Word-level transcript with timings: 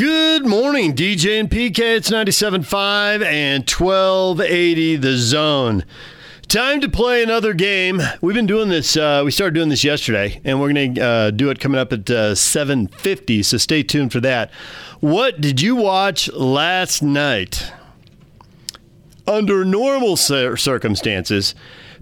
Good 0.00 0.46
morning, 0.46 0.94
DJ 0.94 1.40
and 1.40 1.50
PK. 1.50 1.78
It's 1.96 2.08
97.5 2.08 3.22
and 3.22 3.68
1280 3.68 4.96
the 4.96 5.18
zone. 5.18 5.84
Time 6.48 6.80
to 6.80 6.88
play 6.88 7.22
another 7.22 7.52
game. 7.52 8.00
We've 8.22 8.34
been 8.34 8.46
doing 8.46 8.70
this. 8.70 8.96
Uh, 8.96 9.20
we 9.26 9.30
started 9.30 9.52
doing 9.52 9.68
this 9.68 9.84
yesterday, 9.84 10.40
and 10.42 10.58
we're 10.58 10.72
going 10.72 10.94
to 10.94 11.04
uh, 11.04 11.30
do 11.32 11.50
it 11.50 11.60
coming 11.60 11.78
up 11.78 11.92
at 11.92 12.08
uh, 12.08 12.32
7:50. 12.32 13.44
So 13.44 13.58
stay 13.58 13.82
tuned 13.82 14.10
for 14.10 14.20
that. 14.20 14.50
What 15.00 15.42
did 15.42 15.60
you 15.60 15.76
watch 15.76 16.32
last 16.32 17.02
night? 17.02 17.70
Under 19.26 19.66
normal 19.66 20.16
circumstances, 20.16 21.54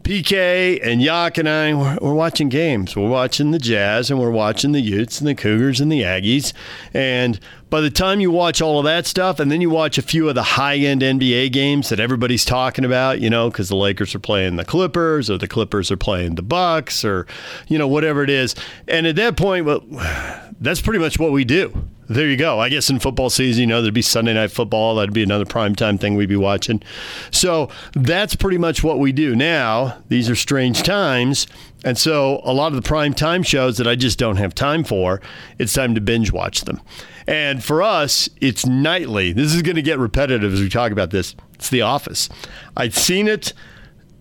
PK 0.03 0.81
and 0.83 1.03
Yak 1.03 1.39
and 1.39 1.49
I, 1.49 1.75
we're, 2.01 2.15
watching 2.15 2.49
games. 2.49 2.97
We're 2.97 3.09
watching 3.09 3.51
the 3.51 3.59
Jazz 3.59 4.11
and 4.11 4.19
we're 4.19 4.31
watching 4.31 4.73
the 4.73 4.81
Utes 4.81 5.21
and 5.21 5.29
the 5.29 5.35
Cougars 5.35 5.81
and 5.81 5.91
the 5.91 6.03
Aggies. 6.03 6.53
And 6.95 7.39
by 7.71 7.81
the 7.81 7.91
time 7.91 8.21
you 8.21 8.31
watch 8.31 8.63
all 8.63 8.79
of 8.79 8.85
that 8.85 9.07
stuff 9.07 9.39
and 9.39 9.51
then 9.51 9.61
you 9.61 9.71
watch 9.71 9.99
a 9.99 10.03
few 10.03 10.29
of 10.29 10.35
the 10.35 10.43
high 10.43 10.77
end 10.77 11.03
NBA 11.03 11.53
games 11.53 11.89
that 11.91 12.01
everybody's 12.01 12.45
talking 12.45 12.85
about, 12.85 13.21
you 13.21 13.29
know, 13.29 13.51
because 13.51 13.69
the 13.69 13.77
Lakers 13.77 14.15
are 14.15 14.21
playing 14.21 14.57
the 14.57 14.65
Clippers 14.65 15.29
or 15.29 15.37
the 15.37 15.49
Clippers 15.49 15.91
are 15.91 15.97
playing 15.97 16.37
the 16.37 16.43
Bucks 16.43 17.05
or, 17.05 17.27
you 17.69 17.77
know, 17.77 17.89
whatever 17.89 18.23
it 18.23 18.31
is. 18.31 18.55
And 18.87 19.07
at 19.07 19.17
that 19.17 19.37
point, 19.37 19.67
well, 19.67 19.83
that's 20.61 20.81
pretty 20.81 20.99
much 20.99 21.19
what 21.19 21.33
we 21.33 21.45
do 21.45 21.89
there 22.09 22.27
you 22.27 22.37
go. 22.37 22.59
I 22.59 22.69
guess 22.69 22.89
in 22.91 22.99
football 22.99 23.31
season, 23.31 23.61
you 23.61 23.67
know, 23.67 23.83
there'd 23.83 23.95
be 23.95 24.03
Sunday 24.03 24.35
night 24.35 24.51
football. 24.51 24.95
That'd 24.95 25.15
be 25.15 25.23
another 25.23 25.45
primetime 25.45 26.01
thing 26.01 26.15
we'd 26.15 26.29
be 26.29 26.37
watching. 26.37 26.83
So 27.31 27.69
that's 27.93 28.35
pretty 28.35 28.59
much 28.59 28.83
what 28.83 28.99
we 28.99 29.13
do. 29.13 29.37
Now, 29.37 29.99
these 30.09 30.31
are 30.31 30.35
strange 30.35 30.83
times. 30.83 31.47
And 31.85 31.97
so 31.97 32.41
a 32.45 32.53
lot 32.53 32.69
of 32.69 32.77
the 32.77 32.83
prime 32.83 33.15
time 33.15 33.43
shows 33.43 33.77
that 33.77 33.87
I 33.87 33.95
just 33.95 34.19
don't 34.19 34.37
have 34.37 34.55
time 34.55 34.85
for, 34.85 35.21
it's 35.59 35.73
time 35.73 35.95
to 35.95 36.01
binge 36.01 36.33
watch 36.33 36.63
them. 36.63 36.81
And 37.27 37.63
for 37.63 37.83
us, 37.83 38.29
it's 38.41 38.67
nightly. 38.67 39.33
This 39.33 39.55
is 39.55 39.63
going 39.63 39.77
to 39.77 39.83
get 39.83 39.99
repetitive 39.99 40.53
as 40.53 40.61
we 40.61 40.69
talk 40.69 40.93
about 40.93 41.11
this. 41.11 41.37
It's 41.55 41.69
The 41.69 41.83
Office. 41.83 42.29
I'd 42.77 42.95
seen 42.95 43.29
it 43.29 43.53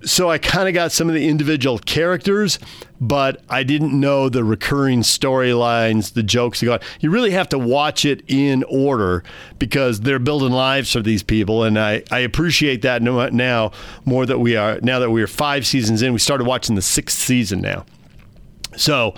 so 0.06 0.30
I 0.30 0.38
kind 0.38 0.68
of 0.68 0.74
got 0.74 0.92
some 0.92 1.08
of 1.08 1.16
the 1.16 1.28
individual 1.28 1.80
characters, 1.80 2.60
but 3.02 3.42
I 3.50 3.64
didn't 3.64 4.00
know 4.00 4.30
the 4.30 4.44
recurring 4.44 5.02
storylines, 5.02 6.14
the 6.14 6.24
jokes. 6.24 6.60
That 6.60 6.66
got 6.68 6.84
you 7.00 7.10
really 7.10 7.32
have 7.32 7.50
to 7.50 7.60
watch 7.60 8.06
it 8.06 8.24
in 8.28 8.64
order 8.64 9.24
because 9.58 10.02
they're 10.02 10.20
building 10.20 10.52
lives 10.52 10.92
for 10.92 11.02
these 11.02 11.24
people, 11.24 11.64
and 11.64 11.80
I, 11.80 12.04
I 12.12 12.20
appreciate 12.20 12.84
that 12.84 13.02
now 13.02 13.72
more 14.06 14.26
that 14.26 14.40
we 14.40 14.56
are 14.56 14.80
now 14.82 15.00
that 15.00 15.10
we 15.10 15.22
are 15.24 15.28
five 15.28 15.66
seasons 15.66 16.02
in. 16.02 16.14
We 16.14 16.20
started 16.20 16.46
watching 16.46 16.76
the 16.76 16.82
sixth 16.82 17.18
season 17.18 17.62
now, 17.62 17.86
so 18.76 19.16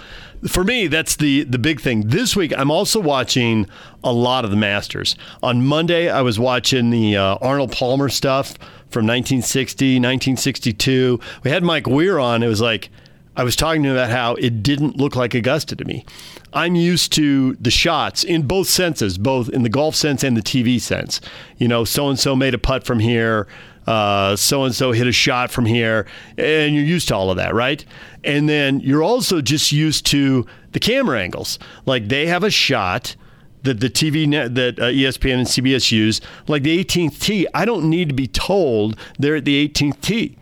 for 0.47 0.63
me, 0.63 0.87
that's 0.87 1.15
the 1.15 1.43
the 1.43 1.59
big 1.59 1.81
thing. 1.81 2.07
This 2.07 2.35
week, 2.35 2.53
I'm 2.57 2.71
also 2.71 2.99
watching 2.99 3.67
a 4.03 4.13
lot 4.13 4.45
of 4.45 4.51
the 4.51 4.57
Masters. 4.57 5.15
On 5.43 5.65
Monday, 5.65 6.09
I 6.09 6.21
was 6.21 6.39
watching 6.39 6.89
the 6.89 7.17
uh, 7.17 7.37
Arnold 7.41 7.71
Palmer 7.71 8.09
stuff 8.09 8.53
from 8.89 9.05
1960, 9.05 9.95
1962. 9.95 11.19
We 11.43 11.51
had 11.51 11.63
Mike 11.63 11.87
Weir 11.87 12.19
on. 12.19 12.43
It 12.43 12.47
was 12.47 12.61
like 12.61 12.89
I 13.35 13.43
was 13.43 13.55
talking 13.55 13.83
to 13.83 13.89
him 13.89 13.95
about 13.95 14.09
how 14.09 14.35
it 14.35 14.63
didn't 14.63 14.97
look 14.97 15.15
like 15.15 15.33
Augusta 15.33 15.75
to 15.75 15.85
me. 15.85 16.05
I'm 16.51 16.75
used 16.75 17.13
to 17.13 17.55
the 17.55 17.71
shots 17.71 18.23
in 18.23 18.43
both 18.43 18.67
senses, 18.67 19.17
both 19.17 19.49
in 19.49 19.63
the 19.63 19.69
golf 19.69 19.95
sense 19.95 20.23
and 20.23 20.35
the 20.35 20.41
TV 20.41 20.81
sense. 20.81 21.21
You 21.57 21.67
know, 21.67 21.85
so 21.85 22.09
and 22.09 22.19
so 22.19 22.35
made 22.35 22.53
a 22.53 22.57
putt 22.57 22.83
from 22.83 22.99
here. 22.99 23.47
So 23.89 24.63
and 24.63 24.75
so 24.75 24.91
hit 24.91 25.07
a 25.07 25.11
shot 25.11 25.51
from 25.51 25.65
here, 25.65 26.05
and 26.37 26.75
you're 26.75 26.83
used 26.83 27.07
to 27.09 27.15
all 27.15 27.31
of 27.31 27.37
that, 27.37 27.53
right? 27.53 27.83
And 28.23 28.47
then 28.47 28.79
you're 28.81 29.03
also 29.03 29.41
just 29.41 29.71
used 29.71 30.05
to 30.07 30.45
the 30.71 30.79
camera 30.79 31.19
angles. 31.19 31.59
Like 31.85 32.07
they 32.07 32.27
have 32.27 32.43
a 32.43 32.51
shot 32.51 33.15
that 33.63 33.79
the 33.79 33.89
TV 33.89 34.27
net, 34.27 34.55
that 34.55 34.79
uh, 34.79 34.83
ESPN 34.83 35.39
and 35.39 35.47
CBS 35.47 35.91
use, 35.91 36.21
like 36.47 36.63
the 36.63 36.83
18th 36.83 37.19
tee. 37.19 37.47
I 37.53 37.65
don't 37.65 37.89
need 37.89 38.09
to 38.09 38.15
be 38.15 38.27
told 38.27 38.97
they're 39.17 39.35
at 39.35 39.45
the 39.45 39.67
18th 39.67 40.01
tee. 40.01 40.37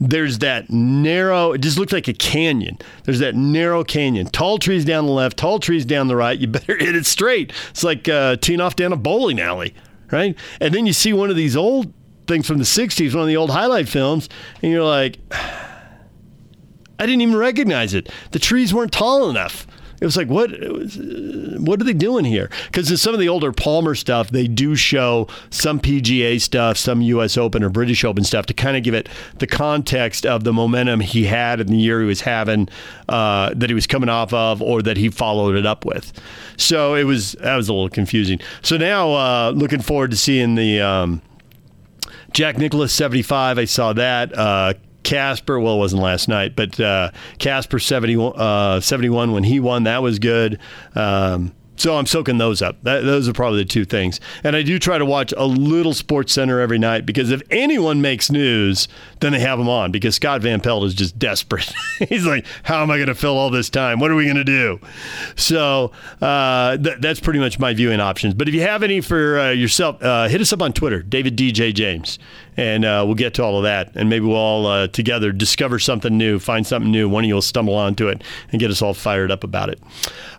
There's 0.00 0.38
that 0.38 0.70
narrow, 0.70 1.52
it 1.52 1.58
just 1.58 1.78
looks 1.78 1.92
like 1.92 2.08
a 2.08 2.12
canyon. 2.12 2.78
There's 3.04 3.20
that 3.20 3.34
narrow 3.34 3.84
canyon. 3.84 4.26
Tall 4.26 4.58
trees 4.58 4.84
down 4.84 5.06
the 5.06 5.12
left, 5.12 5.36
tall 5.36 5.58
trees 5.58 5.84
down 5.84 6.08
the 6.08 6.16
right. 6.16 6.38
You 6.38 6.46
better 6.48 6.76
hit 6.76 6.96
it 6.96 7.06
straight. 7.06 7.52
It's 7.70 7.84
like 7.84 8.08
uh, 8.08 8.36
teeing 8.36 8.60
off 8.60 8.76
down 8.76 8.92
a 8.92 8.96
bowling 8.96 9.40
alley, 9.40 9.74
right? 10.10 10.36
And 10.60 10.74
then 10.74 10.86
you 10.86 10.92
see 10.92 11.12
one 11.12 11.30
of 11.30 11.36
these 11.36 11.56
old 11.56 11.92
things 12.26 12.46
from 12.46 12.58
the 12.58 12.64
60s, 12.64 13.14
one 13.14 13.22
of 13.22 13.28
the 13.28 13.36
old 13.36 13.50
highlight 13.50 13.88
films, 13.88 14.28
and 14.62 14.72
you're 14.72 14.84
like, 14.84 15.18
I 15.30 17.06
didn't 17.06 17.22
even 17.22 17.36
recognize 17.36 17.92
it. 17.92 18.10
The 18.30 18.38
trees 18.38 18.72
weren't 18.72 18.92
tall 18.92 19.28
enough. 19.28 19.66
It 20.00 20.04
was 20.04 20.16
like, 20.16 20.28
what, 20.28 20.52
uh, 20.52 21.60
what 21.60 21.80
are 21.80 21.84
they 21.84 21.94
doing 21.94 22.24
here? 22.24 22.50
Because 22.66 22.90
in 22.90 22.96
some 22.96 23.14
of 23.14 23.20
the 23.20 23.28
older 23.28 23.52
Palmer 23.52 23.94
stuff, 23.94 24.30
they 24.30 24.46
do 24.46 24.76
show 24.76 25.28
some 25.50 25.80
PGA 25.80 26.40
stuff, 26.40 26.76
some 26.76 27.00
U.S. 27.00 27.38
Open 27.38 27.62
or 27.62 27.70
British 27.70 28.04
Open 28.04 28.22
stuff 28.22 28.44
to 28.46 28.54
kind 28.54 28.76
of 28.76 28.82
give 28.82 28.92
it 28.92 29.08
the 29.38 29.46
context 29.46 30.26
of 30.26 30.44
the 30.44 30.52
momentum 30.52 31.00
he 31.00 31.24
had 31.24 31.60
in 31.60 31.68
the 31.68 31.78
year 31.78 32.00
he 32.00 32.06
was 32.06 32.20
having, 32.20 32.68
uh, 33.08 33.54
that 33.54 33.70
he 33.70 33.74
was 33.74 33.86
coming 33.86 34.08
off 34.08 34.32
of, 34.34 34.60
or 34.60 34.82
that 34.82 34.96
he 34.96 35.08
followed 35.08 35.56
it 35.56 35.64
up 35.64 35.84
with. 35.84 36.12
So 36.56 36.94
it 36.94 37.04
was 37.04 37.32
that 37.40 37.56
was 37.56 37.68
a 37.68 37.72
little 37.72 37.88
confusing. 37.88 38.40
So 38.62 38.76
now, 38.76 39.12
uh, 39.12 39.52
looking 39.54 39.80
forward 39.80 40.10
to 40.10 40.16
seeing 40.16 40.54
the. 40.54 40.80
Um, 40.80 41.22
Jack 42.34 42.58
Nicklaus, 42.58 42.92
75, 42.92 43.58
I 43.58 43.64
saw 43.64 43.92
that. 43.92 44.36
Uh, 44.36 44.74
Casper, 45.04 45.60
well, 45.60 45.76
it 45.76 45.78
wasn't 45.78 46.02
last 46.02 46.28
night, 46.28 46.56
but 46.56 46.78
uh, 46.80 47.12
Casper 47.38 47.78
70, 47.78 48.32
uh, 48.34 48.80
71 48.80 49.30
when 49.32 49.44
he 49.44 49.60
won, 49.60 49.84
that 49.84 50.02
was 50.02 50.18
good. 50.18 50.58
Um, 50.96 51.52
so 51.76 51.96
I'm 51.96 52.06
soaking 52.06 52.38
those 52.38 52.62
up. 52.62 52.82
That, 52.82 53.04
those 53.04 53.28
are 53.28 53.32
probably 53.32 53.60
the 53.60 53.68
two 53.68 53.84
things. 53.84 54.20
And 54.42 54.54
I 54.54 54.62
do 54.62 54.78
try 54.78 54.98
to 54.98 55.04
watch 55.04 55.32
a 55.36 55.44
little 55.44 55.92
Sports 55.92 56.32
Center 56.32 56.60
every 56.60 56.78
night 56.78 57.06
because 57.06 57.30
if 57.30 57.42
anyone 57.50 58.00
makes 58.00 58.30
news, 58.30 58.88
then 59.20 59.32
they 59.32 59.40
have 59.40 59.58
them 59.58 59.68
on 59.68 59.90
because 59.90 60.14
Scott 60.14 60.42
Van 60.42 60.60
Pelt 60.60 60.84
is 60.84 60.94
just 60.94 61.18
desperate. 61.18 61.72
He's 62.08 62.26
like, 62.26 62.46
how 62.62 62.82
am 62.82 62.90
I 62.90 62.96
going 62.96 63.08
to 63.08 63.14
fill 63.14 63.36
all 63.36 63.50
this 63.50 63.70
time? 63.70 63.98
What 63.98 64.10
are 64.10 64.14
we 64.16 64.24
going 64.24 64.36
to 64.36 64.44
do? 64.44 64.80
So 65.36 65.92
uh, 66.20 66.76
th- 66.76 66.98
that's 67.00 67.20
pretty 67.20 67.40
much 67.40 67.58
my 67.58 67.74
viewing 67.74 68.00
options. 68.00 68.34
But 68.34 68.48
if 68.48 68.54
you 68.54 68.62
have 68.62 68.82
any 68.82 69.00
for 69.00 69.38
uh, 69.38 69.50
yourself, 69.50 70.02
uh, 70.02 70.28
hit 70.28 70.40
us 70.40 70.52
up 70.52 70.62
on 70.62 70.72
Twitter, 70.72 71.02
David 71.02 71.36
DJ 71.36 71.74
James 71.74 72.18
and 72.56 72.84
uh, 72.84 73.02
we'll 73.04 73.14
get 73.14 73.34
to 73.34 73.42
all 73.42 73.56
of 73.58 73.64
that. 73.64 73.92
And 73.94 74.08
maybe 74.08 74.26
we'll 74.26 74.36
all 74.36 74.66
uh, 74.66 74.88
together 74.88 75.32
discover 75.32 75.78
something 75.78 76.16
new, 76.16 76.38
find 76.38 76.66
something 76.66 76.90
new. 76.90 77.08
One 77.08 77.24
of 77.24 77.28
you 77.28 77.34
will 77.34 77.42
stumble 77.42 77.74
onto 77.74 78.08
it 78.08 78.22
and 78.52 78.60
get 78.60 78.70
us 78.70 78.82
all 78.82 78.94
fired 78.94 79.30
up 79.30 79.44
about 79.44 79.68
it. 79.70 79.80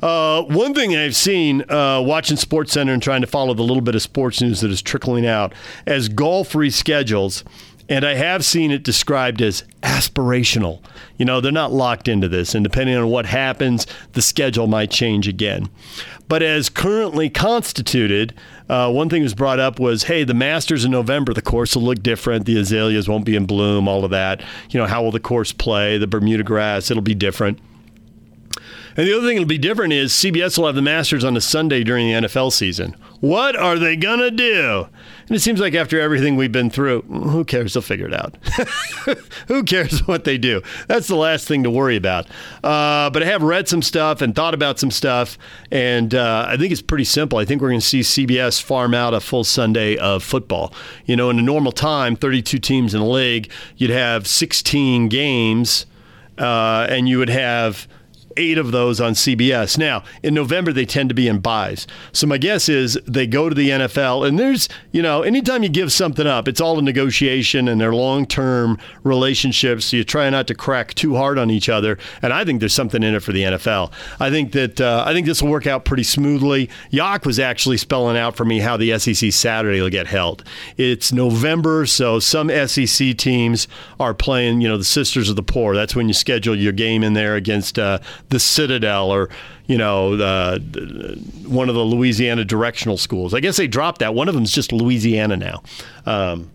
Uh, 0.01 0.43
one 0.43 0.73
thing 0.73 0.95
I've 0.95 1.15
seen 1.25 1.69
uh, 1.71 1.99
watching 2.01 2.37
Sports 2.37 2.71
Center 2.71 2.93
and 2.93 3.01
trying 3.01 3.21
to 3.21 3.27
follow 3.27 3.53
the 3.55 3.63
little 3.63 3.81
bit 3.81 3.95
of 3.95 4.01
sports 4.01 4.41
news 4.41 4.61
that 4.61 4.69
is 4.69 4.81
trickling 4.81 5.25
out 5.25 5.53
as 5.87 6.07
golf 6.07 6.53
reschedules. 6.53 7.43
And 7.89 8.05
I 8.05 8.15
have 8.15 8.45
seen 8.45 8.71
it 8.71 8.83
described 8.83 9.41
as 9.41 9.63
aspirational. 9.81 10.81
You 11.17 11.25
know, 11.25 11.41
they're 11.41 11.51
not 11.51 11.71
locked 11.71 12.07
into 12.07 12.27
this, 12.27 12.55
and 12.55 12.63
depending 12.63 12.95
on 12.95 13.09
what 13.09 13.27
happens, 13.27 13.85
the 14.13 14.23
schedule 14.23 14.65
might 14.65 14.89
change 14.89 15.27
again. 15.27 15.69
But 16.27 16.41
as 16.41 16.69
currently 16.69 17.29
constituted, 17.29 18.33
uh, 18.69 18.91
one 18.91 19.09
thing 19.09 19.21
was 19.21 19.35
brought 19.35 19.59
up 19.59 19.79
was, 19.79 20.03
hey, 20.03 20.23
the 20.23 20.33
Masters 20.33 20.83
in 20.83 20.91
November, 20.91 21.33
the 21.33 21.43
course 21.43 21.75
will 21.75 21.83
look 21.83 22.01
different. 22.01 22.45
The 22.45 22.57
azaleas 22.57 23.07
won't 23.07 23.25
be 23.25 23.35
in 23.35 23.45
bloom, 23.45 23.87
all 23.87 24.03
of 24.03 24.11
that. 24.11 24.43
You 24.71 24.79
know, 24.79 24.87
how 24.87 25.03
will 25.03 25.11
the 25.11 25.19
course 25.19 25.51
play? 25.51 25.99
The 25.99 26.07
Bermuda 26.07 26.43
grass, 26.43 26.89
it'll 26.89 27.03
be 27.03 27.13
different. 27.13 27.59
And 28.97 29.07
the 29.07 29.17
other 29.17 29.27
thing 29.27 29.35
that'll 29.35 29.47
be 29.47 29.57
different 29.57 29.91
is 29.91 30.13
CBS 30.13 30.57
will 30.57 30.67
have 30.67 30.75
the 30.75 30.81
Masters 30.81 31.23
on 31.23 31.35
a 31.35 31.41
Sunday 31.41 31.83
during 31.83 32.07
the 32.07 32.27
NFL 32.27 32.53
season. 32.53 32.95
What 33.19 33.55
are 33.55 33.77
they 33.77 33.95
going 33.95 34.19
to 34.19 34.31
do? 34.31 34.87
And 35.27 35.35
it 35.35 35.39
seems 35.39 35.59
like 35.59 35.73
after 35.73 35.99
everything 35.99 36.35
we've 36.35 36.51
been 36.51 36.69
through, 36.69 37.01
who 37.01 37.43
cares? 37.43 37.73
They'll 37.73 37.81
figure 37.81 38.07
it 38.07 38.13
out. 38.13 38.37
who 39.47 39.63
cares 39.63 40.07
what 40.07 40.23
they 40.23 40.37
do? 40.37 40.61
That's 40.87 41.07
the 41.07 41.15
last 41.15 41.47
thing 41.47 41.63
to 41.63 41.69
worry 41.69 41.95
about. 41.95 42.27
Uh, 42.63 43.09
but 43.09 43.23
I 43.23 43.25
have 43.25 43.41
read 43.41 43.67
some 43.67 43.81
stuff 43.81 44.21
and 44.21 44.35
thought 44.35 44.53
about 44.53 44.79
some 44.79 44.91
stuff, 44.91 45.37
and 45.71 46.13
uh, 46.13 46.45
I 46.47 46.57
think 46.57 46.71
it's 46.71 46.81
pretty 46.81 47.03
simple. 47.05 47.39
I 47.39 47.45
think 47.45 47.61
we're 47.61 47.69
going 47.69 47.81
to 47.81 47.85
see 47.85 48.01
CBS 48.01 48.61
farm 48.61 48.93
out 48.93 49.13
a 49.13 49.19
full 49.19 49.43
Sunday 49.43 49.97
of 49.97 50.23
football. 50.23 50.73
You 51.05 51.15
know, 51.15 51.29
in 51.29 51.39
a 51.39 51.43
normal 51.43 51.71
time, 51.71 52.15
32 52.15 52.59
teams 52.59 52.93
in 52.93 53.01
a 53.01 53.07
league, 53.07 53.51
you'd 53.75 53.89
have 53.89 54.27
16 54.27 55.09
games, 55.09 55.85
uh, 56.37 56.87
and 56.89 57.09
you 57.09 57.17
would 57.17 57.29
have 57.29 57.87
eight 58.37 58.57
of 58.57 58.71
those 58.71 58.99
on 58.99 59.13
CBS. 59.13 59.77
Now, 59.77 60.03
in 60.23 60.33
November, 60.33 60.73
they 60.73 60.85
tend 60.85 61.09
to 61.09 61.15
be 61.15 61.27
in 61.27 61.39
buys. 61.39 61.87
So 62.11 62.27
my 62.27 62.37
guess 62.37 62.69
is 62.69 62.99
they 63.05 63.27
go 63.27 63.49
to 63.49 63.55
the 63.55 63.69
NFL, 63.69 64.27
and 64.27 64.37
there's, 64.37 64.69
you 64.91 65.01
know, 65.01 65.21
anytime 65.21 65.63
you 65.63 65.69
give 65.69 65.91
something 65.91 66.27
up, 66.27 66.47
it's 66.47 66.61
all 66.61 66.79
a 66.79 66.81
negotiation 66.81 67.67
and 67.67 67.79
they're 67.79 67.93
long 67.93 68.25
term 68.25 68.77
relationships. 69.03 69.85
So 69.85 69.97
you 69.97 70.03
try 70.03 70.29
not 70.29 70.47
to 70.47 70.55
crack 70.55 70.93
too 70.93 71.15
hard 71.15 71.37
on 71.37 71.49
each 71.49 71.69
other. 71.69 71.97
And 72.21 72.33
I 72.33 72.45
think 72.45 72.59
there's 72.59 72.73
something 72.73 73.03
in 73.03 73.15
it 73.15 73.21
for 73.21 73.31
the 73.31 73.43
NFL. 73.43 73.91
I 74.19 74.29
think 74.29 74.51
that, 74.53 74.81
uh, 74.81 75.03
I 75.05 75.13
think 75.13 75.25
this 75.25 75.41
will 75.41 75.51
work 75.51 75.67
out 75.67 75.85
pretty 75.85 76.03
smoothly. 76.03 76.69
Yak 76.89 77.25
was 77.25 77.39
actually 77.39 77.77
spelling 77.77 78.17
out 78.17 78.35
for 78.35 78.45
me 78.45 78.59
how 78.59 78.77
the 78.77 78.97
SEC 78.99 79.31
Saturday 79.31 79.81
will 79.81 79.89
get 79.89 80.07
held. 80.07 80.43
It's 80.77 81.11
November, 81.11 81.85
so 81.85 82.19
some 82.19 82.49
SEC 82.67 83.17
teams 83.17 83.67
are 83.99 84.13
playing, 84.13 84.61
you 84.61 84.67
know, 84.67 84.77
the 84.77 84.83
Sisters 84.83 85.29
of 85.29 85.35
the 85.35 85.43
Poor. 85.43 85.75
That's 85.75 85.95
when 85.95 86.07
you 86.07 86.13
schedule 86.13 86.55
your 86.55 86.73
game 86.73 87.03
in 87.03 87.13
there 87.13 87.35
against 87.35 87.79
uh, 87.79 87.99
the 88.29 88.39
Citadel 88.39 89.11
or 89.11 89.29
you 89.67 89.77
know 89.77 90.15
the, 90.15 91.17
one 91.47 91.69
of 91.69 91.75
the 91.75 91.83
Louisiana 91.83 92.45
directional 92.45 92.97
schools. 92.97 93.33
I 93.33 93.39
guess 93.39 93.57
they 93.57 93.67
dropped 93.67 93.99
that. 93.99 94.13
One 94.13 94.27
of 94.27 94.35
them's 94.35 94.51
just 94.51 94.71
Louisiana 94.71 95.37
now. 95.37 95.63
Um, 96.05 96.51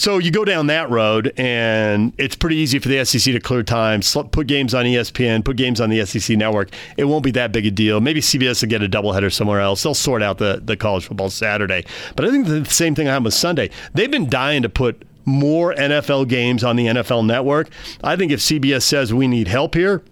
so 0.00 0.16
you 0.16 0.30
go 0.30 0.46
down 0.46 0.68
that 0.68 0.88
road, 0.88 1.30
and 1.36 2.14
it's 2.16 2.34
pretty 2.34 2.56
easy 2.56 2.78
for 2.78 2.88
the 2.88 3.04
SEC 3.04 3.34
to 3.34 3.38
clear 3.38 3.62
time, 3.62 4.00
put 4.30 4.46
games 4.46 4.72
on 4.72 4.86
ESPN, 4.86 5.44
put 5.44 5.58
games 5.58 5.78
on 5.78 5.90
the 5.90 6.06
SEC 6.06 6.38
network. 6.38 6.70
It 6.96 7.04
won't 7.04 7.22
be 7.22 7.32
that 7.32 7.52
big 7.52 7.66
a 7.66 7.70
deal. 7.70 8.00
Maybe 8.00 8.22
CBS 8.22 8.62
will 8.62 8.70
get 8.70 8.82
a 8.82 8.88
doubleheader 8.88 9.30
somewhere 9.30 9.60
else. 9.60 9.82
They'll 9.82 9.92
sort 9.92 10.22
out 10.22 10.38
the, 10.38 10.62
the 10.64 10.74
college 10.74 11.04
football 11.04 11.28
Saturday. 11.28 11.84
But 12.16 12.24
I 12.24 12.30
think 12.30 12.46
the 12.46 12.64
same 12.64 12.94
thing 12.94 13.08
happened 13.08 13.26
with 13.26 13.34
Sunday. 13.34 13.68
They've 13.92 14.10
been 14.10 14.30
dying 14.30 14.62
to 14.62 14.70
put 14.70 15.02
more 15.24 15.74
NFL 15.74 16.28
games 16.28 16.64
on 16.64 16.76
the 16.76 16.86
NFL 16.86 17.26
network. 17.26 17.68
I 18.02 18.16
think 18.16 18.32
if 18.32 18.40
CBS 18.40 18.82
says 18.82 19.12
we 19.12 19.28
need 19.28 19.48
help 19.48 19.74
here, 19.74 20.02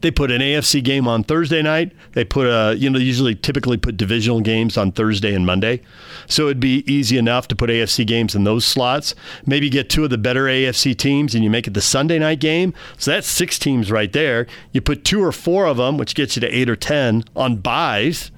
they 0.00 0.10
put 0.10 0.30
an 0.30 0.40
AFC 0.40 0.82
game 0.82 1.06
on 1.06 1.24
Thursday 1.24 1.62
night. 1.62 1.92
They 2.12 2.24
put 2.24 2.46
a, 2.46 2.74
you 2.76 2.88
know, 2.88 2.98
usually 2.98 3.34
typically 3.34 3.76
put 3.76 3.96
divisional 3.96 4.40
games 4.40 4.76
on 4.76 4.92
Thursday 4.92 5.34
and 5.34 5.44
Monday. 5.44 5.82
So 6.26 6.46
it'd 6.46 6.60
be 6.60 6.84
easy 6.90 7.18
enough 7.18 7.48
to 7.48 7.56
put 7.56 7.70
AFC 7.70 8.06
games 8.06 8.34
in 8.34 8.44
those 8.44 8.64
slots. 8.64 9.14
Maybe 9.46 9.68
get 9.68 9.90
two 9.90 10.04
of 10.04 10.10
the 10.10 10.18
better 10.18 10.44
AFC 10.44 10.96
teams 10.96 11.34
and 11.34 11.44
you 11.44 11.50
make 11.50 11.66
it 11.66 11.74
the 11.74 11.80
Sunday 11.80 12.18
night 12.18 12.40
game. 12.40 12.72
So 12.96 13.10
that's 13.10 13.26
six 13.26 13.58
teams 13.58 13.90
right 13.90 14.12
there. 14.12 14.46
You 14.72 14.80
put 14.80 15.04
two 15.04 15.22
or 15.22 15.32
four 15.32 15.66
of 15.66 15.76
them, 15.76 15.98
which 15.98 16.14
gets 16.14 16.36
you 16.36 16.40
to 16.40 16.48
eight 16.48 16.70
or 16.70 16.76
10 16.76 17.24
on 17.36 17.56
buys 17.56 18.30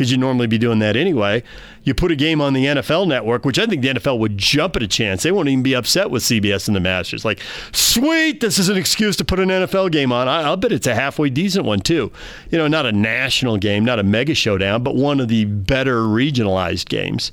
because 0.00 0.10
you 0.10 0.16
normally 0.16 0.46
be 0.46 0.56
doing 0.56 0.78
that 0.78 0.96
anyway. 0.96 1.42
You 1.84 1.92
put 1.92 2.10
a 2.10 2.16
game 2.16 2.40
on 2.40 2.54
the 2.54 2.64
NFL 2.64 3.06
network, 3.06 3.44
which 3.44 3.58
I 3.58 3.66
think 3.66 3.82
the 3.82 3.88
NFL 3.88 4.18
would 4.18 4.38
jump 4.38 4.74
at 4.76 4.82
a 4.82 4.88
chance. 4.88 5.22
They 5.22 5.30
won't 5.30 5.48
even 5.48 5.62
be 5.62 5.74
upset 5.74 6.10
with 6.10 6.22
CBS 6.22 6.68
and 6.68 6.74
the 6.74 6.80
Masters. 6.80 7.22
Like, 7.22 7.42
sweet, 7.72 8.40
this 8.40 8.58
is 8.58 8.70
an 8.70 8.78
excuse 8.78 9.14
to 9.18 9.26
put 9.26 9.38
an 9.40 9.50
NFL 9.50 9.92
game 9.92 10.10
on. 10.10 10.26
I'll 10.26 10.56
bet 10.56 10.72
it's 10.72 10.86
a 10.86 10.94
halfway 10.94 11.28
decent 11.28 11.66
one, 11.66 11.80
too. 11.80 12.10
You 12.50 12.56
know, 12.56 12.66
not 12.66 12.86
a 12.86 12.92
national 12.92 13.58
game, 13.58 13.84
not 13.84 13.98
a 13.98 14.02
mega 14.02 14.34
showdown, 14.34 14.82
but 14.82 14.96
one 14.96 15.20
of 15.20 15.28
the 15.28 15.44
better 15.44 16.04
regionalized 16.04 16.88
games. 16.88 17.30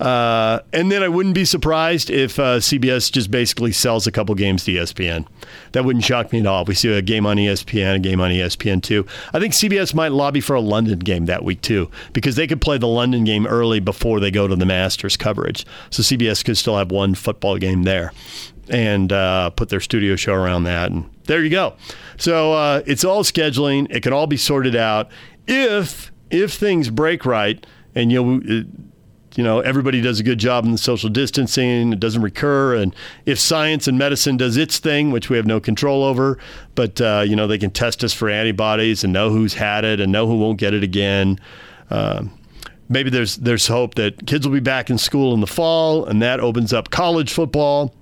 Uh, 0.00 0.60
and 0.72 0.90
then 0.90 1.02
I 1.02 1.08
wouldn't 1.08 1.34
be 1.34 1.44
surprised 1.44 2.08
if 2.08 2.38
uh, 2.38 2.58
CBS 2.58 3.12
just 3.12 3.30
basically 3.30 3.70
sells 3.70 4.06
a 4.06 4.12
couple 4.12 4.34
games 4.34 4.64
to 4.64 4.72
ESPN. 4.72 5.26
That 5.72 5.84
wouldn't 5.84 6.06
shock 6.06 6.32
me 6.32 6.40
at 6.40 6.46
all. 6.46 6.64
We 6.64 6.74
see 6.74 6.90
a 6.90 7.02
game 7.02 7.26
on 7.26 7.36
ESPN, 7.36 7.96
a 7.96 7.98
game 7.98 8.18
on 8.18 8.30
ESPN2. 8.30 9.06
I 9.34 9.38
think 9.38 9.52
CBS 9.52 9.92
might 9.92 10.12
lobby 10.12 10.40
for 10.40 10.54
a 10.56 10.60
London 10.60 11.00
game 11.00 11.26
that 11.26 11.44
week 11.44 11.60
too, 11.60 11.90
because 12.14 12.36
they 12.36 12.46
could 12.46 12.62
play 12.62 12.78
the 12.78 12.88
London 12.88 13.24
game 13.24 13.46
early 13.46 13.78
before 13.78 14.20
they 14.20 14.30
go 14.30 14.48
to 14.48 14.56
the 14.56 14.64
Masters 14.64 15.18
coverage. 15.18 15.66
So 15.90 16.02
CBS 16.02 16.42
could 16.42 16.56
still 16.56 16.78
have 16.78 16.90
one 16.90 17.14
football 17.14 17.58
game 17.58 17.82
there 17.82 18.14
and 18.70 19.12
uh, 19.12 19.50
put 19.50 19.68
their 19.68 19.80
studio 19.80 20.16
show 20.16 20.32
around 20.32 20.64
that. 20.64 20.90
And 20.90 21.10
there 21.24 21.44
you 21.44 21.50
go. 21.50 21.74
So 22.16 22.54
uh, 22.54 22.82
it's 22.86 23.04
all 23.04 23.22
scheduling. 23.22 23.86
It 23.90 24.02
can 24.02 24.14
all 24.14 24.26
be 24.26 24.38
sorted 24.38 24.76
out 24.76 25.10
if 25.46 26.10
if 26.30 26.54
things 26.54 26.88
break 26.88 27.26
right 27.26 27.66
and 27.94 28.12
you 28.12 28.22
know 28.22 28.64
you 29.36 29.44
know 29.44 29.60
everybody 29.60 30.00
does 30.00 30.18
a 30.18 30.22
good 30.22 30.38
job 30.38 30.64
in 30.64 30.72
the 30.72 30.78
social 30.78 31.08
distancing 31.08 31.92
it 31.92 32.00
doesn't 32.00 32.22
recur 32.22 32.74
and 32.74 32.94
if 33.26 33.38
science 33.38 33.86
and 33.86 33.98
medicine 33.98 34.36
does 34.36 34.56
its 34.56 34.78
thing 34.78 35.10
which 35.10 35.30
we 35.30 35.36
have 35.36 35.46
no 35.46 35.60
control 35.60 36.02
over 36.02 36.38
but 36.74 37.00
uh, 37.00 37.22
you 37.26 37.36
know 37.36 37.46
they 37.46 37.58
can 37.58 37.70
test 37.70 38.02
us 38.02 38.12
for 38.12 38.28
antibodies 38.28 39.04
and 39.04 39.12
know 39.12 39.30
who's 39.30 39.54
had 39.54 39.84
it 39.84 40.00
and 40.00 40.10
know 40.10 40.26
who 40.26 40.36
won't 40.36 40.58
get 40.58 40.74
it 40.74 40.82
again 40.82 41.38
uh, 41.90 42.24
maybe 42.88 43.10
there's 43.10 43.36
there's 43.36 43.66
hope 43.66 43.94
that 43.94 44.26
kids 44.26 44.46
will 44.46 44.54
be 44.54 44.60
back 44.60 44.90
in 44.90 44.98
school 44.98 45.32
in 45.34 45.40
the 45.40 45.46
fall 45.46 46.04
and 46.04 46.20
that 46.20 46.40
opens 46.40 46.72
up 46.72 46.90
college 46.90 47.32
football 47.32 47.94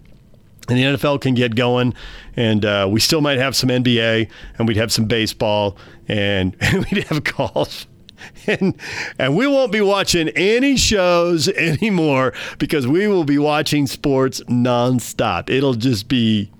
and 0.69 0.79
the 0.79 0.83
NFL 0.83 1.21
can 1.23 1.35
get 1.35 1.55
going, 1.55 1.95
and 2.37 2.63
uh, 2.63 2.87
we 2.91 3.01
still 3.01 3.23
might 3.23 3.39
have 3.39 3.57
some 3.57 3.71
NBA, 3.71 4.29
and 4.59 4.69
we'd 4.69 4.77
have 4.77 4.93
some 4.93 5.07
baseball, 5.07 5.79
and 6.09 6.55
we'd 6.93 7.05
have 7.05 7.25
golf. 7.25 7.87
and 8.47 8.75
and 9.19 9.37
we 9.37 9.47
won't 9.47 9.73
be 9.73 9.81
watching 9.81 10.29
any 10.31 10.77
shows 10.77 11.49
anymore 11.57 12.33
because 12.59 12.87
we 12.87 13.07
will 13.07 13.25
be 13.25 13.39
watching 13.39 13.87
sports 13.87 14.41
nonstop. 14.49 15.51
It'll 15.51 15.75
just 15.75 16.09
be 16.09 16.51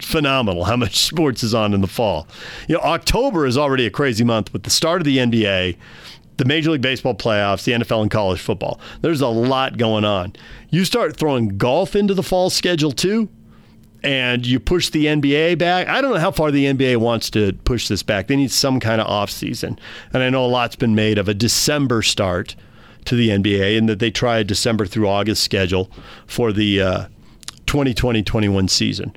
phenomenal 0.00 0.64
how 0.64 0.76
much 0.76 0.96
sports 1.06 1.42
is 1.42 1.54
on 1.54 1.74
in 1.74 1.80
the 1.80 1.86
fall. 1.86 2.28
You 2.68 2.76
know, 2.76 2.82
October 2.82 3.46
is 3.46 3.58
already 3.58 3.86
a 3.86 3.90
crazy 3.90 4.24
month 4.24 4.52
with 4.52 4.62
the 4.62 4.70
start 4.70 5.00
of 5.00 5.04
the 5.04 5.18
NBA, 5.18 5.76
the 6.36 6.44
Major 6.44 6.70
League 6.70 6.82
Baseball 6.82 7.14
playoffs, 7.14 7.64
the 7.64 7.72
NFL, 7.72 8.02
and 8.02 8.10
college 8.10 8.40
football. 8.40 8.80
There's 9.00 9.20
a 9.20 9.28
lot 9.28 9.76
going 9.76 10.04
on. 10.04 10.34
You 10.70 10.84
start 10.84 11.16
throwing 11.16 11.58
golf 11.58 11.96
into 11.96 12.14
the 12.14 12.22
fall 12.22 12.50
schedule 12.50 12.92
too 12.92 13.28
and 14.02 14.46
you 14.46 14.60
push 14.60 14.90
the 14.90 15.06
NBA 15.06 15.58
back. 15.58 15.88
I 15.88 16.00
don't 16.00 16.12
know 16.12 16.20
how 16.20 16.30
far 16.30 16.50
the 16.50 16.66
NBA 16.66 16.98
wants 16.98 17.30
to 17.30 17.52
push 17.64 17.88
this 17.88 18.02
back. 18.02 18.28
They 18.28 18.36
need 18.36 18.50
some 18.50 18.80
kind 18.80 19.00
of 19.00 19.06
off 19.06 19.30
season. 19.30 19.78
And 20.12 20.22
I 20.22 20.30
know 20.30 20.44
a 20.44 20.46
lot's 20.46 20.76
been 20.76 20.94
made 20.94 21.18
of 21.18 21.28
a 21.28 21.34
December 21.34 22.02
start 22.02 22.54
to 23.06 23.16
the 23.16 23.30
NBA 23.30 23.76
and 23.76 23.88
that 23.88 23.98
they 23.98 24.10
try 24.10 24.38
a 24.38 24.44
December 24.44 24.86
through 24.86 25.08
August 25.08 25.42
schedule 25.42 25.90
for 26.26 26.52
the 26.52 26.80
uh, 26.80 27.06
2020-21 27.66 28.70
season. 28.70 29.14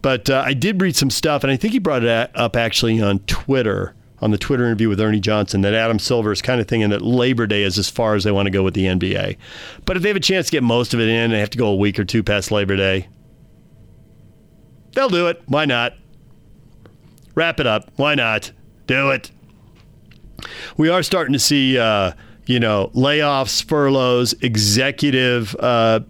But 0.00 0.30
uh, 0.30 0.42
I 0.44 0.54
did 0.54 0.80
read 0.80 0.96
some 0.96 1.10
stuff, 1.10 1.44
and 1.44 1.50
I 1.52 1.56
think 1.56 1.72
he 1.72 1.78
brought 1.78 2.02
it 2.02 2.30
up 2.34 2.56
actually 2.56 3.00
on 3.00 3.20
Twitter, 3.20 3.94
on 4.20 4.32
the 4.32 4.38
Twitter 4.38 4.64
interview 4.64 4.88
with 4.88 5.00
Ernie 5.00 5.20
Johnson, 5.20 5.60
that 5.60 5.74
Adam 5.74 6.00
Silver 6.00 6.32
is 6.32 6.42
kind 6.42 6.60
of 6.60 6.66
thinking 6.66 6.90
that 6.90 7.02
Labor 7.02 7.46
Day 7.46 7.62
is 7.62 7.78
as 7.78 7.88
far 7.88 8.16
as 8.16 8.24
they 8.24 8.32
want 8.32 8.46
to 8.46 8.50
go 8.50 8.64
with 8.64 8.74
the 8.74 8.86
NBA. 8.86 9.36
But 9.84 9.96
if 9.96 10.02
they 10.02 10.08
have 10.08 10.16
a 10.16 10.20
chance 10.20 10.46
to 10.46 10.52
get 10.52 10.64
most 10.64 10.92
of 10.92 10.98
it 10.98 11.08
in, 11.08 11.30
they 11.30 11.38
have 11.38 11.50
to 11.50 11.58
go 11.58 11.68
a 11.68 11.76
week 11.76 12.00
or 12.00 12.04
two 12.04 12.24
past 12.24 12.50
Labor 12.50 12.76
Day 12.76 13.08
They'll 14.94 15.08
do 15.08 15.28
it. 15.28 15.42
Why 15.46 15.64
not? 15.64 15.94
Wrap 17.34 17.60
it 17.60 17.66
up. 17.66 17.90
Why 17.96 18.14
not? 18.14 18.52
Do 18.86 19.10
it. 19.10 19.30
We 20.76 20.88
are 20.88 21.02
starting 21.02 21.32
to 21.32 21.38
see, 21.38 21.78
uh, 21.78 22.12
you 22.46 22.60
know, 22.60 22.90
layoffs, 22.94 23.64
furloughs, 23.64 24.34
executive 24.42 25.54
uh, 25.58 26.00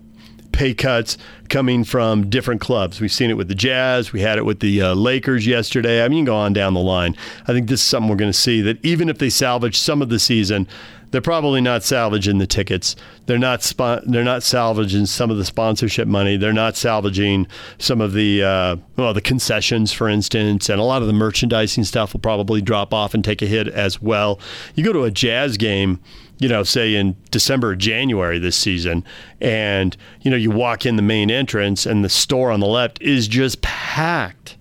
pay 0.53 0.75
cuts 0.75 1.19
coming 1.49 1.85
from 1.85 2.29
different 2.29 2.61
clubs. 2.61 3.01
We've 3.01 3.13
seen 3.13 3.31
it 3.31 3.35
with 3.35 3.49
the 3.49 3.55
Jazz. 3.55 4.13
We 4.13 4.21
had 4.21 4.39
it 4.39 4.45
with 4.45 4.61
the 4.61 4.83
uh, 4.83 4.95
Lakers 4.95 5.47
yesterday. 5.47 6.05
I 6.05 6.09
mean, 6.09 6.19
you 6.19 6.25
can 6.25 6.27
go 6.27 6.37
on 6.37 6.53
down 6.53 6.75
the 6.75 6.81
line. 6.81 7.17
I 7.43 7.53
think 7.53 7.69
this 7.69 7.81
is 7.81 7.87
something 7.87 8.09
we're 8.09 8.17
going 8.17 8.33
to 8.33 8.39
see 8.39 8.61
that 8.63 8.85
even 8.85 9.09
if 9.09 9.19
they 9.19 9.31
salvage 9.31 9.79
some 9.79 10.03
of 10.03 10.09
the 10.09 10.19
season, 10.19 10.67
they're 11.13 11.21
probably 11.21 11.61
not 11.61 11.85
salvaging 11.85 12.39
the 12.39 12.47
tickets. 12.47 12.97
They're 13.27 13.39
not 13.39 13.63
spon- 13.63 14.03
they're 14.07 14.25
not 14.25 14.43
salvaging 14.43 15.07
some 15.07 15.31
of 15.31 15.37
the 15.37 15.45
sponsorship 15.45 16.09
money. 16.09 16.37
They're 16.37 16.53
not 16.53 16.77
salvaging 16.77 17.47
some 17.79 18.01
of 18.01 18.15
the 18.15 18.43
uh, 18.43 18.77
well 18.97 19.15
the 19.15 19.21
concessions, 19.21 19.93
for 19.93 20.09
instance, 20.09 20.69
and 20.69 20.81
a 20.81 20.85
lot 20.85 21.03
of 21.03 21.07
the 21.07 21.15
merchandising 21.15 21.85
stuff 21.85 22.15
will 22.15 22.21
probably 22.21 22.61
drop 22.61 22.93
off 22.93 23.15
and 23.15 23.23
take 23.23 23.43
a 23.43 23.47
hit 23.47 23.69
as 23.69 24.03
well. 24.03 24.41
You 24.75 24.83
go 24.85 24.93
to 24.93 25.05
a 25.05 25.11
jazz 25.11 25.57
game 25.57 26.01
you 26.39 26.49
know, 26.49 26.65
say 26.65 26.97
in 26.97 27.15
December 27.31 27.69
or 27.69 27.77
January 27.77 28.37
this 28.41 28.57
season, 28.57 29.05
and 29.41 29.97
you 30.23 30.31
know, 30.31 30.37
you 30.37 30.51
walk 30.51 30.85
in 30.85 30.97
the 30.97 31.03
main 31.03 31.31
entrance 31.31 31.87
and 31.87 32.05
the 32.05 32.09
store 32.09 32.51
on 32.51 32.59
the 32.59 32.67
left 32.67 33.01
is 33.01 33.29
just 33.29 33.63
packed, 33.63 34.57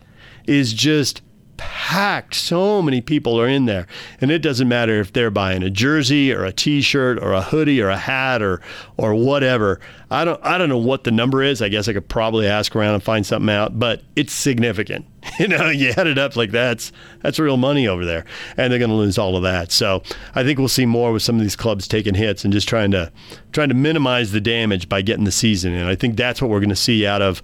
is 0.46 0.74
just 0.74 1.24
packed. 1.62 2.34
So 2.34 2.82
many 2.82 3.01
people 3.01 3.39
are 3.39 3.48
in 3.48 3.65
there. 3.65 3.86
And 4.20 4.32
it 4.32 4.39
doesn't 4.39 4.68
matter 4.68 5.00
if 5.00 5.13
they're 5.13 5.30
buying 5.30 5.62
a 5.62 5.70
jersey 5.70 6.34
or 6.34 6.44
a 6.44 6.51
t-shirt 6.51 7.22
or 7.22 7.34
a 7.34 7.41
hoodie 7.41 7.80
or 7.82 7.89
a 7.89 7.98
hat 7.98 8.41
or 8.41 8.62
or 8.98 9.13
whatever. 9.13 9.80
I 10.10 10.25
don't 10.25 10.44
I 10.44 10.58
don't 10.58 10.70
know 10.70 10.77
what 10.80 11.03
the 11.03 11.12
number 11.12 11.44
is. 11.44 11.62
I 11.62 11.70
guess 11.70 11.88
I 11.88 11.94
could 11.94 12.10
probably 12.10 12.48
ask 12.48 12.75
around 12.75 12.96
and 12.96 13.03
find 13.03 13.25
something 13.25 13.50
out, 13.53 13.77
but 13.77 14.01
it's 14.15 14.34
significant. 14.34 15.06
You 15.39 15.48
know, 15.48 15.70
you 15.70 15.91
add 15.98 16.08
it 16.08 16.18
up 16.18 16.36
like 16.36 16.51
that's 16.51 16.91
that's 17.22 17.39
real 17.39 17.58
money 17.58 17.88
over 17.88 18.06
there. 18.06 18.25
And 18.58 18.72
they're 18.72 18.80
going 18.80 18.89
to 18.89 18.96
lose 18.96 19.18
all 19.18 19.36
of 19.36 19.44
that. 19.44 19.72
So, 19.72 20.03
I 20.36 20.44
think 20.44 20.60
we'll 20.60 20.68
see 20.68 20.86
more 20.86 21.12
with 21.12 21.24
some 21.24 21.36
of 21.36 21.41
these 21.41 21.56
clubs 21.56 21.88
taking 21.88 22.15
hits 22.15 22.44
and 22.44 22.51
just 22.51 22.68
trying 22.68 22.91
to 22.91 23.12
trying 23.51 23.70
to 23.70 23.75
minimize 23.75 24.32
the 24.32 24.41
damage 24.41 24.89
by 24.89 25.01
getting 25.01 25.25
the 25.25 25.32
season 25.32 25.74
in. 25.74 25.88
I 25.88 25.96
think 25.96 26.15
that's 26.15 26.41
what 26.41 26.51
we're 26.51 26.60
going 26.60 26.70
to 26.70 26.75
see 26.75 27.06
out 27.06 27.22
of 27.22 27.41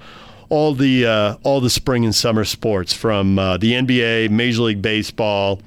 all 0.50 0.74
the 0.74 1.06
uh, 1.06 1.38
all 1.44 1.62
the 1.62 1.70
spring 1.70 2.06
and 2.06 2.14
summer 2.14 2.46
sports 2.46 2.94
from 2.94 3.38
uh, 3.38 3.58
the 3.58 3.74
NBA, 3.74 4.30
Major 4.30 4.64
League 4.64 4.82
Baseball, 4.82 5.62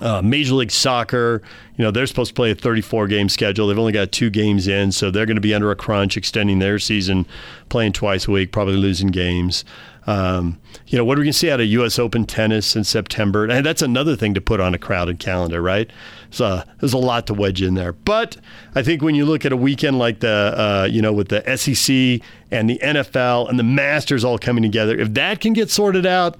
uh, 0.00 0.22
Major 0.22 0.54
League 0.54 0.70
Soccer. 0.70 1.42
You 1.76 1.84
know 1.84 1.90
they're 1.90 2.06
supposed 2.06 2.30
to 2.30 2.34
play 2.34 2.50
a 2.50 2.54
34 2.54 3.08
game 3.08 3.28
schedule. 3.28 3.68
They've 3.68 3.78
only 3.78 3.92
got 3.92 4.12
two 4.12 4.30
games 4.30 4.68
in, 4.68 4.92
so 4.92 5.10
they're 5.10 5.26
going 5.26 5.36
to 5.36 5.40
be 5.40 5.54
under 5.54 5.70
a 5.70 5.76
crunch, 5.76 6.16
extending 6.16 6.58
their 6.58 6.78
season, 6.78 7.26
playing 7.68 7.92
twice 7.92 8.28
a 8.28 8.30
week, 8.30 8.52
probably 8.52 8.76
losing 8.76 9.08
games. 9.08 9.64
Um, 10.06 10.58
you 10.86 10.96
know, 10.96 11.04
what 11.04 11.18
are 11.18 11.20
we 11.20 11.26
going 11.26 11.32
to 11.32 11.38
see 11.38 11.50
out 11.50 11.60
of 11.60 11.66
U.S. 11.66 11.98
Open 11.98 12.24
tennis 12.24 12.74
in 12.74 12.82
September? 12.84 13.44
And 13.44 13.64
that's 13.64 13.82
another 13.82 14.16
thing 14.16 14.32
to 14.34 14.40
put 14.40 14.58
on 14.58 14.74
a 14.74 14.78
crowded 14.78 15.18
calendar, 15.18 15.60
right? 15.60 15.90
So 16.30 16.62
there's 16.78 16.92
a 16.92 16.98
lot 16.98 17.26
to 17.28 17.34
wedge 17.34 17.62
in 17.62 17.74
there. 17.74 17.92
But 17.92 18.36
I 18.74 18.82
think 18.82 19.02
when 19.02 19.14
you 19.14 19.24
look 19.24 19.44
at 19.46 19.52
a 19.52 19.56
weekend 19.56 19.98
like 19.98 20.20
the, 20.20 20.28
uh, 20.56 20.88
you 20.90 21.00
know, 21.00 21.12
with 21.12 21.28
the 21.28 21.42
SEC 21.56 22.20
and 22.50 22.68
the 22.68 22.78
NFL 22.82 23.48
and 23.48 23.58
the 23.58 23.62
Masters 23.64 24.24
all 24.24 24.38
coming 24.38 24.62
together, 24.62 24.98
if 24.98 25.14
that 25.14 25.40
can 25.40 25.54
get 25.54 25.70
sorted 25.70 26.04
out, 26.06 26.36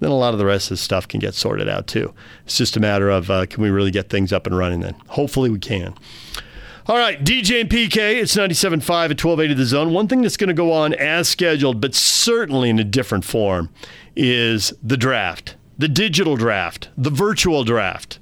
then 0.00 0.10
a 0.10 0.16
lot 0.16 0.32
of 0.32 0.38
the 0.38 0.46
rest 0.46 0.66
of 0.70 0.76
the 0.76 0.82
stuff 0.82 1.06
can 1.06 1.20
get 1.20 1.34
sorted 1.34 1.68
out 1.68 1.86
too. 1.86 2.12
It's 2.44 2.56
just 2.56 2.76
a 2.76 2.80
matter 2.80 3.10
of 3.10 3.30
uh, 3.30 3.46
can 3.46 3.62
we 3.62 3.70
really 3.70 3.90
get 3.90 4.10
things 4.10 4.32
up 4.32 4.46
and 4.46 4.56
running 4.56 4.80
then? 4.80 4.94
Hopefully 5.08 5.50
we 5.50 5.58
can. 5.58 5.94
All 6.86 6.98
right, 6.98 7.22
DJ 7.22 7.60
and 7.60 7.70
PK, 7.70 8.20
it's 8.20 8.34
97.5 8.34 8.72
at 8.72 9.24
1280 9.24 9.54
The 9.54 9.64
Zone. 9.64 9.92
One 9.92 10.08
thing 10.08 10.22
that's 10.22 10.36
going 10.36 10.48
to 10.48 10.54
go 10.54 10.72
on 10.72 10.94
as 10.94 11.28
scheduled, 11.28 11.80
but 11.80 11.94
certainly 11.94 12.70
in 12.70 12.80
a 12.80 12.84
different 12.84 13.24
form, 13.24 13.70
is 14.16 14.72
the 14.82 14.96
draft. 14.96 15.54
the 15.78 15.86
digital 15.88 16.36
draft, 16.36 16.88
the 16.96 17.10
virtual 17.10 17.62
draft. 17.64 18.18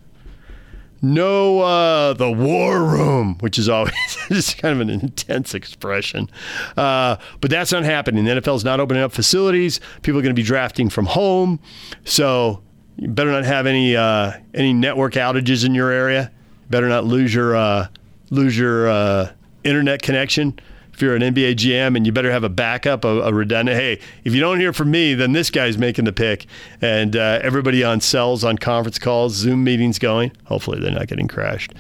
No, 1.03 1.61
uh, 1.61 2.13
the 2.13 2.31
war 2.31 2.85
room, 2.85 3.37
which 3.41 3.59
is 3.59 3.69
always 3.69 3.95
just 4.29 4.59
kind 4.59 4.75
of 4.75 4.81
an 4.87 4.91
intense 4.91 5.55
expression. 5.55 6.31
Uh, 6.77 7.17
but 7.41 7.51
that's 7.51 7.73
not 7.73 7.85
happening. 7.85 8.25
The 8.25 8.33
NFL 8.33 8.57
is 8.57 8.65
not 8.65 8.81
opening 8.81 9.03
up 9.03 9.13
facilities. 9.13 9.81
People 10.03 10.19
are 10.19 10.23
going 10.23 10.35
to 10.35 10.41
be 10.41 10.47
drafting 10.47 10.91
from 10.91 11.07
home. 11.07 11.59
So 12.05 12.63
you 12.97 13.09
better 13.09 13.33
not 13.33 13.45
have 13.45 13.67
any 13.67 13.97
uh, 13.97 14.33
any 14.53 14.75
network 14.75 15.15
outages 15.15 15.65
in 15.65 15.75
your 15.75 15.91
area. 15.91 16.31
Better 16.69 16.89
not 16.89 17.05
lose 17.05 17.35
your 17.35 17.57
uh, 17.57 17.89
lose 18.31 18.59
your 18.59 18.89
uh, 18.89 19.33
internet 19.65 20.03
connection 20.03 20.59
if 21.01 21.03
you're 21.03 21.17
an 21.17 21.23
NBA 21.23 21.55
GM, 21.55 21.97
and 21.97 22.05
you 22.05 22.13
better 22.13 22.31
have 22.31 22.45
a 22.45 22.51
backup, 22.51 23.07
a, 23.07 23.23
a, 23.23 23.33
redundant. 23.33 23.75
Hey, 23.75 23.99
if 24.23 24.35
you 24.35 24.41
don't 24.41 24.61
hear 24.61 24.75
from 24.75 24.91
me, 24.91 25.15
then 25.15 25.33
this 25.33 25.49
guy's 25.49 25.79
making 25.79 26.05
the 26.05 26.13
pick, 26.13 26.45
and 26.83 27.17
uh, 27.17 27.41
everybody 27.43 27.83
on 27.83 28.03
cells, 28.03 28.45
on 28.45 28.59
conference 28.59 28.99
calls, 28.99 29.33
Zoom 29.33 29.65
meetings 29.65 29.99
going. 29.99 30.31
Hopefully, 30.45 30.79
they're 30.79 30.91
not 30.91 31.07
getting 31.07 31.27
crashed, 31.27 31.73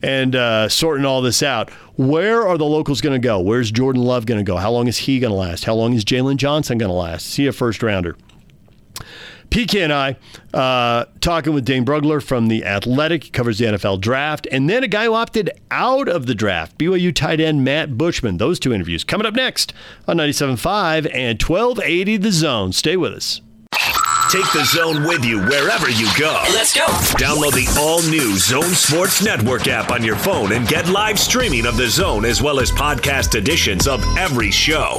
and 0.00 0.36
uh, 0.36 0.68
sorting 0.68 1.04
all 1.04 1.20
this 1.20 1.42
out. 1.42 1.70
Where 1.96 2.46
are 2.46 2.56
the 2.56 2.64
locals 2.64 3.00
going 3.00 3.20
to 3.20 3.26
go? 3.26 3.40
Where's 3.40 3.72
Jordan 3.72 4.04
Love 4.04 4.26
going 4.26 4.38
to 4.38 4.44
go? 4.44 4.58
How 4.58 4.70
long 4.70 4.86
is 4.86 4.96
he 4.96 5.18
going 5.18 5.32
to 5.32 5.36
last? 5.36 5.64
How 5.64 5.74
long 5.74 5.94
is 5.94 6.04
Jaylon 6.04 6.36
Johnson 6.36 6.78
going 6.78 6.90
to 6.90 6.94
last? 6.94 7.26
See 7.26 7.48
a 7.48 7.52
first 7.52 7.82
rounder. 7.82 8.16
PK 9.50 9.82
and 9.82 9.92
I 9.92 10.16
uh, 10.54 11.06
talking 11.20 11.54
with 11.54 11.64
Dane 11.64 11.84
Brugler 11.84 12.22
from 12.22 12.48
The 12.48 12.64
Athletic, 12.64 13.24
he 13.24 13.30
covers 13.30 13.58
the 13.58 13.66
NFL 13.66 14.00
draft, 14.00 14.46
and 14.50 14.68
then 14.68 14.84
a 14.84 14.88
guy 14.88 15.06
who 15.06 15.14
opted 15.14 15.50
out 15.70 16.08
of 16.08 16.26
the 16.26 16.34
draft, 16.34 16.78
BYU 16.78 17.14
tight 17.14 17.40
end 17.40 17.64
Matt 17.64 17.96
Bushman. 17.96 18.36
Those 18.36 18.58
two 18.58 18.72
interviews 18.72 19.04
coming 19.04 19.26
up 19.26 19.34
next 19.34 19.72
on 20.06 20.18
97.5 20.18 21.10
and 21.14 21.42
1280 21.42 22.16
The 22.18 22.32
Zone. 22.32 22.72
Stay 22.72 22.96
with 22.96 23.12
us. 23.12 23.40
Take 24.30 24.52
the 24.52 24.64
zone 24.66 25.04
with 25.04 25.24
you 25.24 25.40
wherever 25.40 25.88
you 25.88 26.06
go. 26.18 26.42
Let's 26.52 26.74
go. 26.74 26.84
Download 27.16 27.52
the 27.54 27.66
all 27.80 28.02
new 28.02 28.36
Zone 28.36 28.74
Sports 28.74 29.24
Network 29.24 29.68
app 29.68 29.90
on 29.90 30.04
your 30.04 30.16
phone 30.16 30.52
and 30.52 30.68
get 30.68 30.86
live 30.88 31.18
streaming 31.18 31.64
of 31.64 31.78
the 31.78 31.88
zone 31.88 32.26
as 32.26 32.42
well 32.42 32.60
as 32.60 32.70
podcast 32.70 33.36
editions 33.36 33.88
of 33.88 34.04
every 34.18 34.50
show. 34.50 34.98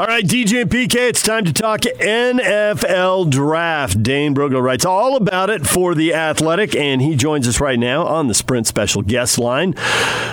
All 0.00 0.06
right, 0.06 0.24
DJ 0.24 0.62
and 0.62 0.70
PK, 0.70 1.10
it's 1.10 1.22
time 1.22 1.44
to 1.44 1.52
talk 1.52 1.80
NFL 1.82 3.28
draft. 3.28 4.02
Dane 4.02 4.34
Brugler 4.34 4.62
writes 4.62 4.86
all 4.86 5.14
about 5.14 5.50
it 5.50 5.66
for 5.66 5.94
The 5.94 6.14
Athletic, 6.14 6.74
and 6.74 7.02
he 7.02 7.14
joins 7.14 7.46
us 7.46 7.60
right 7.60 7.78
now 7.78 8.06
on 8.06 8.26
the 8.26 8.32
Sprint 8.32 8.66
special 8.66 9.02
guest 9.02 9.36
line. 9.38 9.74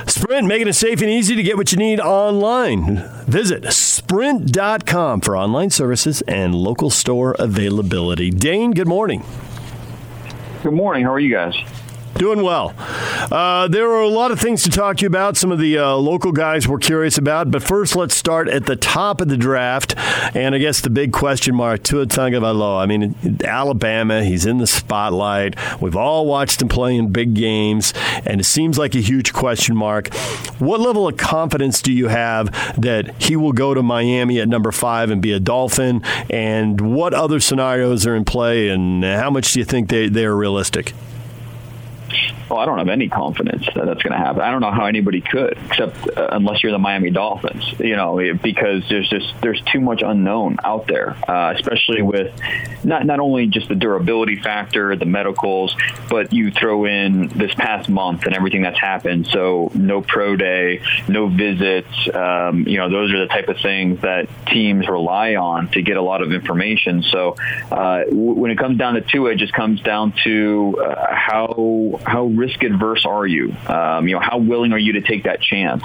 Sprint, 0.08 0.48
making 0.48 0.70
it 0.70 0.74
safe 0.76 1.02
and 1.02 1.10
easy 1.10 1.36
to 1.36 1.44
get 1.44 1.58
what 1.58 1.74
you 1.74 1.78
need 1.78 2.00
online. 2.00 3.00
Visit 3.26 3.74
sprint.com 3.74 5.20
for 5.20 5.36
online 5.36 5.70
services 5.70 6.22
and 6.22 6.56
local 6.56 6.90
store 6.90 7.36
availability. 7.38 8.30
Dane, 8.30 8.72
good 8.72 8.88
morning. 8.88 9.26
Good 10.64 10.72
morning. 10.72 11.04
How 11.04 11.12
are 11.12 11.20
you 11.20 11.36
guys? 11.36 11.56
Doing 12.18 12.42
well. 12.42 12.74
Uh, 13.32 13.68
there 13.68 13.92
are 13.92 14.02
a 14.02 14.08
lot 14.08 14.32
of 14.32 14.40
things 14.40 14.64
to 14.64 14.72
talk 14.72 14.98
to 14.98 15.02
you 15.04 15.08
about. 15.08 15.38
Some 15.38 15.52
of 15.52 15.60
the 15.60 15.78
uh, 15.78 15.94
local 15.94 16.32
guys 16.32 16.68
we're 16.68 16.80
curious 16.80 17.20
about. 17.20 17.52
But 17.52 17.62
first, 17.62 17.96
let's 17.96 18.16
start 18.16 18.48
at 18.48 18.66
the 18.66 18.76
top 18.76 19.22
of 19.22 19.28
the 19.28 19.38
draft. 19.38 19.94
And 20.36 20.56
I 20.56 20.58
guess 20.58 20.82
the 20.82 20.90
big 20.90 21.14
question 21.14 21.54
mark, 21.54 21.84
Tua 21.84 22.08
Tagovailoa. 22.08 22.80
I 22.82 22.86
mean, 22.88 23.40
Alabama, 23.44 24.24
he's 24.24 24.48
in 24.48 24.58
the 24.58 24.66
spotlight. 24.66 25.56
We've 25.80 25.96
all 25.96 26.26
watched 26.26 26.60
him 26.60 26.70
play 26.70 26.96
in 26.96 27.12
big 27.12 27.36
games, 27.36 27.94
and 28.26 28.42
it 28.42 28.46
seems 28.46 28.80
like 28.80 28.96
a 28.96 29.00
huge 29.00 29.32
question 29.32 29.76
mark. 29.76 30.12
What 30.58 30.80
level 30.80 31.08
of 31.08 31.18
confidence 31.18 31.84
do 31.84 31.94
you 31.94 32.08
have 32.08 32.52
that 32.82 33.22
he 33.22 33.36
will 33.36 33.54
go 33.54 33.76
to 33.76 33.84
Miami 33.84 34.40
at 34.40 34.48
number 34.48 34.72
five 34.72 35.12
and 35.12 35.22
be 35.22 35.34
a 35.34 35.40
Dolphin? 35.40 36.02
And 36.32 36.82
what 36.82 37.14
other 37.14 37.40
scenarios 37.40 38.08
are 38.08 38.16
in 38.16 38.26
play, 38.26 38.70
and 38.70 39.04
how 39.04 39.30
much 39.30 39.54
do 39.54 39.60
you 39.60 39.66
think 39.66 39.90
they, 39.90 40.10
they 40.10 40.26
are 40.26 40.36
realistic? 40.36 40.94
Well, 42.50 42.60
I 42.60 42.66
don't 42.66 42.78
have 42.78 42.90
any 42.90 43.10
confidence 43.10 43.66
that 43.76 43.86
that's 43.86 44.02
going 44.02 44.14
to 44.14 44.18
happen. 44.18 44.42
I 44.42 44.52
don't 44.52 44.62
know 44.62 44.72
how 44.72 44.86
anybody 44.86 45.22
could, 45.22 45.58
except 45.66 46.18
uh, 46.18 46.30
unless 46.32 46.64
you're 46.64 46.72
the 46.72 46.80
Miami 46.80 47.10
Dolphins, 47.10 47.74
you 47.80 47.96
know, 47.96 48.18
because 48.42 48.84
there's 48.90 49.10
just 49.10 49.34
there's 49.42 49.62
too 49.62 49.82
much 49.82 50.02
unknown 50.02 50.58
out 50.64 50.88
there, 50.88 51.18
uh, 51.30 51.54
especially 51.54 52.02
with 52.02 52.34
not 52.84 53.06
not 53.06 53.20
only 53.20 53.48
just 53.48 53.68
the 53.68 53.76
durability 53.76 54.38
factor, 54.38 54.96
the 54.96 55.06
medicals, 55.06 55.76
but 56.10 56.32
you 56.32 56.52
throw 56.52 56.86
in 56.86 57.28
this 57.30 57.54
past 57.54 57.90
month 57.90 58.26
and 58.26 58.34
everything 58.34 58.62
that's 58.62 58.80
happened. 58.80 59.28
So 59.28 59.72
no 59.74 60.02
pro 60.02 60.36
day, 60.36 60.82
no 61.10 61.28
visits. 61.28 62.10
Um, 62.14 62.66
you 62.68 62.78
know, 62.78 62.90
those 62.90 63.14
are 63.14 63.20
the 63.20 63.28
type 63.28 63.50
of 63.50 63.58
things 63.58 64.02
that 64.02 64.30
teams 64.48 64.88
rely 64.88 65.36
on 65.36 65.68
to 65.70 65.82
get 65.82 65.98
a 65.98 66.02
lot 66.02 66.22
of 66.22 66.32
information. 66.32 67.04
So 67.04 67.36
uh, 67.72 68.04
w- 68.06 68.34
when 68.34 68.52
it 68.52 68.58
comes 68.58 68.78
down 68.78 68.94
to 68.94 69.02
Tua, 69.02 69.32
it 69.32 69.38
just 69.38 69.54
comes 69.54 69.82
down 69.82 70.14
to 70.24 70.82
uh, 70.82 71.16
how 72.06 72.26
risk 72.26 72.64
adverse 72.64 73.06
are 73.06 73.26
you? 73.26 73.56
Um, 73.68 74.08
you 74.08 74.16
know, 74.16 74.20
how 74.20 74.38
willing 74.38 74.74
are 74.74 74.78
you 74.78 74.94
to 74.94 75.02
take 75.02 75.24
that 75.24 75.42
chance? 75.42 75.84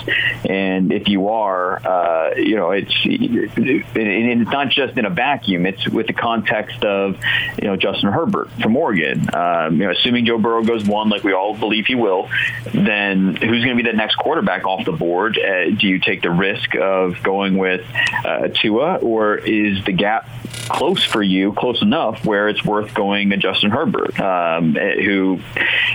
And 0.49 0.93
if 0.93 1.09
you 1.09 1.29
are, 1.29 1.85
uh, 1.87 2.35
you 2.37 2.57
know, 2.57 2.71
it's 2.71 2.93
it's 3.05 4.51
not 4.51 4.71
just 4.71 4.97
in 4.97 5.05
a 5.05 5.11
vacuum. 5.11 5.67
It's 5.67 5.89
with 5.89 6.07
the 6.07 6.13
context 6.13 6.85
of 6.85 7.19
you 7.61 7.69
know 7.69 7.77
Justin 7.77 8.13
Herbert 8.13 8.51
from 8.61 8.77
Oregon. 8.77 9.27
Um, 9.35 9.81
you 9.81 9.87
know, 9.87 9.91
assuming 9.91 10.27
Joe 10.27 10.39
Burrow 10.39 10.63
goes 10.63 10.85
one, 10.85 11.09
like 11.09 11.25
we 11.25 11.33
all 11.33 11.57
believe 11.57 11.87
he 11.87 11.95
will, 11.95 12.29
then 12.73 13.37
who's 13.37 13.65
going 13.65 13.77
to 13.77 13.83
be 13.83 13.89
the 13.89 13.97
next 13.97 14.17
quarterback 14.17 14.65
off 14.65 14.85
the 14.85 14.93
board? 14.93 15.39
Uh, 15.39 15.71
do 15.71 15.87
you 15.87 15.99
take 15.99 16.23
the 16.23 16.31
risk 16.31 16.75
of 16.75 17.23
going 17.23 17.57
with 17.57 17.85
uh, 18.25 18.49
Tua, 18.49 18.97
or 18.97 19.37
is 19.37 19.85
the 19.85 19.93
gap 19.93 20.29
close 20.69 21.05
for 21.05 21.23
you, 21.23 21.53
close 21.53 21.83
enough 21.83 22.25
where 22.25 22.49
it's 22.49 22.65
worth 22.65 22.95
going 22.95 23.31
to 23.31 23.37
Justin 23.37 23.71
Herbert, 23.71 24.19
um, 24.21 24.75
who 24.75 25.41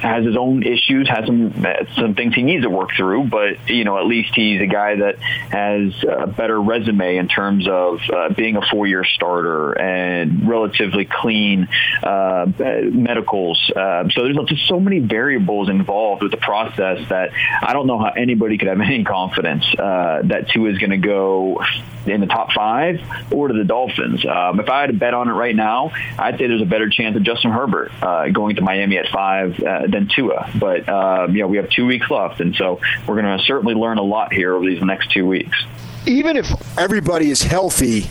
has 0.07 0.25
his 0.25 0.37
own 0.37 0.63
issues, 0.63 1.07
has 1.09 1.25
some 1.25 1.65
some 1.95 2.15
things 2.15 2.33
he 2.33 2.43
needs 2.43 2.63
to 2.63 2.69
work 2.69 2.89
through, 2.95 3.25
but 3.25 3.69
you 3.69 3.83
know 3.83 3.97
at 3.97 4.05
least 4.05 4.33
he's 4.35 4.61
a 4.61 4.67
guy 4.67 4.95
that 4.95 5.19
has 5.19 5.93
a 6.03 6.27
better 6.27 6.59
resume 6.59 7.17
in 7.17 7.27
terms 7.27 7.67
of 7.67 7.99
uh, 8.09 8.29
being 8.29 8.55
a 8.55 8.61
four-year 8.61 9.03
starter 9.03 9.73
and 9.73 10.47
relatively 10.47 11.05
clean 11.05 11.67
uh, 12.03 12.45
medicals. 12.57 13.71
Uh, 13.75 14.09
so 14.09 14.23
there's 14.23 14.37
just 14.47 14.67
so 14.67 14.79
many 14.79 14.99
variables 14.99 15.69
involved 15.69 16.23
with 16.23 16.31
the 16.31 16.37
process 16.37 17.07
that 17.09 17.31
I 17.61 17.73
don't 17.73 17.87
know 17.87 17.99
how 17.99 18.11
anybody 18.15 18.57
could 18.57 18.67
have 18.67 18.81
any 18.87 19.03
confidence 19.03 19.65
uh, 19.77 20.21
that 20.25 20.49
Tua 20.49 20.69
is 20.71 20.77
going 20.77 20.91
to 20.91 20.97
go 20.97 21.61
in 22.05 22.21
the 22.21 22.27
top 22.27 22.51
five 22.53 23.01
or 23.31 23.47
to 23.47 23.53
the 23.53 23.63
Dolphins. 23.63 24.25
Um, 24.25 24.59
if 24.59 24.69
I 24.69 24.81
had 24.81 24.87
to 24.87 24.93
bet 24.93 25.13
on 25.13 25.29
it 25.29 25.33
right 25.33 25.55
now, 25.55 25.91
I'd 26.17 26.37
say 26.37 26.47
there's 26.47 26.61
a 26.61 26.65
better 26.65 26.89
chance 26.89 27.15
of 27.15 27.23
Justin 27.23 27.51
Herbert 27.51 27.91
uh, 28.01 28.29
going 28.29 28.55
to 28.55 28.61
Miami 28.61 28.97
at 28.97 29.07
five 29.09 29.59
uh, 29.59 29.87
than 29.97 30.09
Tua. 30.13 30.49
But 30.59 30.87
uh, 30.87 31.27
you 31.29 31.39
know, 31.39 31.47
we 31.47 31.57
have 31.57 31.69
two 31.69 31.85
weeks 31.85 32.09
left, 32.09 32.39
and 32.39 32.55
so 32.55 32.79
we're 33.07 33.21
going 33.21 33.37
to 33.37 33.43
certainly 33.43 33.73
learn 33.73 33.97
a 33.97 34.03
lot 34.03 34.33
here 34.33 34.53
over 34.53 34.65
these 34.65 34.81
next 34.81 35.11
two 35.11 35.25
weeks. 35.25 35.57
Even 36.05 36.37
if 36.37 36.47
everybody 36.77 37.29
is 37.29 37.41
healthy, 37.41 38.09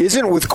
isn't 0.00 0.28
with 0.28 0.46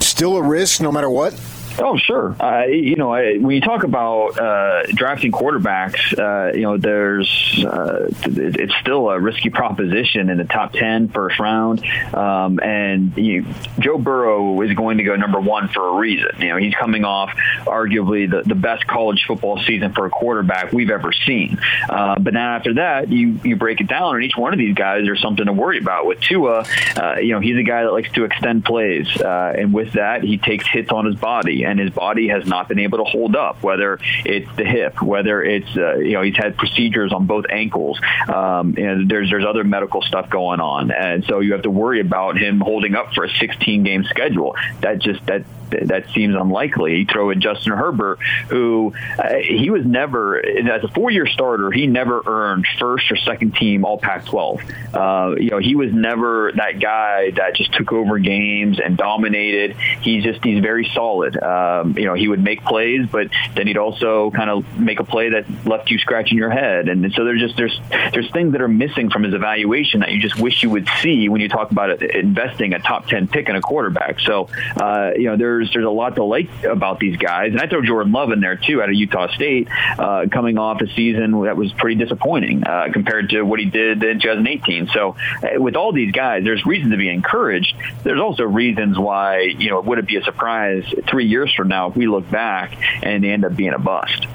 still 0.00 0.36
a 0.36 0.42
risk 0.42 0.80
no 0.80 0.90
matter 0.90 1.10
what? 1.10 1.38
Oh, 1.80 1.96
sure. 1.96 2.34
Uh, 2.40 2.64
you 2.64 2.96
know, 2.96 3.10
when 3.10 3.50
you 3.50 3.60
talk 3.60 3.84
about 3.84 4.38
uh, 4.38 4.82
drafting 4.88 5.30
quarterbacks, 5.30 6.18
uh, 6.18 6.52
you 6.52 6.62
know, 6.62 6.76
there's 6.76 7.64
uh, 7.64 8.10
it's 8.24 8.74
still 8.80 9.08
a 9.10 9.20
risky 9.20 9.50
proposition 9.50 10.28
in 10.28 10.38
the 10.38 10.44
top 10.44 10.72
10 10.72 11.08
first 11.08 11.38
round. 11.38 11.84
Um, 12.12 12.58
and 12.60 13.16
you, 13.16 13.46
Joe 13.78 13.98
Burrow 13.98 14.60
is 14.62 14.74
going 14.74 14.98
to 14.98 15.04
go 15.04 15.14
number 15.14 15.38
one 15.38 15.68
for 15.68 15.88
a 15.88 16.00
reason. 16.00 16.30
You 16.38 16.48
know, 16.48 16.56
he's 16.56 16.74
coming 16.74 17.04
off 17.04 17.30
arguably 17.64 18.28
the, 18.28 18.42
the 18.42 18.56
best 18.56 18.86
college 18.86 19.24
football 19.26 19.62
season 19.62 19.92
for 19.92 20.06
a 20.06 20.10
quarterback 20.10 20.72
we've 20.72 20.90
ever 20.90 21.12
seen. 21.12 21.58
Uh, 21.88 22.18
but 22.18 22.34
now 22.34 22.56
after 22.56 22.74
that, 22.74 23.08
you, 23.08 23.38
you 23.44 23.54
break 23.54 23.80
it 23.80 23.86
down, 23.86 24.16
and 24.16 24.24
each 24.24 24.36
one 24.36 24.52
of 24.52 24.58
these 24.58 24.74
guys, 24.74 25.02
there's 25.04 25.22
something 25.22 25.46
to 25.46 25.52
worry 25.52 25.78
about. 25.78 26.06
With 26.06 26.20
Tua, 26.20 26.64
uh, 26.96 27.16
you 27.20 27.34
know, 27.34 27.40
he's 27.40 27.56
a 27.56 27.62
guy 27.62 27.84
that 27.84 27.92
likes 27.92 28.10
to 28.12 28.24
extend 28.24 28.64
plays. 28.64 29.06
and 29.20 29.72
with 29.72 29.92
that, 29.92 30.24
he 30.24 30.38
takes 30.38 30.66
hits 30.66 30.90
on 30.90 31.04
his 31.06 31.14
body 31.14 31.67
and 31.68 31.78
his 31.78 31.90
body 31.90 32.28
has 32.28 32.46
not 32.46 32.68
been 32.68 32.78
able 32.78 32.98
to 32.98 33.04
hold 33.04 33.36
up, 33.36 33.62
whether 33.62 33.98
it's 34.24 34.48
the 34.56 34.64
hip, 34.64 35.02
whether 35.02 35.42
it's, 35.42 35.76
uh, 35.76 35.96
you 35.96 36.12
know, 36.12 36.22
he's 36.22 36.36
had 36.36 36.56
procedures 36.56 37.12
on 37.12 37.26
both 37.26 37.44
ankles. 37.50 38.00
Um, 38.26 38.74
and 38.78 39.08
there's, 39.08 39.28
there's 39.30 39.44
other 39.44 39.64
medical 39.64 40.00
stuff 40.02 40.30
going 40.30 40.60
on. 40.60 40.90
And 40.90 41.24
so 41.26 41.40
you 41.40 41.52
have 41.52 41.62
to 41.62 41.70
worry 41.70 42.00
about 42.00 42.38
him 42.38 42.60
holding 42.60 42.94
up 42.94 43.12
for 43.14 43.24
a 43.24 43.30
16 43.30 43.82
game 43.84 44.04
schedule. 44.04 44.56
That 44.80 44.98
just, 44.98 45.24
that 45.26 45.44
that 45.70 46.10
seems 46.14 46.34
unlikely. 46.34 47.04
Throw 47.04 47.30
in 47.30 47.40
Justin 47.40 47.72
Herbert, 47.72 48.18
who 48.48 48.92
uh, 49.18 49.34
he 49.34 49.70
was 49.70 49.84
never 49.84 50.44
as 50.44 50.84
a 50.84 50.88
four-year 50.88 51.26
starter. 51.26 51.70
He 51.70 51.86
never 51.86 52.22
earned 52.26 52.66
first 52.78 53.10
or 53.10 53.16
second 53.16 53.54
team 53.54 53.84
All 53.84 53.98
Pac-12. 53.98 54.94
Uh, 54.94 55.36
you 55.36 55.50
know, 55.50 55.58
he 55.58 55.74
was 55.74 55.92
never 55.92 56.52
that 56.56 56.80
guy 56.80 57.30
that 57.32 57.54
just 57.54 57.72
took 57.74 57.92
over 57.92 58.18
games 58.18 58.78
and 58.80 58.96
dominated. 58.96 59.76
He's 60.00 60.24
just 60.24 60.44
he's 60.44 60.62
very 60.62 60.90
solid. 60.94 61.40
Um, 61.42 61.96
you 61.96 62.06
know, 62.06 62.14
he 62.14 62.28
would 62.28 62.42
make 62.42 62.64
plays, 62.64 63.06
but 63.10 63.28
then 63.54 63.66
he'd 63.66 63.76
also 63.76 64.30
kind 64.30 64.50
of 64.50 64.78
make 64.78 65.00
a 65.00 65.04
play 65.04 65.30
that 65.30 65.44
left 65.66 65.90
you 65.90 65.98
scratching 65.98 66.38
your 66.38 66.50
head. 66.50 66.88
And 66.88 67.12
so 67.14 67.24
there's 67.24 67.40
just 67.40 67.56
there's 67.56 67.80
there's 68.12 68.30
things 68.32 68.52
that 68.52 68.60
are 68.60 68.68
missing 68.68 69.10
from 69.10 69.22
his 69.22 69.34
evaluation 69.34 70.00
that 70.00 70.12
you 70.12 70.20
just 70.20 70.38
wish 70.38 70.62
you 70.62 70.70
would 70.70 70.88
see 71.02 71.28
when 71.28 71.40
you 71.40 71.48
talk 71.48 71.70
about 71.70 72.02
investing 72.02 72.74
a 72.74 72.78
top 72.78 73.06
ten 73.06 73.28
pick 73.28 73.48
in 73.48 73.56
a 73.56 73.60
quarterback. 73.60 74.20
So 74.20 74.48
uh, 74.76 75.12
you 75.16 75.24
know, 75.24 75.36
there's 75.58 75.72
there's 75.72 75.86
a 75.86 75.90
lot 75.90 76.16
to 76.16 76.24
like 76.24 76.64
about 76.64 77.00
these 77.00 77.16
guys, 77.16 77.52
and 77.52 77.60
I 77.60 77.66
throw 77.66 77.82
Jordan 77.82 78.12
Love 78.12 78.32
in 78.32 78.40
there 78.40 78.56
too 78.56 78.82
out 78.82 78.88
of 78.88 78.94
Utah 78.94 79.32
State, 79.34 79.68
uh, 79.98 80.26
coming 80.30 80.58
off 80.58 80.80
a 80.80 80.86
season 80.94 81.42
that 81.42 81.56
was 81.56 81.72
pretty 81.72 81.96
disappointing 81.96 82.64
uh, 82.64 82.88
compared 82.92 83.30
to 83.30 83.42
what 83.42 83.60
he 83.60 83.66
did 83.66 84.02
in 84.02 84.20
2018. 84.20 84.88
So 84.88 85.16
uh, 85.42 85.60
with 85.60 85.76
all 85.76 85.92
these 85.92 86.12
guys, 86.12 86.44
there's 86.44 86.64
reason 86.64 86.90
to 86.90 86.96
be 86.96 87.08
encouraged. 87.08 87.74
There's 88.02 88.20
also 88.20 88.44
reasons 88.44 88.98
why 88.98 89.40
you 89.40 89.70
know 89.70 89.78
it 89.78 89.84
would 89.84 89.98
it 89.98 90.06
be 90.06 90.16
a 90.16 90.22
surprise 90.22 90.84
three 91.08 91.26
years 91.26 91.52
from 91.54 91.68
now 91.68 91.90
if 91.90 91.96
we 91.96 92.06
look 92.06 92.30
back 92.30 92.76
and 93.02 93.22
they 93.22 93.30
end 93.30 93.44
up 93.44 93.56
being 93.56 93.74
a 93.74 93.78
bust. 93.78 94.26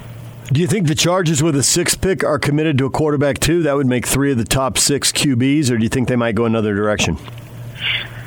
Do 0.52 0.62
you 0.62 0.68
think 0.68 0.88
the 0.88 0.96
Chargers 0.96 1.42
with 1.42 1.56
a 1.56 1.64
six 1.64 1.96
pick 1.96 2.24
are 2.24 2.38
committed 2.38 2.78
to 2.78 2.86
a 2.86 2.90
quarterback 2.90 3.40
too? 3.40 3.64
That 3.64 3.76
would 3.76 3.88
make 3.88 4.06
three 4.06 4.32
of 4.32 4.38
the 4.38 4.44
top 4.44 4.78
six 4.78 5.12
QBs, 5.12 5.72
or 5.72 5.78
do 5.78 5.84
you 5.84 5.90
think 5.90 6.10
they 6.10 6.16
might 6.16 6.36
go 6.36 6.46
another 6.46 6.76
direction? 6.76 7.18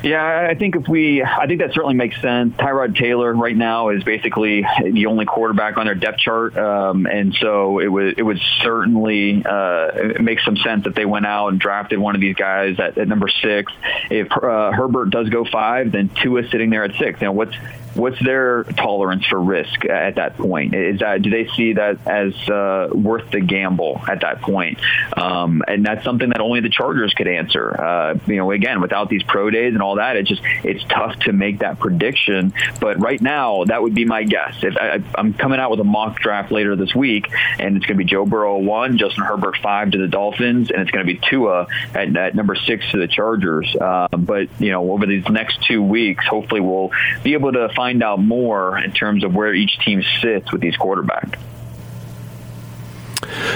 Yeah, 0.03 0.47
I 0.49 0.53
think 0.53 0.75
if 0.75 0.87
we, 0.87 1.23
I 1.23 1.47
think 1.47 1.59
that 1.61 1.73
certainly 1.73 1.95
makes 1.95 2.21
sense. 2.21 2.55
Tyrod 2.55 2.95
Taylor 2.95 3.33
right 3.33 3.55
now 3.55 3.89
is 3.89 4.03
basically 4.03 4.65
the 4.83 5.07
only 5.07 5.25
quarterback 5.25 5.77
on 5.77 5.85
their 5.85 5.95
depth 5.95 6.19
chart, 6.19 6.55
um, 6.55 7.07
and 7.07 7.33
so 7.33 7.79
it 7.79 7.87
would 7.87 8.19
it 8.19 8.23
would 8.23 8.39
certainly 8.61 9.43
uh, 9.43 10.13
make 10.21 10.39
some 10.41 10.55
sense 10.57 10.85
if 10.85 10.93
they 10.93 11.05
went 11.05 11.25
out 11.25 11.47
and 11.47 11.59
drafted 11.59 11.97
one 11.99 12.13
of 12.13 12.21
these 12.21 12.35
guys 12.35 12.79
at, 12.79 12.97
at 12.97 13.07
number 13.07 13.27
six. 13.27 13.73
If 14.11 14.31
uh, 14.31 14.71
Herbert 14.71 15.09
does 15.09 15.29
go 15.29 15.45
five, 15.45 15.91
then 15.91 16.09
Tua 16.09 16.43
is 16.43 16.51
sitting 16.51 16.69
there 16.69 16.83
at 16.83 16.95
six. 16.95 17.19
You 17.19 17.27
know 17.27 17.31
what's 17.31 17.55
what's 17.95 18.23
their 18.23 18.63
tolerance 18.63 19.25
for 19.25 19.39
risk 19.39 19.85
at 19.85 20.15
that 20.15 20.37
point? 20.37 20.75
Is 20.75 20.99
that 20.99 21.21
do 21.21 21.29
they 21.29 21.47
see 21.55 21.73
that 21.73 22.05
as 22.07 22.33
uh, 22.49 22.89
worth 22.91 23.31
the 23.31 23.41
gamble 23.41 24.01
at 24.07 24.21
that 24.21 24.41
point? 24.41 24.79
Um, 25.15 25.63
and 25.67 25.85
that's 25.85 26.03
something 26.03 26.29
that 26.29 26.41
only 26.41 26.61
the 26.61 26.69
Chargers 26.69 27.13
could 27.13 27.27
answer. 27.27 27.79
Uh, 27.79 28.19
you 28.27 28.37
know, 28.37 28.51
again, 28.51 28.81
without 28.81 29.09
these 29.09 29.23
pro 29.23 29.49
days 29.49 29.73
and 29.73 29.81
all 29.81 29.95
that, 29.95 30.15
it's 30.17 30.29
just 30.29 30.41
it's 30.63 30.83
tough 30.85 31.17
to 31.21 31.33
make 31.33 31.59
that 31.59 31.79
prediction. 31.79 32.53
But 32.79 32.99
right 32.99 33.21
now, 33.21 33.63
that 33.65 33.81
would 33.81 33.93
be 33.93 34.05
my 34.05 34.23
guess. 34.23 34.55
If 34.61 34.77
I, 34.77 35.01
am 35.17 35.33
coming 35.33 35.59
out 35.59 35.71
with 35.71 35.79
a 35.79 35.85
mock 35.85 36.19
draft 36.19 36.51
later 36.51 36.75
this 36.75 36.93
week, 36.93 37.29
and 37.59 37.77
it's 37.77 37.85
going 37.85 37.97
to 37.97 38.03
be 38.03 38.09
Joe 38.09 38.25
Burrow 38.25 38.57
one, 38.57 38.97
Justin 38.97 39.23
Herbert 39.23 39.57
five 39.61 39.91
to 39.91 39.97
the 39.97 40.07
Dolphins, 40.07 40.71
and 40.71 40.81
it's 40.81 40.91
going 40.91 41.05
to 41.05 41.13
be 41.13 41.19
Tua 41.19 41.67
at, 41.93 42.15
at 42.15 42.35
number 42.35 42.55
six 42.55 42.89
to 42.91 42.97
the 42.97 43.07
Chargers. 43.07 43.75
Uh, 43.75 44.07
but 44.11 44.49
you 44.59 44.71
know, 44.71 44.91
over 44.91 45.05
these 45.05 45.27
next 45.29 45.63
two 45.63 45.81
weeks, 45.81 46.25
hopefully 46.25 46.61
we'll 46.61 46.91
be 47.23 47.33
able 47.33 47.51
to 47.53 47.69
find 47.75 47.86
find 47.87 48.03
out 48.03 48.19
more 48.19 48.77
in 48.77 48.91
terms 48.91 49.23
of 49.23 49.33
where 49.33 49.53
each 49.53 49.79
team 49.79 50.03
sits 50.21 50.51
with 50.51 50.59
these 50.59 50.75
quarterbacks. 50.75 51.39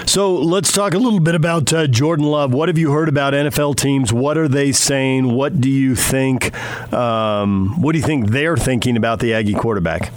So 0.08 0.36
let's 0.36 0.72
talk 0.72 0.94
a 0.94 0.98
little 0.98 1.20
bit 1.20 1.36
about 1.36 1.74
uh, 1.74 1.86
Jordan 1.88 2.26
Love. 2.26 2.54
What 2.54 2.70
have 2.70 2.78
you 2.78 2.92
heard 2.92 3.10
about 3.10 3.34
NFL 3.34 3.76
teams? 3.76 4.14
What 4.14 4.38
are 4.38 4.48
they 4.48 4.72
saying? 4.72 5.34
What 5.34 5.60
do 5.60 5.70
you 5.70 5.96
think? 5.96 6.56
Um, 6.94 7.82
what 7.82 7.92
do 7.92 8.00
you 8.00 8.06
think 8.06 8.30
they're 8.30 8.56
thinking 8.56 8.96
about 8.96 9.20
the 9.20 9.34
Aggie 9.34 9.54
quarterback? 9.54 10.14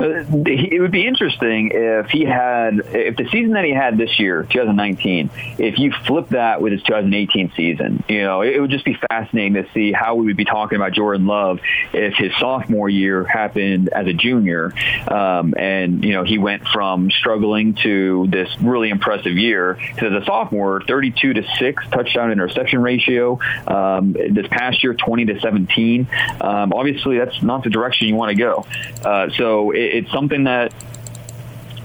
It 0.00 0.80
would 0.80 0.92
be 0.92 1.06
interesting 1.06 1.70
if 1.74 2.08
he 2.10 2.24
had, 2.24 2.80
if 2.86 3.16
the 3.16 3.28
season 3.30 3.52
that 3.52 3.64
he 3.64 3.72
had 3.72 3.98
this 3.98 4.18
year, 4.18 4.44
2019, 4.44 5.30
if 5.58 5.78
you 5.78 5.92
flip 6.06 6.28
that 6.30 6.60
with 6.60 6.72
his 6.72 6.82
2018 6.82 7.52
season, 7.56 8.04
you 8.08 8.22
know, 8.22 8.42
it 8.42 8.60
would 8.60 8.70
just 8.70 8.84
be 8.84 8.98
fascinating 9.10 9.54
to 9.54 9.66
see 9.72 9.92
how 9.92 10.14
we 10.14 10.26
would 10.26 10.36
be 10.36 10.44
talking 10.44 10.76
about 10.76 10.92
Jordan 10.92 11.26
Love 11.26 11.60
if 11.92 12.14
his 12.14 12.32
sophomore 12.38 12.88
year 12.88 13.24
happened 13.24 13.88
as 13.88 14.06
a 14.06 14.12
junior, 14.12 14.72
um, 15.10 15.54
and 15.56 16.04
you 16.04 16.12
know 16.12 16.24
he 16.24 16.38
went 16.38 16.66
from 16.68 17.10
struggling 17.10 17.74
to 17.82 18.26
this 18.28 18.48
really 18.60 18.90
impressive 18.90 19.36
year. 19.36 19.78
As 19.96 20.12
a 20.12 20.24
sophomore, 20.24 20.80
32 20.86 21.34
to 21.34 21.42
six 21.58 21.84
touchdown 21.90 22.30
interception 22.30 22.82
ratio. 22.82 23.38
Um, 23.66 24.12
this 24.12 24.46
past 24.48 24.82
year, 24.82 24.94
20 24.94 25.26
to 25.26 25.40
17. 25.40 26.06
Um, 26.40 26.72
obviously, 26.72 27.18
that's 27.18 27.42
not 27.42 27.64
the 27.64 27.70
direction 27.70 28.08
you 28.08 28.14
want 28.14 28.30
to 28.30 28.36
go. 28.36 28.66
Uh, 29.04 29.30
so 29.36 29.70
it, 29.72 29.87
it's 29.88 30.10
something 30.12 30.44
that 30.44 30.72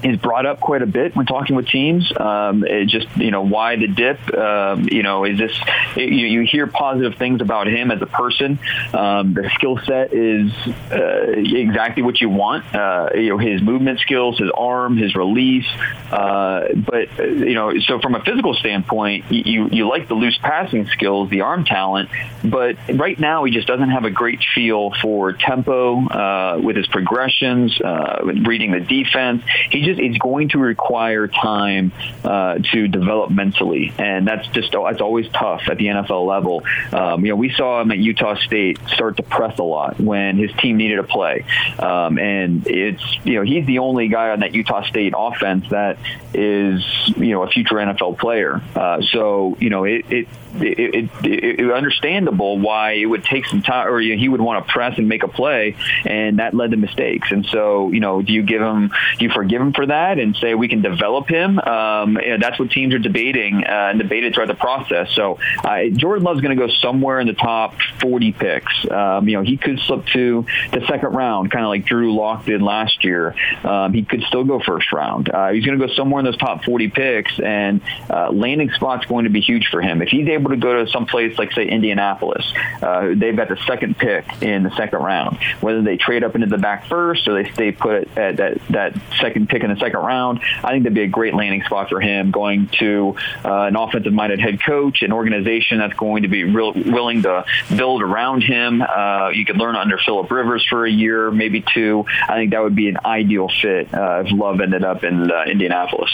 is 0.04 0.18
brought 0.18 0.46
up 0.46 0.60
quite 0.60 0.82
a 0.82 0.86
bit 0.86 1.16
when 1.16 1.26
talking 1.26 1.56
with 1.56 1.66
teams. 1.66 2.12
Um, 2.16 2.64
just 2.86 3.08
you 3.16 3.30
know 3.30 3.42
why 3.42 3.76
the 3.76 3.88
dip. 3.88 4.34
Um, 4.34 4.88
you 4.90 5.02
know, 5.02 5.24
is 5.24 5.38
this 5.38 5.52
it, 5.96 6.10
you, 6.10 6.26
you, 6.26 6.42
hear 6.42 6.66
positive 6.66 7.16
things 7.16 7.40
about 7.40 7.66
him 7.66 7.90
as 7.90 8.02
a 8.02 8.06
person. 8.06 8.58
Um, 8.92 9.34
the 9.34 9.50
skill 9.54 9.78
set 9.78 10.12
is 10.12 10.52
uh, 10.92 11.32
exactly 11.32 12.02
what 12.02 12.20
you 12.20 12.28
want. 12.28 12.72
Uh, 12.74 13.10
you 13.14 13.30
know, 13.30 13.38
his 13.38 13.62
movement 13.62 14.00
skills, 14.00 14.38
his 14.38 14.50
arm, 14.54 14.96
his 14.96 15.14
release. 15.16 15.66
Uh, 16.12 16.68
but 16.74 17.18
you 17.18 17.54
know, 17.54 17.78
so 17.80 17.98
from 18.00 18.14
a 18.14 18.22
physical 18.22 18.54
standpoint, 18.54 19.30
you 19.30 19.68
you 19.70 19.88
like 19.88 20.08
the 20.08 20.14
loose 20.14 20.38
passing 20.38 20.86
skills, 20.88 21.30
the 21.30 21.40
arm 21.40 21.64
talent. 21.64 22.10
But 22.44 22.76
right 22.92 23.18
now, 23.18 23.44
he 23.44 23.52
just 23.52 23.66
doesn't 23.66 23.90
have 23.90 24.04
a 24.04 24.10
great 24.10 24.40
feel 24.54 24.92
for 25.00 25.32
tempo 25.32 26.06
uh, 26.06 26.60
with 26.62 26.76
his 26.76 26.86
progressions, 26.88 27.80
uh, 27.80 28.20
reading 28.22 28.72
the 28.72 28.80
defense. 28.80 29.42
He 29.70 29.82
just 29.82 29.93
it's 29.98 30.18
going 30.18 30.50
to 30.50 30.58
require 30.58 31.28
time 31.28 31.92
uh, 32.24 32.58
to 32.72 32.88
develop 32.88 33.30
mentally, 33.30 33.92
and 33.98 34.26
that's 34.26 34.46
just 34.48 34.72
that's 34.72 35.00
always 35.00 35.28
tough 35.28 35.62
at 35.68 35.78
the 35.78 35.86
NFL 35.86 36.26
level. 36.26 36.62
Um, 36.92 37.24
you 37.24 37.30
know, 37.30 37.36
we 37.36 37.50
saw 37.50 37.80
him 37.80 37.90
at 37.90 37.98
Utah 37.98 38.36
State 38.36 38.78
start 38.88 39.16
to 39.16 39.22
press 39.22 39.58
a 39.58 39.62
lot 39.62 40.00
when 40.00 40.36
his 40.36 40.52
team 40.54 40.76
needed 40.76 40.98
a 40.98 41.04
play, 41.04 41.44
um, 41.78 42.18
and 42.18 42.66
it's 42.66 43.02
you 43.24 43.34
know 43.34 43.42
he's 43.42 43.66
the 43.66 43.78
only 43.78 44.08
guy 44.08 44.30
on 44.30 44.40
that 44.40 44.54
Utah 44.54 44.84
State 44.84 45.14
offense 45.16 45.68
that 45.70 45.98
is 46.34 46.82
you 47.16 47.30
know 47.30 47.42
a 47.42 47.48
future 47.48 47.76
NFL 47.76 48.18
player. 48.18 48.60
Uh, 48.74 49.00
so 49.12 49.56
you 49.60 49.70
know 49.70 49.84
it, 49.84 50.04
it 50.10 50.28
it, 50.56 51.10
it, 51.24 51.60
it, 51.60 51.72
understandable 51.72 52.58
why 52.58 52.92
it 52.92 53.06
would 53.06 53.24
take 53.24 53.46
some 53.46 53.62
time, 53.62 53.88
or 53.88 54.00
you 54.00 54.14
know, 54.14 54.20
he 54.20 54.28
would 54.28 54.40
want 54.40 54.66
to 54.66 54.72
press 54.72 54.98
and 54.98 55.08
make 55.08 55.22
a 55.22 55.28
play, 55.28 55.76
and 56.04 56.38
that 56.38 56.54
led 56.54 56.70
to 56.70 56.76
mistakes. 56.76 57.28
And 57.30 57.46
so, 57.46 57.90
you 57.90 58.00
know, 58.00 58.22
do 58.22 58.32
you 58.32 58.42
give 58.42 58.62
him, 58.62 58.92
do 59.18 59.24
you 59.24 59.30
forgive 59.30 59.60
him 59.60 59.72
for 59.72 59.86
that, 59.86 60.18
and 60.18 60.36
say 60.36 60.54
we 60.54 60.68
can 60.68 60.82
develop 60.82 61.28
him? 61.28 61.58
Um, 61.58 62.16
you 62.16 62.30
know, 62.30 62.38
that's 62.40 62.58
what 62.58 62.70
teams 62.70 62.94
are 62.94 62.98
debating 62.98 63.64
uh, 63.64 63.90
and 63.90 63.98
debated 63.98 64.34
throughout 64.34 64.48
the 64.48 64.54
process. 64.54 65.10
So, 65.12 65.38
uh, 65.64 65.84
Jordan 65.92 66.24
Love's 66.24 66.40
going 66.40 66.56
to 66.56 66.66
go 66.66 66.72
somewhere 66.80 67.20
in 67.20 67.26
the 67.26 67.34
top 67.34 67.74
40 68.00 68.32
picks. 68.32 68.72
Um, 68.90 69.28
you 69.28 69.36
know, 69.36 69.42
he 69.42 69.56
could 69.56 69.80
slip 69.80 70.06
to 70.06 70.46
the 70.72 70.84
second 70.86 71.14
round, 71.14 71.50
kind 71.50 71.64
of 71.64 71.68
like 71.68 71.84
Drew 71.84 72.14
Lock 72.14 72.44
did 72.44 72.62
last 72.62 73.04
year. 73.04 73.34
Um, 73.64 73.92
he 73.92 74.04
could 74.04 74.22
still 74.22 74.44
go 74.44 74.60
first 74.60 74.92
round. 74.92 75.28
Uh, 75.28 75.50
he's 75.50 75.64
going 75.64 75.78
to 75.78 75.86
go 75.86 75.92
somewhere 75.94 76.20
those 76.24 76.36
top 76.36 76.64
40 76.64 76.88
picks, 76.88 77.38
and 77.40 77.80
uh, 78.10 78.30
landing 78.30 78.70
spot's 78.70 79.06
going 79.06 79.24
to 79.24 79.30
be 79.30 79.40
huge 79.40 79.68
for 79.70 79.80
him 79.80 80.02
if 80.04 80.08
he's 80.08 80.28
able 80.28 80.50
to 80.50 80.56
go 80.56 80.84
to 80.84 80.90
some 80.90 81.06
place 81.06 81.38
like 81.38 81.52
say 81.52 81.66
Indianapolis, 81.66 82.44
uh, 82.82 83.08
they've 83.14 83.36
got 83.36 83.48
the 83.48 83.56
second 83.66 83.96
pick 83.96 84.42
in 84.42 84.62
the 84.62 84.74
second 84.76 85.00
round. 85.00 85.38
Whether 85.60 85.82
they 85.82 85.96
trade 85.96 86.24
up 86.24 86.34
into 86.34 86.46
the 86.46 86.58
back 86.58 86.88
first 86.88 87.26
or 87.26 87.42
they 87.42 87.50
stay 87.52 87.72
put 87.72 88.16
at 88.16 88.36
that 88.36 88.60
that 88.70 88.94
second 89.20 89.48
pick 89.48 89.62
in 89.62 89.70
the 89.70 89.80
second 89.80 90.00
round, 90.00 90.40
I 90.62 90.70
think 90.72 90.84
that'd 90.84 90.94
be 90.94 91.02
a 91.02 91.08
great 91.08 91.34
landing 91.34 91.62
spot 91.64 91.88
for 91.88 92.00
him. 92.00 92.30
Going 92.30 92.68
to 92.78 93.16
uh, 93.44 93.62
an 93.62 93.76
offensive-minded 93.76 94.40
head 94.40 94.62
coach, 94.62 95.02
an 95.02 95.12
organization 95.12 95.78
that's 95.78 95.94
going 95.94 96.22
to 96.22 96.28
be 96.28 96.44
real, 96.44 96.72
willing 96.72 97.22
to 97.22 97.44
build 97.76 98.02
around 98.02 98.42
him. 98.42 98.82
Uh, 98.82 99.30
you 99.30 99.44
could 99.44 99.56
learn 99.56 99.76
under 99.76 99.98
Philip 99.98 100.30
Rivers 100.30 100.64
for 100.68 100.84
a 100.84 100.90
year, 100.90 101.30
maybe 101.30 101.64
two. 101.74 102.04
I 102.28 102.34
think 102.34 102.50
that 102.50 102.62
would 102.62 102.76
be 102.76 102.88
an 102.88 102.98
ideal 103.04 103.48
fit 103.48 103.92
uh, 103.94 104.24
if 104.24 104.32
Love 104.32 104.60
ended 104.60 104.84
up 104.84 105.04
in 105.04 105.30
uh, 105.30 105.44
Indianapolis. 105.46 106.10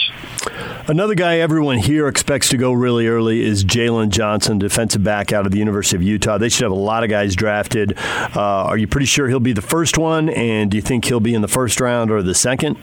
Another 0.87 1.15
guy 1.15 1.39
everyone 1.39 1.79
here 1.79 2.09
expects 2.09 2.49
to 2.49 2.57
go 2.57 2.73
really 2.73 3.07
early 3.07 3.43
is 3.43 3.65
Jaylon 3.65 4.09
Johnson, 4.09 4.59
defensive 4.59 5.05
back 5.05 5.33
out 5.33 5.47
of 5.47 5.53
the 5.53 5.59
University 5.59 5.97
of 5.97 6.03
Utah. 6.03 6.39
They 6.39 6.49
should 6.49 6.63
have 6.65 6.73
a 6.73 6.75
lot 6.75 7.05
of 7.05 7.11
guys 7.11 7.37
drafted. 7.37 7.97
Uh, 7.97 8.41
are 8.41 8.77
you 8.77 8.89
pretty 8.89 9.07
sure 9.07 9.29
he'll 9.29 9.39
be 9.41 9.53
the 9.53 9.63
first 9.63 9.99
one? 9.99 10.29
And 10.31 10.71
do 10.71 10.77
you 10.77 10.83
think 10.83 11.05
he'll 11.05 11.21
be 11.21 11.35
in 11.35 11.43
the 11.43 11.49
first 11.49 11.81
round 11.81 12.11
or 12.11 12.23
the 12.23 12.35
second? 12.35 12.77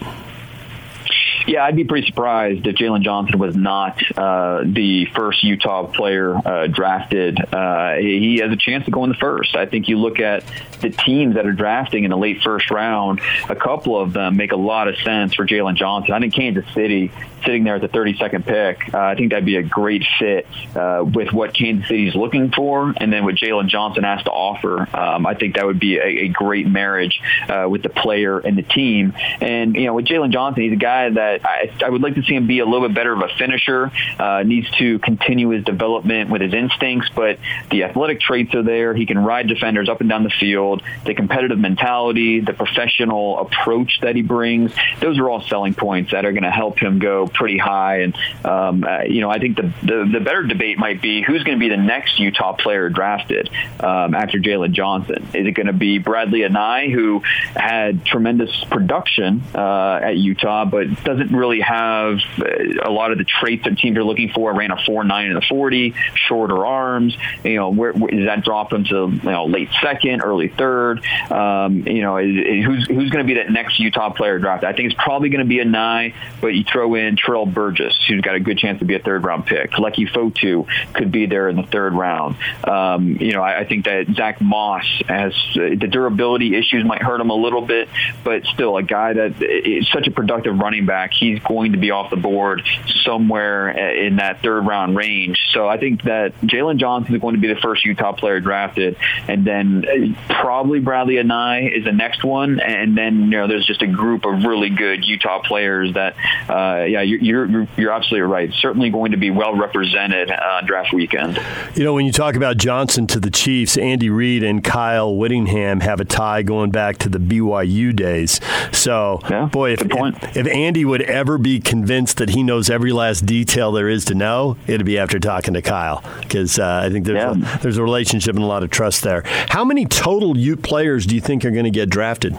Yeah, 1.47 1.63
I'd 1.63 1.77
be 1.77 1.85
pretty 1.85 2.05
surprised 2.07 2.67
if 2.67 2.75
Jaylon 2.75 3.03
Johnson 3.03 3.39
was 3.39 3.55
not 3.55 4.01
uh, 4.17 4.63
the 4.65 5.05
first 5.15 5.43
Utah 5.45 5.87
player 5.87 6.35
uh, 6.35 6.67
drafted. 6.67 7.39
Uh, 7.53 7.95
he 7.95 8.39
has 8.41 8.51
a 8.51 8.57
chance 8.57 8.83
to 8.83 8.91
go 8.91 9.05
in 9.05 9.11
the 9.11 9.15
first. 9.15 9.55
I 9.55 9.65
think 9.65 9.87
you 9.87 9.97
look 9.97 10.19
at 10.19 10.43
the 10.81 10.89
teams 10.89 11.35
that 11.35 11.45
are 11.45 11.53
drafting 11.53 12.03
in 12.03 12.11
the 12.11 12.17
late 12.17 12.41
first 12.41 12.69
round, 12.69 13.21
a 13.47 13.55
couple 13.55 13.99
of 13.99 14.11
them 14.11 14.35
make 14.35 14.51
a 14.51 14.57
lot 14.57 14.89
of 14.89 14.97
sense 14.97 15.35
for 15.35 15.47
Jaylon 15.47 15.75
Johnson. 15.75 16.13
I 16.13 16.19
think 16.19 16.33
Kansas 16.33 16.65
City 16.73 17.11
sitting 17.45 17.63
there 17.63 17.75
at 17.75 17.81
the 17.81 17.87
32nd 17.87 18.45
pick, 18.45 18.93
uh, 18.93 18.97
I 18.97 19.15
think 19.15 19.31
that'd 19.31 19.45
be 19.45 19.55
a 19.55 19.63
great 19.63 20.03
fit 20.19 20.47
uh, 20.75 21.05
with 21.05 21.31
what 21.31 21.53
Kansas 21.53 21.87
City's 21.87 22.13
looking 22.15 22.51
for, 22.51 22.93
and 22.97 23.13
then 23.13 23.23
what 23.23 23.35
Jaylon 23.35 23.67
Johnson 23.67 24.03
has 24.03 24.21
to 24.23 24.31
offer. 24.31 24.87
Um, 24.95 25.25
I 25.25 25.33
think 25.33 25.55
that 25.55 25.65
would 25.65 25.79
be 25.79 25.97
a, 25.97 26.25
a 26.25 26.27
great 26.27 26.67
marriage 26.67 27.21
uh, 27.47 27.67
with 27.69 27.83
the 27.83 27.89
player 27.89 28.39
and 28.39 28.57
the 28.57 28.63
team. 28.63 29.13
And 29.39 29.75
you 29.75 29.85
know, 29.85 29.93
with 29.93 30.05
Jaylon 30.05 30.31
Johnson, 30.31 30.63
he's 30.63 30.73
a 30.73 30.77
guy 30.77 31.09
that 31.09 31.36
I, 31.43 31.71
I 31.85 31.89
would 31.89 32.01
like 32.01 32.15
to 32.15 32.23
see 32.23 32.35
him 32.35 32.47
be 32.47 32.59
a 32.59 32.65
little 32.65 32.87
bit 32.87 32.95
better 32.95 33.13
of 33.13 33.19
a 33.19 33.29
finisher. 33.37 33.91
Uh, 34.19 34.43
needs 34.43 34.69
to 34.77 34.99
continue 34.99 35.49
his 35.49 35.63
development 35.63 36.29
with 36.29 36.41
his 36.41 36.53
instincts, 36.53 37.09
but 37.15 37.39
the 37.71 37.83
athletic 37.83 38.19
traits 38.21 38.53
are 38.55 38.63
there. 38.63 38.93
He 38.93 39.05
can 39.05 39.17
ride 39.19 39.47
defenders 39.47 39.89
up 39.89 40.01
and 40.01 40.09
down 40.09 40.23
the 40.23 40.29
field. 40.29 40.83
The 41.05 41.13
competitive 41.13 41.59
mentality, 41.59 42.39
the 42.39 42.53
professional 42.53 43.39
approach 43.39 43.99
that 44.01 44.15
he 44.15 44.21
brings, 44.21 44.71
those 44.99 45.17
are 45.19 45.29
all 45.29 45.41
selling 45.41 45.73
points 45.73 46.11
that 46.11 46.25
are 46.25 46.31
going 46.31 46.43
to 46.43 46.51
help 46.51 46.79
him 46.79 46.99
go 46.99 47.27
pretty 47.27 47.57
high. 47.57 48.01
And 48.01 48.15
um, 48.43 48.83
uh, 48.83 49.03
you 49.03 49.21
know, 49.21 49.29
I 49.29 49.39
think 49.39 49.57
the, 49.57 49.73
the, 49.83 50.09
the 50.13 50.19
better 50.19 50.43
debate 50.43 50.77
might 50.77 51.01
be 51.01 51.21
who's 51.21 51.43
going 51.43 51.57
to 51.57 51.59
be 51.59 51.69
the 51.69 51.81
next 51.81 52.19
Utah 52.19 52.53
player 52.53 52.89
drafted 52.89 53.49
um, 53.79 54.13
after 54.13 54.39
Jaylon 54.39 54.71
Johnson. 54.71 55.27
Is 55.33 55.47
it 55.47 55.51
going 55.51 55.67
to 55.67 55.73
be 55.73 55.99
Bradlee 55.99 56.47
Anae, 56.47 56.93
who 56.93 57.21
had 57.55 58.05
tremendous 58.05 58.63
production 58.65 59.43
uh, 59.53 59.99
at 60.03 60.17
Utah, 60.17 60.65
but 60.65 61.03
doesn't 61.03 61.26
really 61.31 61.61
have 61.61 62.19
uh, 62.39 62.45
a 62.83 62.91
lot 62.91 63.11
of 63.11 63.17
the 63.17 63.23
traits 63.23 63.63
that 63.65 63.77
teams 63.77 63.97
are 63.97 64.03
looking 64.03 64.29
for? 64.29 64.53
Ran 64.53 64.71
a 64.71 64.77
four 64.85 65.03
nine 65.03 65.27
in 65.27 65.33
the 65.33 65.41
forty, 65.41 65.93
shorter 66.15 66.65
arms. 66.65 67.17
You 67.43 67.55
know, 67.55 67.69
where, 67.69 67.93
where 67.93 68.11
does 68.11 68.25
that 68.25 68.43
drop 68.43 68.73
him 68.73 68.83
to 68.85 69.09
you 69.11 69.21
know 69.23 69.45
late 69.45 69.69
second, 69.81 70.21
early 70.21 70.49
third? 70.49 71.05
Um, 71.31 71.87
you 71.87 72.01
know, 72.01 72.17
is, 72.17 72.35
is 72.35 72.65
who's 72.65 72.87
who's 72.87 73.09
going 73.09 73.25
to 73.25 73.33
be 73.33 73.35
that 73.35 73.51
next 73.51 73.79
Utah 73.79 74.11
player 74.11 74.39
drafted? 74.39 74.69
I 74.69 74.73
think 74.73 74.91
it's 74.91 75.01
probably 75.01 75.29
going 75.29 75.43
to 75.43 75.49
be 75.49 75.57
Anae, 75.57 76.13
but 76.41 76.47
you 76.47 76.63
throw 76.63 76.95
in 76.95 77.15
Terrell 77.15 77.45
Burgess, 77.45 77.95
who's 78.07 78.21
got 78.21 78.35
a 78.35 78.39
good 78.39 78.57
chance 78.57 78.79
to 78.79 78.85
be 78.85 78.95
a 78.95 78.99
third 78.99 79.23
round 79.23 79.45
pick. 79.45 79.71
Leki 79.71 80.09
Fotu 80.09 80.67
could 80.93 81.11
be 81.11 81.25
there 81.25 81.49
in 81.49 81.55
the 81.55 81.63
third 81.63 81.93
round. 81.93 82.37
Um, 82.63 83.17
you 83.19 83.33
know, 83.33 83.41
I, 83.41 83.59
I, 83.59 83.65
think 83.65 83.85
that 83.85 84.07
Zach 84.15 84.41
Moss 84.41 84.85
has 85.07 85.33
uh, 85.55 85.75
the 85.77 85.87
durability 85.89 86.55
issues 86.55 86.85
might 86.85 87.01
hurt 87.01 87.19
him 87.19 87.29
a 87.29 87.35
little 87.35 87.61
bit, 87.61 87.89
but 88.23 88.45
still 88.45 88.77
a 88.77 88.83
guy 88.83 89.13
that 89.13 89.41
is 89.41 89.87
such 89.89 90.07
a 90.07 90.11
productive 90.11 90.57
running 90.57 90.85
back. 90.85 91.06
He's 91.13 91.39
going 91.39 91.73
to 91.73 91.77
be 91.77 91.91
off 91.91 92.09
the 92.09 92.17
board 92.17 92.67
somewhere 93.03 93.69
in 93.69 94.17
that 94.17 94.41
third 94.41 94.65
round 94.65 94.95
range. 94.95 95.39
So 95.51 95.67
I 95.67 95.77
think 95.77 96.03
that 96.03 96.39
Jaylon 96.41 96.77
Johnson 96.77 97.15
is 97.15 97.21
going 97.21 97.35
to 97.35 97.41
be 97.41 97.47
the 97.47 97.59
first 97.59 97.85
Utah 97.85 98.13
player 98.13 98.39
drafted, 98.39 98.97
and 99.27 99.45
then 99.45 99.85
uh, 99.85 100.33
probably 100.33 100.79
Bradlee 100.79 101.23
Anae 101.23 101.77
is 101.77 101.85
the 101.85 101.91
next 101.91 102.23
one, 102.23 102.59
and 102.59 102.97
then 102.97 103.23
you 103.23 103.37
know 103.37 103.47
there's 103.47 103.65
just 103.65 103.81
a 103.81 103.87
group 103.87 104.25
of 104.25 104.43
really 104.43 104.69
good 104.69 105.05
Utah 105.05 105.41
players 105.41 105.93
that, 105.93 106.15
uh, 106.49 106.83
yeah, 106.83 107.01
you're, 107.01 107.45
you're 107.45 107.67
you're 107.77 107.91
absolutely 107.91 108.27
right. 108.29 108.53
Certainly 108.53 108.89
going 108.89 109.11
to 109.11 109.17
be 109.17 109.31
well 109.31 109.55
represented 109.55 110.31
on 110.31 110.65
draft 110.65 110.93
weekend. 110.93 111.39
You 111.75 111.83
know, 111.83 111.93
when 111.93 112.05
you 112.05 112.11
talk 112.11 112.35
about 112.35 112.57
Johnson 112.57 113.07
to 113.07 113.19
the 113.19 113.31
Chiefs, 113.31 113.77
Andy 113.77 114.09
Reid 114.09 114.43
and 114.43 114.63
Kyle 114.63 115.15
Whittingham 115.15 115.81
have 115.81 115.99
a 115.99 116.05
tie 116.05 116.43
going 116.43 116.71
back 116.71 116.97
to 116.99 117.09
the 117.09 117.19
BYU 117.19 117.95
days. 117.95 118.39
So, 118.71 119.19
yeah, 119.29 119.45
boy, 119.45 119.73
if, 119.73 119.81
if, 119.81 120.37
if 120.37 120.47
Andy 120.47 120.85
would 120.85 120.96
ever 121.01 121.37
be 121.37 121.59
convinced 121.59 122.17
that 122.17 122.29
he 122.29 122.43
knows 122.43 122.69
every 122.69 122.91
last 122.91 123.25
detail 123.25 123.71
there 123.71 123.89
is 123.89 124.05
to 124.05 124.15
know, 124.15 124.57
it'd 124.67 124.85
be 124.85 124.97
after 124.97 125.19
talking 125.19 125.53
to 125.53 125.61
Kyle 125.61 126.03
because 126.21 126.59
uh, 126.59 126.81
I 126.83 126.89
think 126.89 127.05
there's 127.05 127.37
yeah. 127.37 127.55
a, 127.55 127.59
there's 127.59 127.77
a 127.77 127.83
relationship 127.83 128.35
and 128.35 128.43
a 128.43 128.47
lot 128.47 128.63
of 128.63 128.69
trust 128.69 129.03
there. 129.03 129.23
How 129.49 129.63
many 129.63 129.85
total 129.85 130.37
Ute 130.37 130.61
players 130.61 131.05
do 131.05 131.15
you 131.15 131.21
think 131.21 131.45
are 131.45 131.51
going 131.51 131.65
to 131.65 131.71
get 131.71 131.89
drafted? 131.89 132.37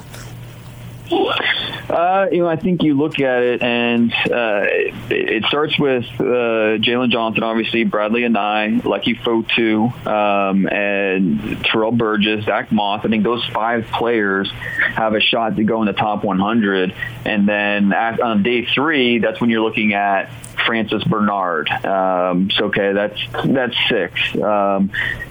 Uh, 1.88 2.26
you 2.30 2.38
know, 2.38 2.48
I 2.48 2.56
think 2.56 2.82
you 2.82 2.94
look 2.94 3.18
at 3.18 3.42
it, 3.42 3.62
and 3.62 4.12
uh, 4.12 4.62
it, 4.66 4.94
it, 5.10 5.44
starts 5.44 5.78
with 5.78 6.04
uh, 6.20 6.76
Jaylon 6.76 7.10
Johnson, 7.10 7.42
obviously, 7.42 7.86
Bradlee 7.86 8.28
Anae, 8.28 8.82
Leki 8.82 9.18
Fotu, 9.22 10.06
um, 10.06 10.68
and 10.68 11.64
Terrell 11.64 11.92
Burgess, 11.92 12.44
Zach 12.44 12.70
Moss. 12.70 13.04
I 13.04 13.08
think 13.08 13.24
those 13.24 13.44
five 13.46 13.86
players 13.86 14.50
have 14.50 15.14
a 15.14 15.20
shot 15.20 15.56
to 15.56 15.64
go 15.64 15.80
in 15.80 15.86
the 15.86 15.94
top 15.94 16.24
100. 16.24 16.94
And 17.24 17.48
then 17.48 17.92
at, 17.94 18.20
on 18.20 18.42
day 18.42 18.66
three, 18.66 19.18
that's 19.18 19.40
when 19.40 19.48
you're 19.48 19.62
looking 19.62 19.94
at 19.94 20.30
Francis 20.66 21.02
Bernard. 21.04 21.70
Um, 21.70 22.50
so 22.50 22.66
okay, 22.66 22.92
that's 22.92 23.18
that's 23.46 23.76
six. 23.88 24.36
Um, 24.36 24.90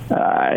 uh, 0.10 0.56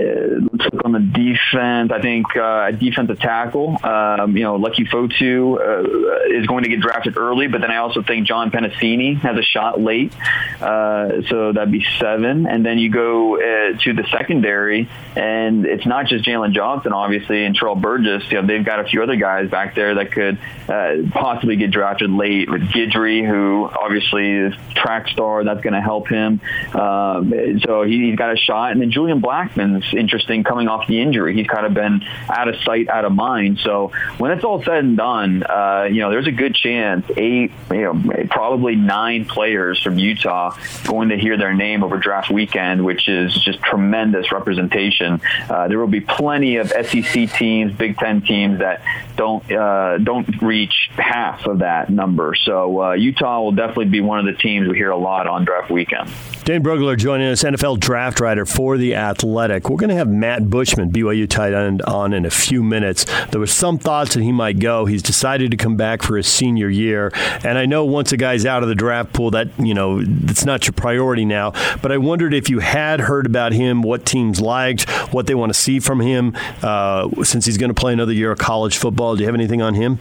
let's 0.53 0.73
look 0.73 0.85
on 0.85 0.93
the 0.93 1.01
defense. 1.01 1.91
I 1.93 2.01
think 2.01 2.27
uh, 2.37 2.69
a 2.69 2.73
defensive 2.73 3.19
tackle. 3.19 3.77
Um, 3.83 4.37
you 4.37 4.45
know, 4.45 4.59
Leki 4.59 4.89
Fotu 4.89 5.59
uh, 5.59 6.39
is 6.39 6.47
going 6.47 6.65
to 6.65 6.71
get 6.71 6.81
drafted 6.81 7.17
early, 7.17 7.49
but 7.49 7.61
then 7.61 7.71
I 7.71 7.79
also 7.79 8.03
think 8.03 8.27
John 8.27 8.51
Penisini 8.51 9.19
has 9.21 9.37
a 9.37 9.43
shot 9.43 9.81
late. 9.81 10.13
Uh, 10.61 11.23
so 11.29 11.53
that'd 11.53 11.73
be 11.73 11.85
seven, 11.99 12.47
and 12.47 12.65
then 12.65 12.79
you 12.79 12.91
go 12.91 13.37
uh, 13.37 13.79
to 13.79 13.93
the 13.93 14.07
secondary, 14.11 14.89
and 15.17 15.67
it's 15.67 15.87
not 15.87 16.07
just 16.07 16.25
Jaylon 16.25 16.53
Johnson, 16.53 16.93
obviously, 16.93 17.45
and 17.45 17.57
Terrell 17.57 17.75
Burgess. 17.75 18.31
You 18.31 18.41
know, 18.41 18.47
they've 18.47 18.65
got 18.65 18.81
a 18.81 18.85
few 18.85 19.03
other 19.03 19.17
guys 19.17 19.51
back 19.51 19.75
there 19.75 19.97
that 19.97 20.13
could 20.13 20.39
uh, 20.69 21.11
possibly 21.11 21.57
get 21.57 21.71
drafted 21.71 22.11
late. 22.11 22.51
With 22.51 22.63
Guidry, 22.63 23.27
who 23.27 23.69
obviously 23.69 24.31
is 24.31 24.55
track 24.75 25.09
star, 25.09 25.43
that's 25.45 25.61
going 25.61 25.75
to 25.75 25.81
help 25.81 26.09
him. 26.09 26.41
Um, 26.75 27.61
so 27.65 27.83
he, 27.83 28.11
he's 28.11 28.17
got 28.17 28.33
a 28.33 28.37
shot, 28.37 28.73
and 28.73 28.81
then 28.81 28.91
Julian 28.91 29.21
Black 29.21 29.40
Blackmon's 29.41 29.95
interesting 29.95 30.45
coming 30.45 30.69
off 30.69 30.87
the 30.87 31.01
injury. 31.01 31.35
He's 31.35 31.47
kind 31.47 31.67
of 31.67 31.75
been 31.75 32.03
out 32.29 32.49
of 32.49 32.57
sight, 32.63 32.89
out 32.89 33.05
of 33.05 33.13
mind. 33.13 33.59
So 33.63 33.93
when 34.19 34.31
it's 34.33 34.45
all 34.45 34.63
said 34.63 34.85
and 34.85 34.97
done, 34.97 35.43
uh, 35.43 35.89
you 35.91 36.01
know, 36.01 36.11
there's 36.11 36.27
a 36.27 36.33
good 36.33 36.55
chance 36.55 37.07
eight, 37.17 37.53
you 37.71 37.83
know, 37.83 38.27
probably 38.31 38.77
nine 38.77 39.25
players 39.25 39.81
from 39.83 39.99
Utah 39.99 40.57
going 40.85 41.09
to 41.11 41.17
hear 41.17 41.37
their 41.37 41.55
name 41.55 41.83
over 41.83 41.97
draft 41.97 42.31
weekend, 42.31 42.85
which 42.85 43.09
is 43.09 43.35
just 43.35 43.63
tremendous 43.63 44.31
representation. 44.33 45.21
Uh, 45.49 45.69
there 45.69 45.79
will 45.79 45.87
be 45.87 46.01
plenty 46.01 46.57
of 46.57 46.69
SEC 46.69 47.33
teams, 47.33 47.73
Big 47.73 47.97
Ten 47.97 48.21
teams 48.21 48.59
that 48.59 48.83
don't 49.17 49.51
uh, 49.51 49.99
don't 49.99 50.41
reach 50.43 50.91
half 50.97 51.47
of 51.47 51.61
that 51.61 51.91
number. 51.91 52.35
So 52.35 52.83
uh, 52.83 52.93
Utah 52.93 53.41
will 53.41 53.53
definitely 53.53 53.87
be 53.87 54.01
one 54.01 54.19
of 54.19 54.27
the 54.27 54.41
teams 54.41 54.69
we 54.69 54.77
hear 54.77 54.91
a 54.91 54.97
lot 54.97 55.27
on 55.27 55.45
draft 55.45 55.71
weekend. 55.71 56.11
Dane 56.45 56.63
Brugler 56.63 56.97
joining 56.97 57.29
us, 57.29 57.45
NFL 57.45 57.81
draft 57.81 58.19
writer 58.19 58.47
for 58.47 58.77
The 58.77 58.95
Athletic. 58.95 59.30
We're 59.69 59.77
going 59.77 59.91
to 59.91 59.97
have 59.97 60.09
Matt 60.09 60.51
Bushman, 60.51 60.91
BYU 60.91 61.29
tight 61.29 61.55
end, 61.55 61.83
on 61.83 62.13
in 62.13 62.25
a 62.25 62.31
few 62.31 62.63
minutes. 62.63 63.07
There 63.31 63.41
was 63.41 63.53
some 63.53 63.79
thoughts 63.79 64.15
that 64.15 64.23
he 64.23 64.33
might 64.33 64.59
go. 64.59 64.87
He's 64.87 65.03
decided 65.03 65.51
to 65.51 65.57
come 65.57 65.77
back 65.77 66.03
for 66.03 66.17
his 66.17 66.27
senior 66.27 66.69
year. 66.69 67.13
And 67.45 67.59
I 67.59 67.67
know 67.67 67.85
once 67.85 68.13
a 68.13 68.17
guy's 68.17 68.45
out 68.45 68.63
of 68.63 68.69
the 68.69 68.75
draft 68.75 69.13
pool, 69.13 69.31
that, 69.33 69.49
you 69.59 69.75
know, 69.75 70.01
it's 70.01 70.45
not 70.45 70.67
your 70.67 70.73
priority 70.73 71.25
now. 71.25 71.53
But 71.83 71.93
I 71.93 71.99
wondered 71.99 72.35
if 72.35 72.51
you 72.51 72.59
had 72.59 73.01
heard 73.01 73.27
about 73.27 73.53
him, 73.53 73.83
what 73.83 74.05
teams 74.05 74.41
liked, 74.41 74.89
what 75.13 75.27
they 75.27 75.35
want 75.35 75.51
to 75.51 75.59
see 75.59 75.81
from 75.81 76.01
him, 76.01 76.37
uh, 76.63 77.09
since 77.23 77.47
he's 77.47 77.59
going 77.59 77.73
to 77.73 77.81
play 77.81 77.93
another 77.93 78.13
year 78.13 78.33
of 78.33 78.39
college 78.39 78.77
football. 78.77 79.17
Do 79.17 79.21
you 79.21 79.27
have 79.27 79.35
anything 79.35 79.63
on 79.63 79.75
him? 79.75 79.99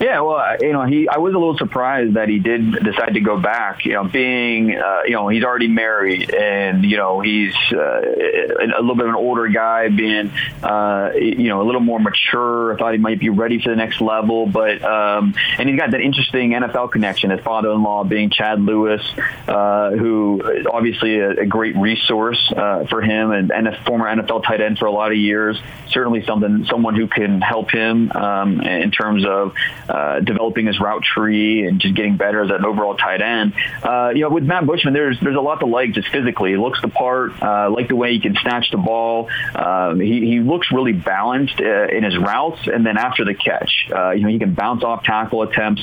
Yeah, 0.00 0.20
well, 0.20 0.56
you 0.60 0.72
know, 0.72 0.84
he 0.84 1.08
I 1.08 1.18
was 1.18 1.34
a 1.34 1.38
little 1.38 1.58
surprised 1.58 2.14
that 2.14 2.28
he 2.28 2.38
did 2.38 2.72
decide 2.84 3.14
to 3.14 3.20
go 3.20 3.38
back. 3.38 3.84
You 3.84 3.94
know, 3.94 4.04
being 4.04 4.76
uh, 4.76 5.02
you 5.04 5.12
know 5.12 5.28
he's 5.28 5.42
already 5.42 5.66
married, 5.66 6.32
and 6.32 6.84
you 6.84 6.96
know 6.96 7.20
he's 7.20 7.54
uh, 7.72 7.76
a 7.76 8.80
little 8.80 8.94
bit 8.94 9.06
of 9.06 9.10
an 9.10 9.16
older 9.16 9.48
guy, 9.48 9.88
being 9.88 10.30
uh, 10.62 11.10
you 11.16 11.48
know 11.48 11.62
a 11.62 11.64
little 11.64 11.80
more 11.80 11.98
mature. 11.98 12.74
I 12.74 12.78
thought 12.78 12.92
he 12.92 12.98
might 12.98 13.18
be 13.18 13.28
ready 13.28 13.60
for 13.60 13.70
the 13.70 13.76
next 13.76 14.00
level, 14.00 14.46
but 14.46 14.82
um, 14.82 15.34
and 15.58 15.68
he's 15.68 15.78
got 15.78 15.90
that 15.90 16.00
interesting 16.00 16.52
NFL 16.52 16.92
connection. 16.92 17.30
His 17.30 17.40
father-in-law 17.40 18.04
being 18.04 18.30
Chad 18.30 18.60
Lewis, 18.60 19.02
uh, 19.48 19.90
who 19.90 20.42
is 20.48 20.66
obviously 20.66 21.18
a, 21.18 21.40
a 21.40 21.46
great 21.46 21.76
resource 21.76 22.52
uh, 22.56 22.86
for 22.86 23.02
him, 23.02 23.32
and, 23.32 23.50
and 23.50 23.66
a 23.66 23.82
former 23.82 24.06
NFL 24.06 24.44
tight 24.44 24.60
end 24.60 24.78
for 24.78 24.86
a 24.86 24.92
lot 24.92 25.10
of 25.10 25.18
years. 25.18 25.60
Certainly 25.88 26.24
something 26.24 26.66
someone 26.66 26.94
who 26.94 27.08
can 27.08 27.40
help 27.40 27.72
him 27.72 28.12
um, 28.12 28.60
in 28.60 28.92
terms 28.92 29.26
of 29.26 29.54
uh, 29.88 30.20
developing 30.20 30.66
his 30.66 30.78
route 30.80 31.02
tree 31.02 31.66
and 31.66 31.80
just 31.80 31.94
getting 31.94 32.16
better 32.16 32.42
as 32.42 32.50
an 32.50 32.64
overall 32.64 32.96
tight 32.96 33.20
end. 33.20 33.54
Uh, 33.82 34.10
you 34.14 34.22
know, 34.22 34.30
with 34.30 34.44
Matt 34.44 34.66
Bushman, 34.66 34.94
there's 34.94 35.18
there's 35.20 35.36
a 35.36 35.40
lot 35.40 35.60
to 35.60 35.66
like 35.66 35.92
just 35.92 36.08
physically. 36.08 36.50
He 36.50 36.56
looks 36.56 36.80
the 36.80 36.88
part. 36.88 37.32
Uh, 37.42 37.70
like 37.70 37.88
the 37.88 37.96
way 37.96 38.12
he 38.12 38.20
can 38.20 38.36
snatch 38.40 38.70
the 38.70 38.76
ball. 38.76 39.28
Um, 39.54 40.00
he, 40.00 40.20
he 40.26 40.40
looks 40.40 40.70
really 40.72 40.92
balanced 40.92 41.60
uh, 41.60 41.86
in 41.88 42.04
his 42.04 42.16
routes, 42.16 42.66
and 42.66 42.84
then 42.84 42.96
after 42.96 43.24
the 43.24 43.34
catch, 43.34 43.88
uh, 43.94 44.10
you 44.10 44.22
know, 44.22 44.28
he 44.28 44.38
can 44.38 44.54
bounce 44.54 44.82
off 44.84 45.04
tackle 45.04 45.42
attempts, 45.42 45.82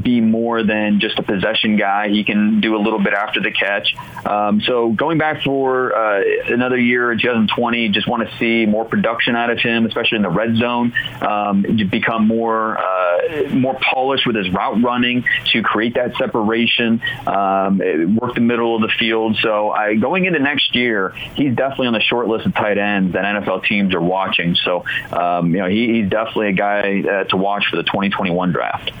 be 0.00 0.20
more 0.20 0.62
than 0.62 1.00
just 1.00 1.18
a 1.18 1.22
possession 1.22 1.76
guy. 1.76 2.08
He 2.08 2.24
can 2.24 2.60
do 2.60 2.76
a 2.76 2.80
little 2.80 3.02
bit 3.02 3.14
after 3.14 3.40
the 3.40 3.50
catch. 3.50 3.94
Um, 4.24 4.60
so 4.60 4.90
going 4.90 5.18
back 5.18 5.42
for 5.42 5.90
another 5.90 6.78
year 6.78 7.12
in 7.12 7.18
2020, 7.18 7.88
just 7.90 8.08
want 8.08 8.28
to 8.28 8.38
see 8.38 8.66
more 8.66 8.84
production 8.84 9.36
out 9.36 9.50
of 9.50 9.58
him, 9.58 9.86
especially 9.86 10.16
in 10.16 10.22
the 10.22 10.30
red 10.30 10.56
zone. 10.56 10.92
Um, 11.20 11.64
become 11.90 12.26
more 12.26 12.78
uh, 12.78 13.18
more 13.50 13.78
polished 13.80 14.26
with 14.26 14.36
his 14.36 14.50
route 14.50 14.82
running 14.82 15.24
to 15.52 15.62
create 15.62 15.94
that 15.94 16.16
separation, 16.16 17.02
um, 17.26 17.78
work 18.16 18.34
the 18.34 18.40
middle 18.40 18.76
of 18.76 18.82
the 18.82 18.92
field. 18.98 19.36
So 19.42 19.70
I, 19.70 19.94
going 19.94 20.24
into 20.24 20.38
next 20.38 20.74
year, 20.74 21.10
he's 21.34 21.54
definitely 21.54 21.88
on 21.88 21.92
the 21.94 22.00
short 22.00 22.28
list 22.28 22.46
of 22.46 22.54
tight 22.54 22.78
ends 22.78 23.12
that 23.12 23.24
NFL 23.24 23.64
teams 23.64 23.94
are 23.94 24.00
watching. 24.00 24.54
So 24.54 24.84
um, 25.12 25.54
you 25.54 25.60
know 25.60 25.68
he, 25.68 26.00
he's 26.00 26.10
definitely 26.10 26.48
a 26.48 26.52
guy 26.52 27.00
uh, 27.00 27.24
to 27.24 27.36
watch 27.36 27.66
for 27.70 27.76
the 27.76 27.84
2021 27.84 28.52
draft. 28.52 28.92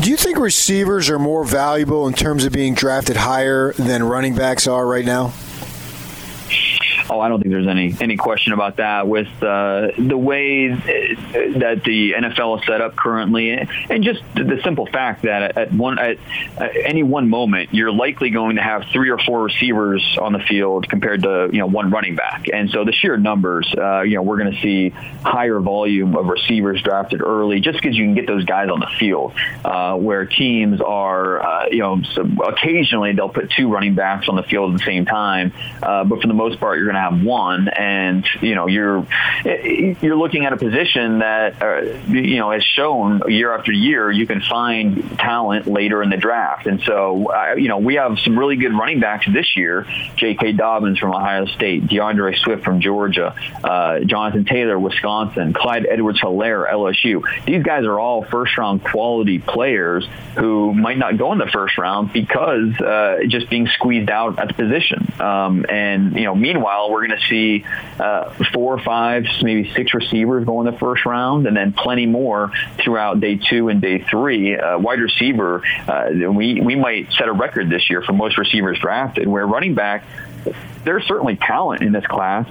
Do 0.00 0.10
you 0.10 0.16
think 0.16 0.38
receivers 0.38 1.10
are 1.10 1.18
more 1.18 1.44
valuable 1.44 2.08
in 2.08 2.14
terms 2.14 2.46
of 2.46 2.52
being 2.52 2.74
drafted 2.74 3.16
higher 3.16 3.74
than 3.74 4.02
running 4.02 4.34
backs 4.34 4.66
are 4.66 4.86
right 4.86 5.04
now? 5.04 5.34
Oh, 7.10 7.18
I 7.18 7.28
don't 7.28 7.40
think 7.40 7.50
there's 7.50 7.66
any 7.66 7.92
any 8.00 8.16
question 8.16 8.52
about 8.52 8.76
that. 8.76 9.08
With 9.08 9.26
uh, 9.42 9.88
the 9.98 10.16
way 10.16 10.68
that 10.68 11.82
the 11.84 12.12
NFL 12.12 12.60
is 12.60 12.66
set 12.66 12.80
up 12.80 12.94
currently, 12.94 13.50
and 13.50 14.04
just 14.04 14.22
the 14.36 14.60
simple 14.62 14.86
fact 14.86 15.22
that 15.22 15.58
at 15.58 15.72
one 15.72 15.98
at, 15.98 16.18
any 16.84 17.02
one 17.02 17.28
moment 17.28 17.74
you're 17.74 17.90
likely 17.90 18.30
going 18.30 18.56
to 18.56 18.62
have 18.62 18.84
three 18.92 19.10
or 19.10 19.18
four 19.18 19.42
receivers 19.42 20.18
on 20.20 20.32
the 20.32 20.38
field 20.38 20.88
compared 20.88 21.22
to 21.24 21.48
you 21.52 21.58
know 21.58 21.66
one 21.66 21.90
running 21.90 22.14
back, 22.14 22.46
and 22.52 22.70
so 22.70 22.84
the 22.84 22.92
sheer 22.92 23.16
numbers, 23.16 23.74
uh, 23.76 24.02
you 24.02 24.14
know, 24.14 24.22
we're 24.22 24.38
going 24.38 24.54
to 24.54 24.60
see 24.62 24.90
higher 25.24 25.58
volume 25.58 26.16
of 26.16 26.26
receivers 26.26 26.80
drafted 26.80 27.22
early, 27.22 27.58
just 27.58 27.80
because 27.82 27.96
you 27.96 28.04
can 28.04 28.14
get 28.14 28.28
those 28.28 28.44
guys 28.44 28.68
on 28.68 28.78
the 28.78 28.90
field. 29.00 29.32
Uh, 29.64 29.96
where 29.96 30.26
teams 30.26 30.80
are, 30.80 31.42
uh, 31.42 31.66
you 31.70 31.78
know, 31.78 32.00
so 32.14 32.22
occasionally 32.44 33.12
they'll 33.14 33.28
put 33.28 33.50
two 33.50 33.68
running 33.68 33.96
backs 33.96 34.28
on 34.28 34.36
the 34.36 34.44
field 34.44 34.72
at 34.72 34.78
the 34.78 34.84
same 34.84 35.04
time, 35.04 35.52
uh, 35.82 36.04
but 36.04 36.20
for 36.20 36.28
the 36.28 36.34
most 36.34 36.60
part, 36.60 36.78
you're 36.78 36.86
going 36.86 36.94
to 36.94 36.99
have 37.00 37.22
one, 37.22 37.68
and 37.68 38.24
you 38.40 38.54
know 38.54 38.66
you're 38.66 39.06
you're 39.44 40.16
looking 40.16 40.44
at 40.44 40.52
a 40.52 40.56
position 40.56 41.20
that 41.20 41.62
uh, 41.62 41.80
you 42.08 42.36
know 42.36 42.50
has 42.50 42.64
shown 42.64 43.22
year 43.28 43.54
after 43.54 43.72
year 43.72 44.10
you 44.10 44.26
can 44.26 44.40
find 44.40 45.18
talent 45.18 45.66
later 45.66 46.02
in 46.02 46.10
the 46.10 46.16
draft, 46.16 46.66
and 46.66 46.80
so 46.82 47.30
uh, 47.32 47.54
you 47.54 47.68
know 47.68 47.78
we 47.78 47.94
have 47.94 48.18
some 48.18 48.38
really 48.38 48.56
good 48.56 48.72
running 48.72 49.00
backs 49.00 49.26
this 49.32 49.56
year: 49.56 49.86
J.K. 50.16 50.52
Dobbins 50.52 50.98
from 50.98 51.14
Ohio 51.14 51.46
State, 51.46 51.88
D'Andre 51.88 52.36
Swift 52.36 52.64
from 52.64 52.80
Georgia, 52.80 53.34
uh, 53.64 54.00
Jonathan 54.00 54.44
Taylor, 54.44 54.78
Wisconsin, 54.78 55.52
Clyde 55.52 55.86
Edwards-Helaire, 55.86 56.70
LSU. 56.70 57.22
These 57.46 57.62
guys 57.62 57.84
are 57.84 57.98
all 57.98 58.24
first-round 58.24 58.84
quality 58.84 59.38
players 59.38 60.06
who 60.36 60.72
might 60.74 60.98
not 60.98 61.18
go 61.18 61.32
in 61.32 61.38
the 61.38 61.50
first 61.52 61.78
round 61.78 62.12
because 62.12 62.78
uh, 62.80 63.18
just 63.28 63.48
being 63.50 63.66
squeezed 63.66 64.10
out 64.10 64.38
at 64.38 64.48
the 64.48 64.54
position. 64.54 65.12
Um, 65.20 65.66
and 65.68 66.14
you 66.14 66.24
know, 66.24 66.34
meanwhile, 66.34 66.89
we're 66.90 67.06
going 67.06 67.18
to 67.18 67.26
see 67.28 67.64
uh, 67.98 68.34
four 68.52 68.74
or 68.74 68.82
five, 68.82 69.24
maybe 69.42 69.72
six 69.74 69.94
receivers 69.94 70.44
go 70.44 70.60
in 70.60 70.66
the 70.66 70.78
first 70.78 71.06
round, 71.06 71.46
and 71.46 71.56
then 71.56 71.72
plenty 71.72 72.06
more 72.06 72.52
throughout 72.82 73.20
day 73.20 73.36
two 73.36 73.68
and 73.68 73.80
day 73.80 74.04
three. 74.10 74.56
Uh, 74.56 74.78
wide 74.78 75.00
receiver, 75.00 75.62
uh, 75.88 76.10
we 76.12 76.60
we 76.60 76.76
might 76.76 77.12
set 77.12 77.28
a 77.28 77.32
record 77.32 77.70
this 77.70 77.88
year 77.90 78.02
for 78.02 78.12
most 78.12 78.38
receivers 78.38 78.78
drafted. 78.78 79.28
Where 79.28 79.46
running 79.46 79.74
back, 79.74 80.04
there's 80.84 81.04
certainly 81.06 81.36
talent 81.36 81.82
in 81.82 81.92
this 81.92 82.06
class. 82.06 82.48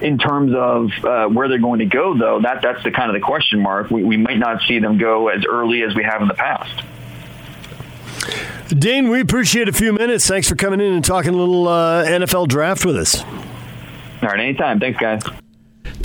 In 0.00 0.16
terms 0.16 0.54
of 0.54 0.90
uh, 1.04 1.26
where 1.28 1.48
they're 1.48 1.58
going 1.58 1.80
to 1.80 1.86
go, 1.86 2.16
though, 2.16 2.40
that 2.40 2.62
that's 2.62 2.82
the 2.82 2.90
kind 2.90 3.10
of 3.10 3.14
the 3.14 3.20
question 3.20 3.60
mark. 3.60 3.90
We, 3.90 4.04
we 4.04 4.16
might 4.16 4.38
not 4.38 4.62
see 4.62 4.78
them 4.78 4.96
go 4.96 5.28
as 5.28 5.44
early 5.44 5.82
as 5.82 5.94
we 5.94 6.02
have 6.02 6.22
in 6.22 6.28
the 6.28 6.34
past. 6.34 6.82
Dane, 8.78 9.08
we 9.08 9.20
appreciate 9.20 9.68
a 9.68 9.72
few 9.72 9.92
minutes. 9.92 10.26
Thanks 10.26 10.48
for 10.48 10.56
coming 10.56 10.80
in 10.80 10.92
and 10.92 11.04
talking 11.04 11.32
a 11.32 11.36
little 11.36 11.66
uh, 11.66 12.04
NFL 12.04 12.48
draft 12.48 12.84
with 12.84 12.96
us. 12.96 13.22
All 13.22 14.28
right, 14.28 14.40
anytime. 14.40 14.80
Thanks, 14.80 14.98
guys. 14.98 15.22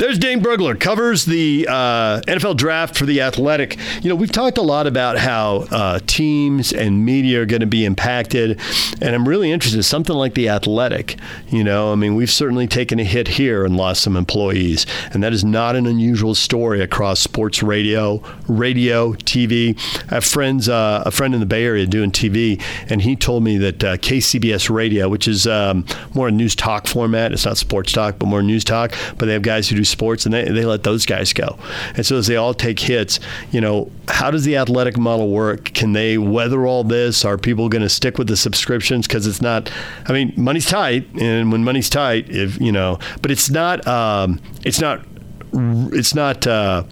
There's 0.02 0.18
Dane 0.18 0.42
Brugler, 0.42 0.80
covers 0.80 1.26
the 1.26 1.68
uh, 1.70 2.22
NFL 2.22 2.58
draft 2.58 2.98
for 2.98 3.06
The 3.06 3.22
Athletic. 3.22 3.78
You 4.02 4.10
know, 4.10 4.16
we've 4.16 4.32
talked 4.32 4.58
a 4.58 4.64
lot 4.64 4.88
about 4.88 5.20
how 5.20 5.68
uh, 5.70 6.00
teams 6.08 6.74
and 6.74 7.06
media 7.06 7.44
are 7.44 7.46
going 7.46 7.60
to 7.60 7.68
be 7.68 7.86
impacted, 7.86 8.60
and 9.00 9.14
I'm 9.14 9.30
really 9.30 9.52
interested 9.52 9.78
in 9.78 9.84
something 9.84 10.16
like 10.16 10.34
The 10.34 10.50
Athletic. 10.50 11.20
You 11.50 11.64
know, 11.64 11.92
I 11.92 11.96
mean, 11.96 12.16
we've 12.16 12.32
certainly 12.32 12.66
taken 12.66 13.00
a 13.00 13.04
hit 13.04 13.28
here 13.28 13.64
and 13.64 13.78
lost 13.78 14.02
some 14.02 14.18
employees, 14.18 14.88
and 15.12 15.22
that 15.22 15.34
is 15.34 15.44
not 15.44 15.76
an 15.76 15.86
unusual 15.86 16.34
story 16.34 16.82
across 16.82 17.20
sports 17.20 17.62
radio, 17.62 18.24
radio, 18.48 19.14
TV. 19.14 19.78
I 20.10 20.16
have 20.16 20.26
friends, 20.26 20.68
uh, 20.68 21.04
a 21.06 21.12
friend 21.12 21.36
in 21.36 21.42
the 21.42 21.46
Bay 21.46 21.64
Area 21.64 21.86
doing 21.86 22.10
TV, 22.12 22.60
and 22.90 23.04
he 23.04 23.16
told 23.16 23.44
me 23.44 23.60
that 23.60 23.84
uh, 23.84 23.98
KCBS 23.98 24.68
Radio, 24.72 25.10
which 25.10 25.28
is 25.28 25.46
um, 25.46 25.86
more 26.16 26.30
a 26.30 26.32
news 26.32 26.56
talk 26.56 26.88
format, 26.88 27.32
it's 27.32 27.46
not 27.46 27.60
sports 27.60 27.92
talk, 27.92 28.18
but 28.18 28.26
more 28.26 28.42
news 28.42 28.64
talk, 28.64 28.96
but 29.20 29.28
they 29.28 29.34
have 29.34 29.44
guys 29.44 29.70
who 29.70 29.76
do 29.76 29.90
sports, 29.91 30.25
and 30.25 30.34
they, 30.34 30.45
they 30.45 30.65
let 30.65 30.84
those 30.84 31.06
guys 31.06 31.34
go. 31.34 31.58
And 31.95 32.06
so 32.06 32.17
as 32.17 32.27
they 32.27 32.36
all 32.36 32.54
take 32.54 32.80
hits, 32.80 33.19
you 33.51 33.62
know, 33.62 33.91
how 34.08 34.32
does 34.32 34.43
the 34.43 34.58
athletic 34.58 34.97
model 34.97 35.30
work? 35.30 35.65
Can 35.73 35.93
they 35.93 36.17
weather 36.17 36.65
all 36.65 36.84
this? 36.84 37.23
Are 37.25 37.38
people 37.38 37.69
going 37.69 37.82
to 37.84 37.89
stick 37.89 38.17
with 38.17 38.27
the 38.27 38.38
subscriptions? 38.38 39.08
Because 39.08 39.27
it's 39.27 39.41
not, 39.41 39.71
I 40.08 40.13
mean, 40.13 40.34
money's 40.36 40.65
tight, 40.65 41.08
and 41.19 41.51
when 41.51 41.63
money's 41.63 41.89
tight, 41.89 42.30
if 42.30 42.60
you 42.60 42.71
know, 42.71 42.99
but 43.21 43.32
it's 43.32 43.49
not, 43.49 43.86
um, 43.88 44.41
it's 44.65 44.82
not, 44.82 45.06
it's 45.54 46.15
not 46.15 46.47
uh, 46.47 46.84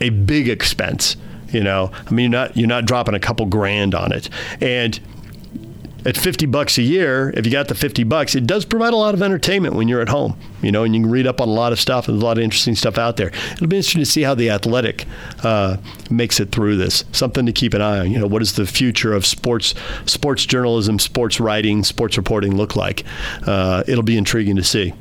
a 0.00 0.10
big 0.10 0.48
expense. 0.48 1.16
You 1.52 1.64
know, 1.64 1.90
I 2.06 2.10
mean, 2.12 2.30
you're 2.30 2.40
not 2.40 2.56
you're 2.56 2.68
not 2.68 2.84
dropping 2.84 3.14
a 3.14 3.20
couple 3.20 3.44
grand 3.46 3.94
on 3.94 4.12
it, 4.12 4.30
and 4.60 5.00
at 6.06 6.16
50 6.16 6.46
bucks 6.46 6.78
a 6.78 6.82
year, 6.82 7.30
if 7.36 7.44
you 7.46 7.52
got 7.52 7.68
the 7.68 7.74
50 7.74 8.04
bucks, 8.04 8.34
it 8.34 8.46
does 8.46 8.64
provide 8.64 8.92
a 8.92 8.96
lot 8.96 9.14
of 9.14 9.22
entertainment 9.22 9.74
when 9.74 9.88
you're 9.88 10.00
at 10.00 10.08
home, 10.08 10.38
you 10.62 10.72
know, 10.72 10.84
and 10.84 10.94
you 10.94 11.02
can 11.02 11.10
read 11.10 11.26
up 11.26 11.40
on 11.40 11.48
a 11.48 11.52
lot 11.52 11.72
of 11.72 11.80
stuff. 11.80 12.08
And 12.08 12.16
there's 12.16 12.22
a 12.22 12.26
lot 12.26 12.38
of 12.38 12.44
interesting 12.44 12.74
stuff 12.74 12.98
out 12.98 13.16
there. 13.16 13.28
It'll 13.52 13.66
be 13.66 13.76
interesting 13.76 14.00
to 14.00 14.06
see 14.06 14.22
how 14.22 14.34
the 14.34 14.50
athletic 14.50 15.06
uh, 15.42 15.76
makes 16.10 16.40
it 16.40 16.52
through 16.52 16.76
this. 16.76 17.04
Something 17.12 17.46
to 17.46 17.52
keep 17.52 17.74
an 17.74 17.80
eye 17.80 18.00
on. 18.00 18.10
You 18.10 18.18
know, 18.18 18.26
what 18.26 18.40
does 18.40 18.54
the 18.54 18.66
future 18.66 19.12
of 19.12 19.26
sports, 19.26 19.74
sports 20.06 20.44
journalism, 20.46 20.98
sports 20.98 21.40
writing, 21.40 21.84
sports 21.84 22.16
reporting 22.16 22.56
look 22.56 22.76
like? 22.76 23.04
Uh, 23.46 23.82
it'll 23.86 24.02
be 24.02 24.16
intriguing 24.16 24.56
to 24.56 24.64
see. 24.64 24.92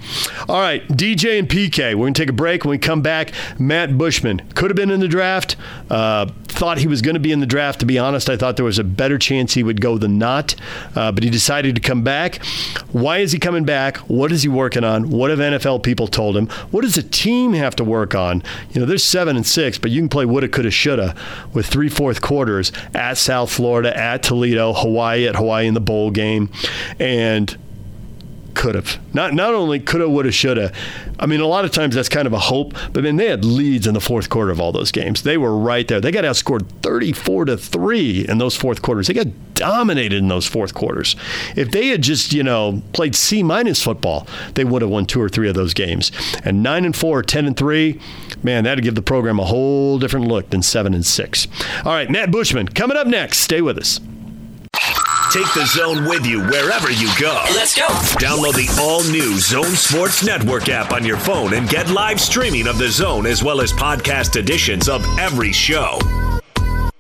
All 0.48 0.60
right, 0.60 0.88
DJ 0.89 1.39
and 1.39 1.48
PK. 1.48 1.95
We're 1.95 2.04
going 2.04 2.13
to 2.13 2.22
take 2.22 2.30
a 2.30 2.34
break. 2.34 2.63
When 2.63 2.72
we 2.72 2.78
come 2.78 3.02
back, 3.02 3.34
Matt 3.58 3.98
Bushman 3.98 4.39
could 4.56 4.69
have 4.69 4.78
been 4.78 4.91
in 4.91 5.00
the 5.00 5.08
draft. 5.08 5.56
Uh, 5.89 6.28
thought 6.48 6.78
he 6.78 6.88
was 6.88 7.02
going 7.02 7.13
to 7.13 7.19
be 7.19 7.32
in 7.32 7.39
the 7.39 7.45
draft. 7.45 7.80
To 7.80 7.86
be 7.86 7.98
honest, 7.98 8.30
I 8.30 8.36
thought 8.36 8.58
there 8.58 8.65
was 8.65 8.80
a 8.80 8.84
better 8.84 9.17
chance 9.17 9.54
he 9.54 9.63
would 9.63 9.80
go 9.80 9.98
than 9.98 10.17
not 10.17 10.56
uh, 10.95 11.12
but 11.12 11.24
he 11.24 11.30
decided 11.30 11.76
to 11.76 11.82
come 11.82 12.04
back. 12.04 12.43
Why 12.91 13.19
is 13.19 13.32
he 13.32 13.39
coming 13.39 13.65
back? 13.65 13.98
What 13.98 14.32
is 14.32 14.43
he 14.43 14.50
working 14.50 14.84
on? 14.84 15.10
What 15.10 15.30
have 15.30 15.39
NFL 15.53 15.83
people 15.83 16.07
told 16.07 16.35
him? 16.35 16.47
What 16.71 16.81
does 16.81 16.97
a 16.97 17.03
team 17.03 17.53
have 17.53 17.75
to 17.77 17.83
work 17.83 18.15
on? 18.15 18.43
You 18.71 18.81
know, 18.81 18.85
there's 18.85 19.03
seven 19.03 19.35
and 19.35 19.45
six, 19.45 19.77
but 19.77 19.91
you 19.91 20.01
can 20.01 20.09
play 20.09 20.25
woulda, 20.25 20.47
coulda, 20.47 20.71
shoulda 20.71 21.15
with 21.53 21.65
three 21.65 21.89
fourth 21.89 22.21
quarters 22.21 22.71
at 22.93 23.17
South 23.17 23.51
Florida, 23.51 23.95
at 23.97 24.23
Toledo, 24.23 24.73
Hawaii, 24.73 25.27
at 25.27 25.35
Hawaii 25.35 25.67
in 25.67 25.73
the 25.73 25.81
bowl 25.81 26.12
game, 26.12 26.51
and 26.99 27.57
could 28.53 28.75
have. 28.75 28.99
Not 29.13 29.33
not 29.33 29.53
only 29.53 29.79
could 29.79 30.01
have, 30.01 30.09
would 30.09 30.25
have, 30.25 30.33
should 30.33 30.57
have. 30.57 30.75
I 31.19 31.25
mean, 31.25 31.39
a 31.39 31.47
lot 31.47 31.65
of 31.65 31.71
times 31.71 31.95
that's 31.95 32.09
kind 32.09 32.25
of 32.25 32.33
a 32.33 32.39
hope, 32.39 32.73
but 32.93 33.03
then 33.03 33.17
they 33.17 33.27
had 33.27 33.43
leads 33.43 33.88
in 33.88 33.93
the 33.93 33.99
fourth 33.99 34.29
quarter 34.29 34.51
of 34.51 34.59
all 34.59 34.71
those 34.71 34.91
games. 34.91 35.23
They 35.23 35.38
were 35.38 35.57
right 35.57 35.88
there. 35.88 35.99
They 35.99 36.12
got 36.12 36.23
outscored 36.23 36.67
34 36.81 37.45
to 37.45 37.57
3 37.57 38.25
in 38.27 38.38
those 38.38 38.55
fourth 38.55 38.81
quarters. 38.81 39.07
They 39.07 39.13
got 39.13 39.27
dominated 39.53 40.17
in 40.17 40.29
those 40.29 40.45
fourth 40.47 40.73
quarters. 40.73 41.15
If 41.55 41.71
they 41.71 41.88
had 41.88 42.01
just, 42.01 42.31
you 42.31 42.43
know, 42.43 42.81
played 42.93 43.15
C 43.15 43.43
minus 43.43 43.83
football, 43.83 44.27
they 44.53 44.63
would 44.63 44.81
have 44.81 44.89
won 44.89 45.05
two 45.05 45.21
or 45.21 45.29
three 45.29 45.49
of 45.49 45.55
those 45.55 45.73
games. 45.73 46.12
And 46.43 46.63
9 46.63 46.85
and 46.85 46.95
4, 46.95 47.21
10 47.23 47.45
and 47.45 47.57
3, 47.57 47.99
man, 48.41 48.63
that'd 48.63 48.83
give 48.83 48.95
the 48.95 49.01
program 49.01 49.39
a 49.39 49.45
whole 49.45 49.99
different 49.99 50.27
look 50.27 50.49
than 50.49 50.62
7 50.62 50.93
and 50.93 51.05
6. 51.05 51.47
All 51.85 51.91
right, 51.91 52.09
Matt 52.09 52.31
Bushman 52.31 52.69
coming 52.69 52.97
up 52.97 53.07
next. 53.07 53.39
Stay 53.39 53.62
with 53.62 53.77
us. 53.77 53.99
Take 55.31 55.53
the 55.53 55.67
zone 55.67 56.05
with 56.05 56.25
you 56.25 56.41
wherever 56.41 56.89
you 56.89 57.07
go. 57.19 57.43
Let's 57.53 57.75
go. 57.75 57.85
Download 58.17 58.55
the 58.55 58.67
all 58.81 59.03
new 59.03 59.37
Zone 59.37 59.75
Sports 59.75 60.25
Network 60.25 60.69
app 60.69 60.91
on 60.91 61.05
your 61.05 61.17
phone 61.17 61.53
and 61.53 61.69
get 61.69 61.87
live 61.91 62.19
streaming 62.19 62.65
of 62.65 62.79
the 62.79 62.89
zone 62.89 63.27
as 63.27 63.43
well 63.43 63.61
as 63.61 63.71
podcast 63.71 64.37
editions 64.37 64.89
of 64.89 65.05
every 65.19 65.51
show. 65.51 65.99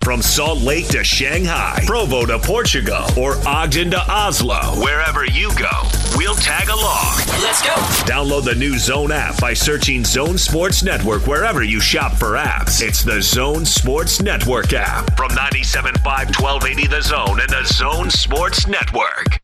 From 0.03 0.21
Salt 0.21 0.61
Lake 0.61 0.87
to 0.89 1.03
Shanghai, 1.03 1.81
Provo 1.87 2.27
to 2.27 2.37
Portugal, 2.37 3.03
or 3.17 3.35
Ogden 3.47 3.89
to 3.91 4.11
Oslo, 4.11 4.59
wherever 4.79 5.25
you 5.25 5.49
go, 5.57 5.89
we'll 6.15 6.35
tag 6.35 6.69
along. 6.69 7.08
Let's 7.49 7.63
go. 7.63 7.73
Download 8.05 8.43
the 8.43 8.53
new 8.53 8.77
Zone 8.77 9.11
app 9.11 9.41
by 9.41 9.55
searching 9.55 10.05
Zone 10.05 10.37
Sports 10.37 10.83
Network 10.83 11.25
wherever 11.25 11.63
you 11.63 11.79
shop 11.79 12.13
for 12.13 12.35
apps. 12.35 12.79
It's 12.79 13.01
the 13.01 13.23
Zone 13.23 13.65
Sports 13.65 14.21
Network 14.21 14.71
app 14.71 15.17
from 15.17 15.31
97.5 15.31 15.95
1280 16.05 16.85
The 16.85 17.01
Zone 17.01 17.39
and 17.39 17.49
the 17.49 17.65
Zone 17.65 18.11
Sports 18.11 18.67
Network. 18.67 19.39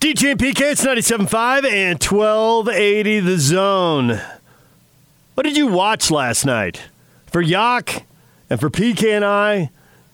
DJ 0.00 0.30
and 0.30 0.40
PK, 0.40 0.72
it's 0.72 0.86
97.5 0.86 1.70
and 1.70 2.02
1280 2.02 3.20
The 3.20 3.38
Zone. 3.38 4.20
What 5.34 5.42
did 5.42 5.58
you 5.58 5.66
watch 5.66 6.10
last 6.10 6.46
night? 6.46 6.80
For 7.26 7.42
Yak, 7.42 8.06
and 8.48 8.58
for 8.58 8.70
PK 8.70 9.14
and 9.14 9.22
I, 9.22 9.68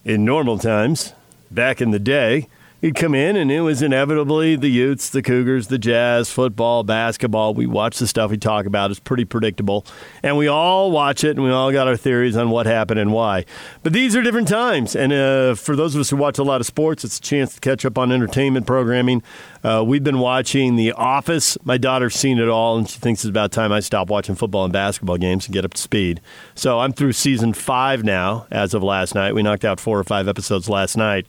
in 0.05 0.25
normal 0.25 0.59
times, 0.59 1.13
back 1.53 1.81
in 1.81 1.93
the 1.93 2.01
day, 2.01 2.49
he'd 2.85 2.95
come 2.95 3.15
in, 3.15 3.35
and 3.35 3.51
it 3.51 3.63
was 3.63 3.81
inevitably 3.81 4.57
the 4.57 4.69
Utes, 4.69 5.09
the 5.09 5.23
Cougars, 5.23 5.69
the 5.69 5.79
Jazz, 5.79 6.31
football, 6.31 6.85
basketball. 6.85 7.55
We 7.55 7.65
watch 7.65 7.99
the 7.99 8.07
stuff 8.07 8.31
we 8.31 8.37
talk 8.37 8.67
about. 8.67 8.91
It's 8.91 9.01
pretty 9.01 9.25
predictable, 9.25 9.87
and 10.23 10.37
we 10.37 10.49
all 10.49 10.91
watch 10.91 11.25
it, 11.25 11.31
and 11.31 11.43
we 11.43 11.51
all 11.51 11.73
got 11.73 11.89
our 11.89 11.97
theories 11.97 12.37
on 12.37 12.51
what 12.51 12.67
happened 12.67 13.01
and 13.01 13.11
why. 13.11 13.47
But 13.83 13.95
these 13.95 14.15
are 14.15 14.21
different 14.21 14.49
times, 14.49 14.95
and 14.95 15.15
uh, 15.15 15.55
for 15.55 15.75
those 15.75 15.95
of 15.95 16.01
us 16.03 16.11
who 16.11 16.17
watch 16.17 16.37
a 16.37 16.43
lot 16.43 16.61
of 16.61 16.67
sports, 16.67 17.05
it's 17.05 17.17
a 17.17 17.23
chance 17.23 17.55
to 17.55 17.61
catch 17.61 17.87
up 17.87 17.97
on 17.97 18.13
entertainment 18.13 18.67
programming. 18.67 19.23
Uh, 19.63 19.83
we've 19.87 20.05
been 20.05 20.19
watching 20.19 20.77
The 20.77 20.93
Office. 20.93 21.57
My 21.65 21.79
daughter's 21.79 22.15
seen 22.15 22.39
it 22.39 22.51
all, 22.51 22.77
and 22.77 22.87
she 22.87 22.99
thinks 22.99 23.25
it's 23.25 23.31
about 23.31 23.51
time 23.51 23.73
I 23.73 23.81
stop 23.81 24.11
watching 24.11 24.35
football 24.35 24.65
and 24.65 24.73
basketball 24.75 25.17
games 25.17 25.47
and 25.47 25.55
get 25.55 25.65
up 25.65 25.73
to 25.73 25.81
speed. 25.81 26.21
So 26.55 26.81
I'm 26.81 26.93
through 26.93 27.13
season 27.13 27.55
five 27.55 28.05
now, 28.05 28.47
as 28.51 28.75
of 28.75 28.83
last 28.83 29.15
night. 29.15 29.35
We 29.35 29.43
knocked 29.43 29.65
out 29.65 29.81
four 29.81 29.99
or 29.99 30.05
five 30.05 30.29
episodes 30.29 30.69
last 30.69 30.99
night. 30.99 31.27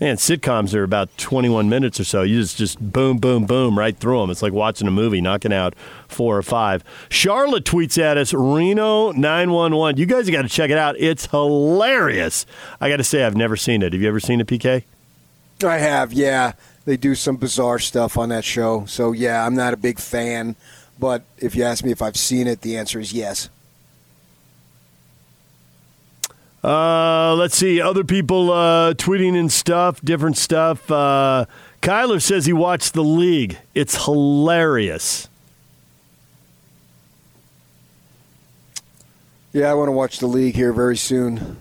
Man, 0.00 0.16
sitcoms 0.16 0.74
are 0.74 0.84
about 0.84 1.16
21 1.18 1.68
minutes 1.68 1.98
or 1.98 2.04
so. 2.04 2.22
You 2.22 2.40
just, 2.40 2.56
just 2.56 2.78
boom, 2.80 3.18
boom, 3.18 3.46
boom 3.46 3.76
right 3.76 3.96
through 3.96 4.20
them. 4.20 4.30
It's 4.30 4.42
like 4.42 4.52
watching 4.52 4.86
a 4.86 4.92
movie, 4.92 5.20
knocking 5.20 5.52
out 5.52 5.74
four 6.06 6.36
or 6.38 6.42
five. 6.42 6.84
Charlotte 7.08 7.64
tweets 7.64 8.00
at 8.00 8.16
us, 8.16 8.32
Reno 8.32 9.10
911. 9.10 9.98
You 9.98 10.06
guys 10.06 10.30
got 10.30 10.42
to 10.42 10.48
check 10.48 10.70
it 10.70 10.78
out. 10.78 10.94
It's 11.00 11.26
hilarious. 11.26 12.46
I 12.80 12.88
got 12.88 12.98
to 12.98 13.04
say, 13.04 13.24
I've 13.24 13.36
never 13.36 13.56
seen 13.56 13.82
it. 13.82 13.92
Have 13.92 14.00
you 14.00 14.06
ever 14.06 14.20
seen 14.20 14.40
it, 14.40 14.46
PK? 14.46 14.84
I 15.64 15.78
have, 15.78 16.12
yeah. 16.12 16.52
They 16.84 16.96
do 16.96 17.16
some 17.16 17.36
bizarre 17.36 17.80
stuff 17.80 18.16
on 18.16 18.28
that 18.28 18.44
show. 18.44 18.84
So, 18.86 19.10
yeah, 19.10 19.44
I'm 19.44 19.56
not 19.56 19.74
a 19.74 19.76
big 19.76 19.98
fan. 19.98 20.54
But 21.00 21.24
if 21.38 21.56
you 21.56 21.64
ask 21.64 21.84
me 21.84 21.90
if 21.90 22.02
I've 22.02 22.16
seen 22.16 22.46
it, 22.46 22.60
the 22.60 22.76
answer 22.76 23.00
is 23.00 23.12
yes. 23.12 23.50
Uh, 26.62 27.34
let's 27.36 27.56
see. 27.56 27.80
Other 27.80 28.04
people 28.04 28.50
uh, 28.50 28.94
tweeting 28.94 29.38
and 29.38 29.50
stuff, 29.50 30.00
different 30.00 30.36
stuff. 30.36 30.90
Uh, 30.90 31.46
Kyler 31.82 32.20
says 32.20 32.46
he 32.46 32.52
watched 32.52 32.94
The 32.94 33.04
League. 33.04 33.58
It's 33.74 34.04
hilarious. 34.04 35.28
Yeah, 39.52 39.70
I 39.70 39.74
want 39.74 39.88
to 39.88 39.92
watch 39.92 40.18
The 40.18 40.26
League 40.26 40.56
here 40.56 40.72
very 40.72 40.96
soon. 40.96 41.58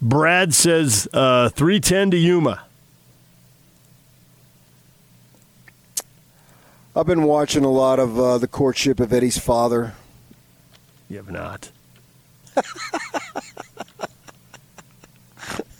Brad 0.00 0.54
says 0.54 1.08
uh, 1.12 1.48
310 1.48 2.12
to 2.12 2.16
Yuma. 2.16 2.62
I've 6.94 7.06
been 7.06 7.24
watching 7.24 7.64
a 7.64 7.70
lot 7.70 7.98
of 7.98 8.18
uh, 8.18 8.38
the 8.38 8.48
courtship 8.48 9.00
of 9.00 9.12
Eddie's 9.12 9.38
father. 9.38 9.94
You 11.08 11.16
have 11.16 11.30
not. 11.30 11.70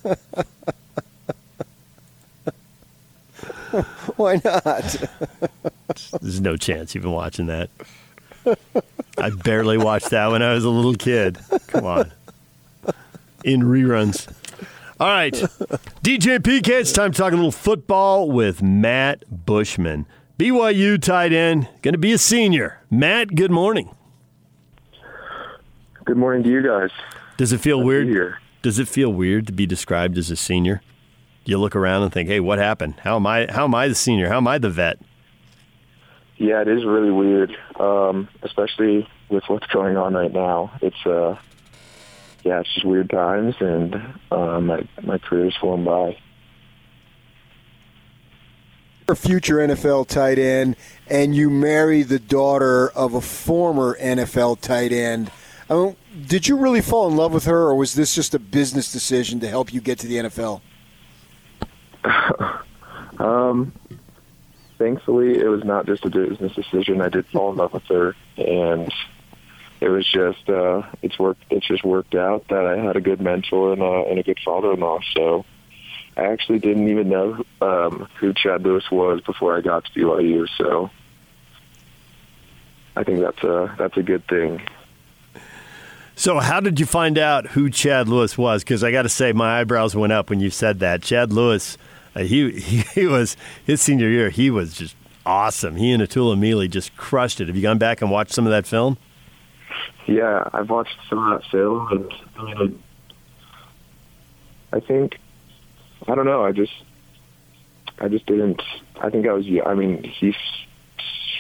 Why 4.16 4.40
not? 4.44 4.96
There's 6.20 6.40
no 6.40 6.56
chance 6.56 6.94
you've 6.94 7.02
been 7.02 7.12
watching 7.12 7.46
that. 7.46 7.70
I 9.18 9.30
barely 9.30 9.76
watched 9.78 10.10
that 10.10 10.30
when 10.30 10.42
I 10.42 10.52
was 10.54 10.64
a 10.64 10.70
little 10.70 10.94
kid. 10.94 11.38
Come 11.68 11.84
on. 11.84 12.12
In 13.44 13.62
reruns. 13.62 14.28
All 14.98 15.08
right. 15.08 15.32
DJ 15.34 16.38
PK, 16.38 16.68
it's 16.80 16.92
time 16.92 17.12
to 17.12 17.18
talk 17.18 17.32
a 17.32 17.36
little 17.36 17.52
football 17.52 18.30
with 18.30 18.62
Matt 18.62 19.24
Bushman. 19.46 20.06
BYU 20.38 21.00
tight 21.00 21.32
end, 21.32 21.68
going 21.82 21.94
to 21.94 21.98
be 21.98 22.12
a 22.12 22.18
senior. 22.18 22.80
Matt, 22.90 23.34
good 23.34 23.50
morning. 23.50 23.94
Good 26.04 26.16
morning 26.16 26.42
to 26.44 26.48
you 26.50 26.62
guys. 26.62 26.90
Does 27.36 27.52
it 27.52 27.60
feel 27.60 27.78
Nice 27.78 27.84
to 27.84 27.86
weird? 27.86 28.06
be 28.06 28.12
here. 28.14 28.38
Does 28.62 28.78
it 28.78 28.88
feel 28.88 29.12
weird 29.12 29.46
to 29.46 29.52
be 29.52 29.66
described 29.66 30.18
as 30.18 30.30
a 30.30 30.36
senior? 30.36 30.82
Do 31.44 31.50
you 31.50 31.58
look 31.58 31.76
around 31.76 32.02
and 32.02 32.12
think, 32.12 32.28
"Hey, 32.28 32.40
what 32.40 32.58
happened? 32.58 32.94
How 33.02 33.16
am 33.16 33.26
I? 33.26 33.46
How 33.50 33.64
am 33.64 33.74
I 33.74 33.88
the 33.88 33.94
senior? 33.94 34.28
How 34.28 34.38
am 34.38 34.48
I 34.48 34.58
the 34.58 34.70
vet?" 34.70 34.98
Yeah, 36.36 36.60
it 36.60 36.68
is 36.68 36.84
really 36.84 37.10
weird, 37.10 37.56
um, 37.80 38.28
especially 38.42 39.08
with 39.28 39.44
what's 39.48 39.66
going 39.66 39.96
on 39.96 40.14
right 40.14 40.32
now. 40.32 40.72
It's 40.82 41.06
uh, 41.06 41.36
yeah, 42.44 42.60
it's 42.60 42.72
just 42.74 42.86
weird 42.86 43.10
times, 43.10 43.54
and 43.60 43.94
uh, 44.30 44.60
my 44.60 44.86
my 45.02 45.18
career's 45.18 45.56
flown 45.56 45.84
by. 45.84 46.16
a 49.10 49.16
future 49.16 49.56
NFL 49.56 50.06
tight 50.06 50.38
end, 50.38 50.76
and 51.08 51.34
you 51.34 51.48
marry 51.48 52.02
the 52.02 52.18
daughter 52.18 52.90
of 52.90 53.14
a 53.14 53.22
former 53.22 53.96
NFL 53.98 54.60
tight 54.60 54.92
end. 54.92 55.30
I 55.70 55.74
mean, 55.74 55.96
did 56.26 56.48
you 56.48 56.56
really 56.56 56.80
fall 56.80 57.08
in 57.08 57.16
love 57.16 57.32
with 57.32 57.44
her, 57.44 57.62
or 57.68 57.74
was 57.74 57.94
this 57.94 58.14
just 58.14 58.34
a 58.34 58.38
business 58.38 58.92
decision 58.92 59.40
to 59.40 59.48
help 59.48 59.72
you 59.72 59.80
get 59.80 59.98
to 60.00 60.06
the 60.06 60.16
NFL? 60.16 60.60
Um, 63.18 63.72
thankfully, 64.78 65.38
it 65.38 65.48
was 65.48 65.64
not 65.64 65.86
just 65.86 66.04
a 66.04 66.10
business 66.10 66.54
decision. 66.54 67.00
I 67.00 67.08
did 67.08 67.26
fall 67.26 67.50
in 67.50 67.56
love 67.56 67.72
with 67.72 67.84
her, 67.84 68.14
and 68.36 68.92
it 69.80 69.88
was 69.88 70.06
just 70.06 70.48
uh, 70.48 70.82
it's 71.02 71.18
worked. 71.18 71.42
It's 71.50 71.66
just 71.66 71.84
worked 71.84 72.14
out 72.14 72.46
that 72.48 72.64
I 72.66 72.76
had 72.76 72.96
a 72.96 73.00
good 73.00 73.20
mentor 73.20 73.72
and 73.72 73.82
a, 73.82 74.08
and 74.08 74.18
a 74.18 74.22
good 74.22 74.38
father-in-law. 74.44 75.00
So 75.14 75.44
I 76.16 76.26
actually 76.26 76.60
didn't 76.60 76.88
even 76.88 77.08
know 77.08 77.44
um, 77.60 78.08
who 78.18 78.32
Chad 78.32 78.62
Lewis 78.62 78.90
was 78.90 79.20
before 79.20 79.56
I 79.56 79.60
got 79.60 79.84
to 79.84 79.90
BYU. 79.92 80.48
So 80.56 80.90
I 82.96 83.04
think 83.04 83.20
that's 83.20 83.42
a 83.42 83.74
that's 83.78 83.96
a 83.96 84.02
good 84.02 84.26
thing. 84.28 84.60
So, 86.18 86.40
how 86.40 86.58
did 86.58 86.80
you 86.80 86.84
find 86.84 87.16
out 87.16 87.46
who 87.46 87.70
Chad 87.70 88.08
Lewis 88.08 88.36
was? 88.36 88.64
Because 88.64 88.82
I 88.82 88.90
got 88.90 89.02
to 89.02 89.08
say, 89.08 89.32
my 89.32 89.60
eyebrows 89.60 89.94
went 89.94 90.12
up 90.12 90.30
when 90.30 90.40
you 90.40 90.50
said 90.50 90.80
that. 90.80 91.00
Chad 91.00 91.32
Lewis, 91.32 91.78
uh, 92.16 92.24
he, 92.24 92.50
he 92.58 92.78
he 93.02 93.06
was 93.06 93.36
his 93.64 93.80
senior 93.80 94.08
year. 94.08 94.28
He 94.28 94.50
was 94.50 94.74
just 94.74 94.96
awesome. 95.24 95.76
He 95.76 95.92
and 95.92 96.02
Itula 96.02 96.36
Mili 96.36 96.68
just 96.68 96.96
crushed 96.96 97.40
it. 97.40 97.46
Have 97.46 97.54
you 97.54 97.62
gone 97.62 97.78
back 97.78 98.02
and 98.02 98.10
watched 98.10 98.32
some 98.32 98.46
of 98.46 98.50
that 98.50 98.66
film? 98.66 98.98
Yeah, 100.08 100.42
I've 100.52 100.68
watched 100.68 100.96
some 101.08 101.20
of 101.20 101.40
that 101.40 101.48
film, 101.52 101.86
and 101.92 102.12
I 102.36 102.42
mean, 102.64 102.82
I 104.72 104.80
think 104.80 105.20
I 106.08 106.16
don't 106.16 106.26
know. 106.26 106.44
I 106.44 106.50
just 106.50 106.72
I 108.00 108.08
just 108.08 108.26
didn't. 108.26 108.60
I 109.00 109.08
think 109.08 109.24
I 109.28 109.32
was. 109.34 109.46
I 109.64 109.74
mean, 109.74 110.02
he's 110.02 110.34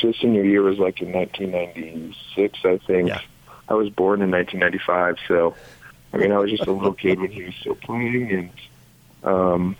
his 0.00 0.14
senior 0.20 0.44
year 0.44 0.62
was 0.62 0.78
like 0.78 1.02
in 1.02 1.10
1996, 1.10 2.58
I 2.64 2.78
think. 2.86 3.08
Yeah. 3.08 3.20
I 3.68 3.74
was 3.74 3.90
born 3.90 4.22
in 4.22 4.30
1995, 4.30 5.16
so 5.28 5.54
I 6.12 6.16
mean, 6.16 6.32
I 6.32 6.38
was 6.38 6.50
just 6.50 6.66
a 6.66 6.72
little 6.72 6.94
kid 6.94 7.20
when 7.20 7.30
he 7.30 7.44
was 7.44 7.54
still 7.60 7.74
playing, 7.74 8.32
and 8.32 8.50
um, 9.22 9.76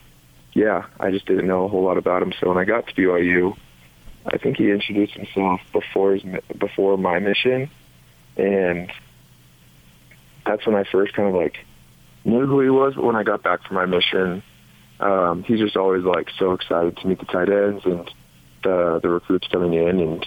yeah, 0.53 0.87
I 1.01 1.11
just 1.11 1.27
didn't 1.27 1.47
know 1.47 1.65
a 1.65 1.69
whole 1.69 1.85
lot 1.85 1.97
about 1.97 2.23
him. 2.23 2.33
So 2.39 2.49
when 2.49 2.59
I 2.59 2.65
got 2.65 2.87
to 2.87 2.95
BYU, 2.95 3.57
I 4.27 4.37
think 4.37 4.59
he 4.59 4.71
introduced 4.71 5.15
himself 5.15 5.61
before 5.73 6.15
his 6.15 6.23
before 6.59 6.99
my 6.99 7.19
mission, 7.19 7.71
and 8.37 8.93
that's 10.45 10.67
when 10.67 10.77
I 10.77 10.85
first 10.85 11.15
kind 11.15 11.29
of 11.29 11.35
like 11.35 11.59
knew 12.25 12.47
who 12.47 12.61
he 12.61 12.71
was. 12.71 12.95
But 12.95 13.05
when 13.05 13.17
I 13.17 13.23
got 13.23 13.43
back 13.43 13.63
from 13.67 13.77
my 13.77 13.87
mission, 13.87 14.43
um, 15.01 15.45
he's 15.45 15.61
just 15.61 15.77
always 15.77 16.05
like 16.05 16.29
so 16.39 16.53
excited 16.53 16.99
to 16.99 17.07
meet 17.07 17.21
the 17.21 17.27
tight 17.27 17.49
ends 17.49 17.87
and 17.87 18.11
the 18.65 19.01
the 19.03 19.09
recruits 19.09 19.49
coming 19.49 19.73
in, 19.73 20.01
and 20.01 20.27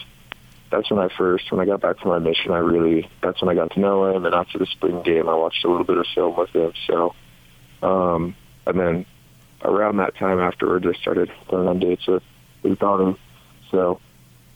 that's 0.71 0.89
when 0.89 0.99
I 0.99 1.09
first 1.15 1.51
when 1.51 1.59
I 1.59 1.65
got 1.65 1.81
back 1.81 1.99
from 1.99 2.09
my 2.09 2.19
mission, 2.19 2.51
I 2.51 2.59
really 2.59 3.09
that's 3.21 3.41
when 3.41 3.49
I 3.49 3.59
got 3.59 3.71
to 3.71 3.79
know 3.79 4.15
him. 4.15 4.25
And 4.25 4.33
after 4.33 4.57
the 4.57 4.65
spring 4.65 5.03
game, 5.03 5.29
I 5.29 5.35
watched 5.35 5.63
a 5.65 5.69
little 5.69 5.83
bit 5.83 5.97
of 5.97 6.05
film 6.15 6.35
with 6.37 6.49
him. 6.49 6.73
So, 6.87 7.13
um, 7.83 8.35
and 8.65 8.79
then 8.79 9.05
around 9.63 9.97
that 9.97 10.15
time 10.15 10.39
afterwards, 10.39 10.85
I 10.87 10.93
started 10.99 11.31
going 11.49 11.67
on 11.67 11.79
dates 11.79 12.07
with 12.07 12.23
his 12.63 12.77
daughter. 12.77 13.15
So 13.69 13.99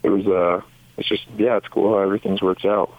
it 0.03 0.09
was 0.09 0.25
uh, 0.25 0.61
it's 0.97 1.09
just 1.09 1.27
yeah, 1.37 1.57
it's 1.57 1.67
cool 1.67 1.93
how 1.93 1.99
everything's 1.99 2.41
worked 2.41 2.65
out. 2.65 2.91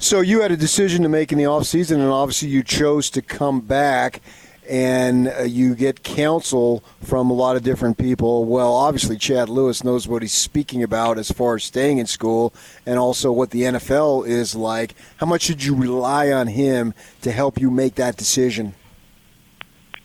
So 0.00 0.20
you 0.20 0.42
had 0.42 0.52
a 0.52 0.56
decision 0.56 1.02
to 1.02 1.08
make 1.08 1.32
in 1.32 1.38
the 1.38 1.46
off 1.46 1.66
season, 1.66 2.00
and 2.00 2.10
obviously 2.10 2.48
you 2.50 2.62
chose 2.62 3.10
to 3.10 3.22
come 3.22 3.60
back, 3.60 4.20
and 4.68 5.28
uh, 5.28 5.42
you 5.42 5.74
get 5.74 6.02
counsel 6.02 6.84
from 7.02 7.30
a 7.30 7.32
lot 7.32 7.56
of 7.56 7.62
different 7.62 7.96
people. 7.96 8.44
Well, 8.44 8.72
obviously 8.74 9.16
Chad 9.16 9.48
Lewis 9.48 9.82
knows 9.82 10.06
what 10.06 10.22
he's 10.22 10.32
speaking 10.32 10.82
about 10.82 11.18
as 11.18 11.30
far 11.30 11.56
as 11.56 11.64
staying 11.64 11.98
in 11.98 12.06
school, 12.06 12.52
and 12.84 12.98
also 12.98 13.32
what 13.32 13.50
the 13.50 13.62
NFL 13.62 14.26
is 14.28 14.54
like. 14.54 14.94
How 15.16 15.26
much 15.26 15.42
should 15.42 15.64
you 15.64 15.74
rely 15.74 16.30
on 16.30 16.48
him 16.48 16.92
to 17.22 17.32
help 17.32 17.58
you 17.58 17.70
make 17.70 17.94
that 17.94 18.16
decision? 18.16 18.74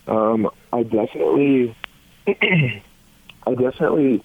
Um, 0.07 0.49
I 0.71 0.83
definitely, 0.83 1.75
I 2.27 3.53
definitely 3.55 4.23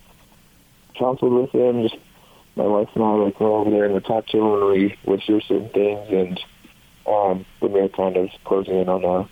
counseled 0.96 1.32
with 1.32 1.50
him. 1.50 1.82
Just 1.82 1.96
my 2.56 2.66
wife 2.66 2.88
and 2.94 3.04
I 3.04 3.12
like 3.12 3.40
went 3.40 3.52
over 3.52 3.70
there 3.70 3.84
and 3.84 3.94
we 3.94 4.00
talked 4.00 4.30
to 4.30 4.38
him 4.38 4.52
and 4.54 4.66
we 4.66 4.98
went 5.04 5.22
through 5.24 5.40
some 5.42 5.68
things 5.70 6.08
and 6.10 6.40
um, 7.06 7.46
we 7.60 7.68
were 7.68 7.88
kind 7.88 8.16
of 8.16 8.28
closing 8.44 8.80
in 8.80 8.88
on 8.88 9.04
our 9.04 9.28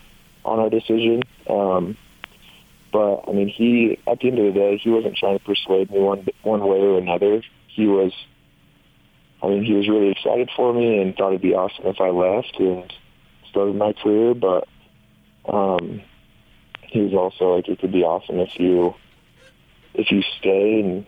on 0.46 0.60
our 0.60 0.70
decision. 0.70 1.22
Um, 1.48 1.96
but 2.92 3.28
I 3.28 3.32
mean, 3.32 3.48
he 3.48 3.98
at 4.06 4.20
the 4.20 4.28
end 4.28 4.38
of 4.38 4.54
the 4.54 4.58
day, 4.58 4.78
he 4.78 4.90
wasn't 4.90 5.16
trying 5.16 5.38
to 5.38 5.44
persuade 5.44 5.90
me 5.90 5.98
one 5.98 6.26
one 6.42 6.66
way 6.66 6.78
or 6.78 6.98
another. 6.98 7.42
He 7.68 7.86
was, 7.86 8.12
I 9.42 9.48
mean, 9.48 9.64
he 9.64 9.74
was 9.74 9.88
really 9.88 10.10
excited 10.10 10.48
for 10.56 10.72
me 10.72 11.02
and 11.02 11.14
thought 11.14 11.28
it'd 11.28 11.42
be 11.42 11.54
awesome 11.54 11.86
if 11.86 12.00
I 12.00 12.08
left 12.08 12.58
and 12.58 12.90
started 13.50 13.76
my 13.76 13.92
career. 13.92 14.34
But 14.34 14.66
um, 15.46 16.00
he 16.82 17.00
was 17.00 17.12
also 17.12 17.56
like, 17.56 17.68
it 17.68 17.80
could 17.80 17.92
be 17.92 18.02
awesome 18.04 18.38
if 18.38 18.58
you 18.58 18.94
if 19.94 20.10
you 20.10 20.22
stay, 20.38 20.80
and 20.80 21.06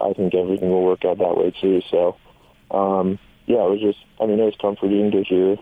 I 0.00 0.12
think 0.12 0.34
everything 0.34 0.70
will 0.70 0.84
work 0.84 1.04
out 1.04 1.18
that 1.18 1.36
way 1.36 1.52
too. 1.60 1.82
So, 1.90 2.16
um, 2.70 3.18
yeah, 3.46 3.64
it 3.64 3.70
was 3.70 3.80
just, 3.80 3.98
I 4.20 4.26
mean, 4.26 4.40
it 4.40 4.44
was 4.44 4.54
comforting 4.60 5.10
to 5.10 5.22
hear 5.22 5.56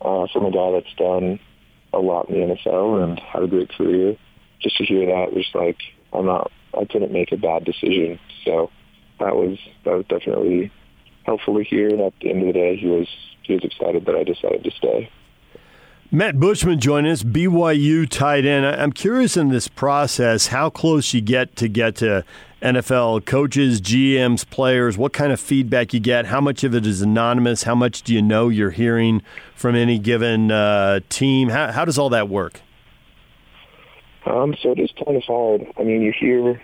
uh, 0.00 0.26
from 0.32 0.46
a 0.46 0.50
guy 0.50 0.72
that's 0.72 0.94
done 0.96 1.40
a 1.92 1.98
lot 1.98 2.28
in 2.28 2.48
the 2.48 2.54
NFL 2.54 3.02
and 3.02 3.18
had 3.18 3.42
a 3.42 3.46
great 3.46 3.70
career. 3.70 4.16
Just 4.60 4.76
to 4.78 4.84
hear 4.84 5.06
that 5.06 5.32
was 5.32 5.46
like, 5.54 5.78
I'm 6.12 6.26
not, 6.26 6.50
I 6.76 6.84
couldn't 6.84 7.12
make 7.12 7.32
a 7.32 7.36
bad 7.36 7.64
decision. 7.64 8.18
So 8.44 8.70
that 9.20 9.36
was 9.36 9.58
that 9.84 9.94
was 9.94 10.06
definitely 10.08 10.72
helpful 11.24 11.56
to 11.56 11.64
hear. 11.64 11.88
And 11.88 12.00
at 12.00 12.14
the 12.20 12.30
end 12.30 12.40
of 12.40 12.46
the 12.48 12.52
day, 12.52 12.76
he 12.76 12.86
was 12.86 13.08
he 13.42 13.54
was 13.54 13.64
excited 13.64 14.06
that 14.06 14.14
I 14.14 14.24
decided 14.24 14.64
to 14.64 14.70
stay. 14.72 15.10
Matt 16.10 16.40
Bushman 16.40 16.80
joined 16.80 17.06
us, 17.06 17.22
BYU 17.22 18.08
tight 18.08 18.46
end. 18.46 18.64
I'm 18.64 18.92
curious 18.92 19.36
in 19.36 19.48
this 19.48 19.68
process 19.68 20.46
how 20.46 20.70
close 20.70 21.12
you 21.12 21.20
get 21.20 21.54
to 21.56 21.68
get 21.68 21.96
to 21.96 22.24
NFL 22.62 23.24
coaches, 23.24 23.80
GMs, 23.80 24.48
players, 24.48 24.98
what 24.98 25.12
kind 25.12 25.32
of 25.32 25.38
feedback 25.38 25.94
you 25.94 26.00
get, 26.00 26.26
how 26.26 26.40
much 26.40 26.64
of 26.64 26.74
it 26.74 26.86
is 26.86 27.00
anonymous, 27.02 27.62
how 27.62 27.74
much 27.74 28.02
do 28.02 28.12
you 28.12 28.20
know 28.20 28.48
you're 28.48 28.70
hearing 28.70 29.22
from 29.54 29.76
any 29.76 29.98
given 29.98 30.50
uh, 30.50 31.00
team? 31.08 31.50
How, 31.50 31.70
how 31.70 31.84
does 31.84 31.98
all 31.98 32.10
that 32.10 32.28
work? 32.28 32.60
Um, 34.26 34.54
so 34.60 34.72
it 34.72 34.80
is 34.80 34.90
kind 35.04 35.16
of 35.16 35.22
hard. 35.22 35.66
I 35.78 35.84
mean, 35.84 36.02
you 36.02 36.12
hear, 36.18 36.60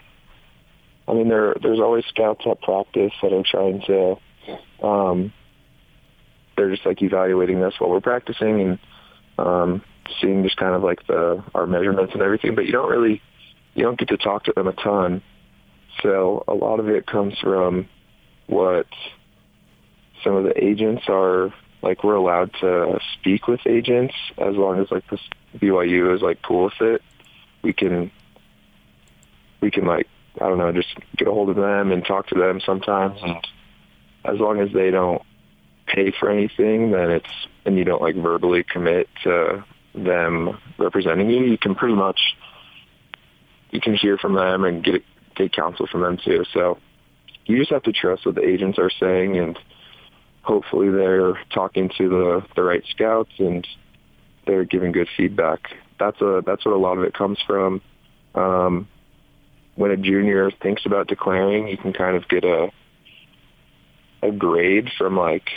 I 1.06 1.14
mean, 1.14 1.28
there 1.28 1.54
there's 1.62 1.80
always 1.80 2.04
scouts 2.06 2.44
at 2.50 2.60
practice 2.60 3.12
that 3.22 3.32
are 3.32 3.44
trying 3.48 3.80
to, 3.86 4.84
um, 4.84 5.32
they're 6.56 6.70
just 6.70 6.84
like 6.84 7.00
evaluating 7.02 7.62
us 7.62 7.74
while 7.78 7.90
we're 7.90 8.00
practicing 8.00 8.60
and 8.60 8.78
um, 9.38 9.82
seeing 10.20 10.42
just 10.42 10.56
kind 10.56 10.74
of 10.74 10.82
like 10.82 11.06
the 11.06 11.42
our 11.54 11.66
measurements 11.66 12.12
and 12.12 12.22
everything. 12.22 12.56
But 12.56 12.66
you 12.66 12.72
don't 12.72 12.90
really, 12.90 13.22
you 13.74 13.84
don't 13.84 13.98
get 13.98 14.08
to 14.08 14.16
talk 14.16 14.44
to 14.44 14.52
them 14.54 14.66
a 14.66 14.72
ton. 14.72 15.22
So 16.02 16.44
a 16.48 16.54
lot 16.54 16.80
of 16.80 16.88
it 16.88 17.06
comes 17.06 17.38
from 17.38 17.88
what 18.46 18.86
some 20.22 20.36
of 20.36 20.44
the 20.44 20.64
agents 20.64 21.04
are 21.08 21.52
like. 21.82 22.04
We're 22.04 22.14
allowed 22.14 22.52
to 22.60 22.98
speak 23.18 23.46
with 23.46 23.60
agents 23.66 24.14
as 24.38 24.56
long 24.56 24.80
as 24.80 24.90
like 24.90 25.04
the 25.08 25.18
BYU 25.58 26.14
is 26.14 26.22
like 26.22 26.42
cool 26.42 26.64
with 26.64 26.80
it. 26.80 27.02
We 27.62 27.72
can 27.72 28.10
we 29.60 29.70
can 29.70 29.86
like 29.86 30.08
I 30.40 30.48
don't 30.48 30.58
know 30.58 30.72
just 30.72 30.94
get 31.16 31.28
a 31.28 31.32
hold 31.32 31.50
of 31.50 31.56
them 31.56 31.92
and 31.92 32.04
talk 32.04 32.28
to 32.28 32.34
them 32.34 32.60
sometimes, 32.64 33.20
and 33.22 33.46
as 34.24 34.38
long 34.38 34.60
as 34.60 34.72
they 34.72 34.90
don't 34.90 35.22
pay 35.86 36.12
for 36.18 36.30
anything, 36.30 36.90
then 36.90 37.10
it's 37.10 37.30
and 37.64 37.78
you 37.78 37.84
don't 37.84 38.02
like 38.02 38.16
verbally 38.16 38.64
commit 38.64 39.08
to 39.22 39.64
them 39.94 40.58
representing 40.78 41.30
you, 41.30 41.44
you 41.44 41.58
can 41.58 41.74
pretty 41.74 41.94
much 41.94 42.18
you 43.70 43.80
can 43.80 43.94
hear 43.94 44.18
from 44.18 44.34
them 44.34 44.64
and 44.64 44.84
get 44.84 45.02
get 45.34 45.52
counsel 45.52 45.86
from 45.86 46.02
them 46.02 46.18
too. 46.22 46.44
So 46.52 46.78
you 47.46 47.58
just 47.58 47.70
have 47.70 47.82
to 47.84 47.92
trust 47.92 48.26
what 48.26 48.34
the 48.34 48.46
agents 48.46 48.78
are 48.78 48.90
saying 48.90 49.36
and 49.36 49.58
hopefully 50.42 50.90
they're 50.90 51.38
talking 51.52 51.90
to 51.98 52.08
the 52.08 52.42
the 52.54 52.62
right 52.62 52.84
scouts 52.90 53.32
and 53.38 53.66
they're 54.46 54.64
giving 54.64 54.92
good 54.92 55.08
feedback. 55.16 55.70
That's 55.98 56.20
a 56.20 56.42
that's 56.44 56.64
what 56.64 56.74
a 56.74 56.78
lot 56.78 56.98
of 56.98 57.04
it 57.04 57.14
comes 57.14 57.38
from. 57.46 57.80
Um, 58.34 58.88
when 59.76 59.90
a 59.90 59.96
junior 59.96 60.50
thinks 60.50 60.86
about 60.86 61.08
declaring, 61.08 61.68
you 61.68 61.76
can 61.76 61.92
kind 61.92 62.16
of 62.16 62.28
get 62.28 62.44
a 62.44 62.70
a 64.22 64.30
grade 64.30 64.90
from 64.96 65.16
like 65.16 65.48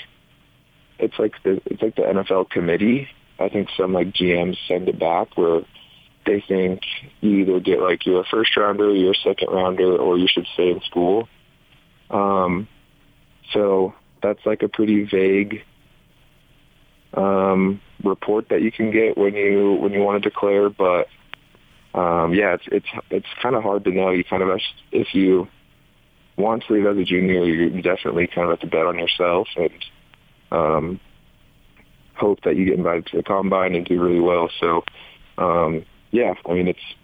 it's 0.99 1.17
like 1.19 1.33
the 1.43 1.61
it's 1.65 1.81
like 1.81 1.95
the 1.95 2.01
NFL 2.01 2.49
committee. 2.49 3.07
I 3.39 3.49
think 3.49 3.69
some 3.77 3.93
like 3.93 4.13
GMs 4.13 4.57
send 4.67 4.89
it 4.89 4.99
back 4.99 5.37
where 5.37 5.61
they 6.27 6.43
think 6.47 6.81
you 7.21 7.39
either 7.39 7.59
get 7.59 7.79
like 7.79 8.05
you're 8.05 8.21
a 8.21 8.25
first 8.25 8.55
rounder, 8.55 8.93
you're 8.93 9.13
a 9.13 9.23
second 9.23 9.49
rounder, 9.51 9.97
or 9.97 10.17
you 10.17 10.27
should 10.31 10.45
stay 10.53 10.69
in 10.69 10.81
school. 10.81 11.27
Um, 12.11 12.67
so 13.51 13.95
that's 14.21 14.45
like 14.45 14.61
a 14.61 14.67
pretty 14.67 15.03
vague 15.05 15.63
um, 17.13 17.81
report 18.03 18.49
that 18.49 18.61
you 18.61 18.71
can 18.71 18.91
get 18.91 19.17
when 19.17 19.33
you 19.33 19.73
when 19.81 19.93
you 19.93 20.01
want 20.01 20.21
to 20.21 20.29
declare. 20.29 20.69
But 20.69 21.07
um, 21.93 22.33
yeah, 22.33 22.53
it's 22.53 22.67
it's 22.67 22.87
it's 23.09 23.27
kind 23.41 23.55
of 23.55 23.63
hard 23.63 23.83
to 23.85 23.91
know. 23.91 24.11
You 24.11 24.23
kind 24.23 24.43
of 24.43 24.59
if 24.91 25.15
you 25.15 25.47
want 26.37 26.63
to 26.67 26.73
leave 26.73 26.85
as 26.85 26.97
a 26.97 27.03
junior, 27.03 27.43
you 27.43 27.81
definitely 27.81 28.27
kind 28.27 28.49
of 28.49 28.59
have 28.59 28.59
to 28.59 28.67
bet 28.67 28.85
on 28.85 28.99
yourself 28.99 29.47
and 29.55 29.85
um, 30.51 30.99
hope 32.15 32.39
that 32.43 32.55
you 32.55 32.65
get 32.65 32.75
invited 32.75 33.07
to 33.07 33.17
the 33.17 33.23
combine 33.23 33.75
and 33.75 33.85
do 33.85 34.01
really 34.01 34.19
well. 34.19 34.49
So, 34.59 34.83
um, 35.37 35.85
yeah, 36.11 36.33
I 36.45 36.53
mean, 36.53 36.67
it's 36.67 36.95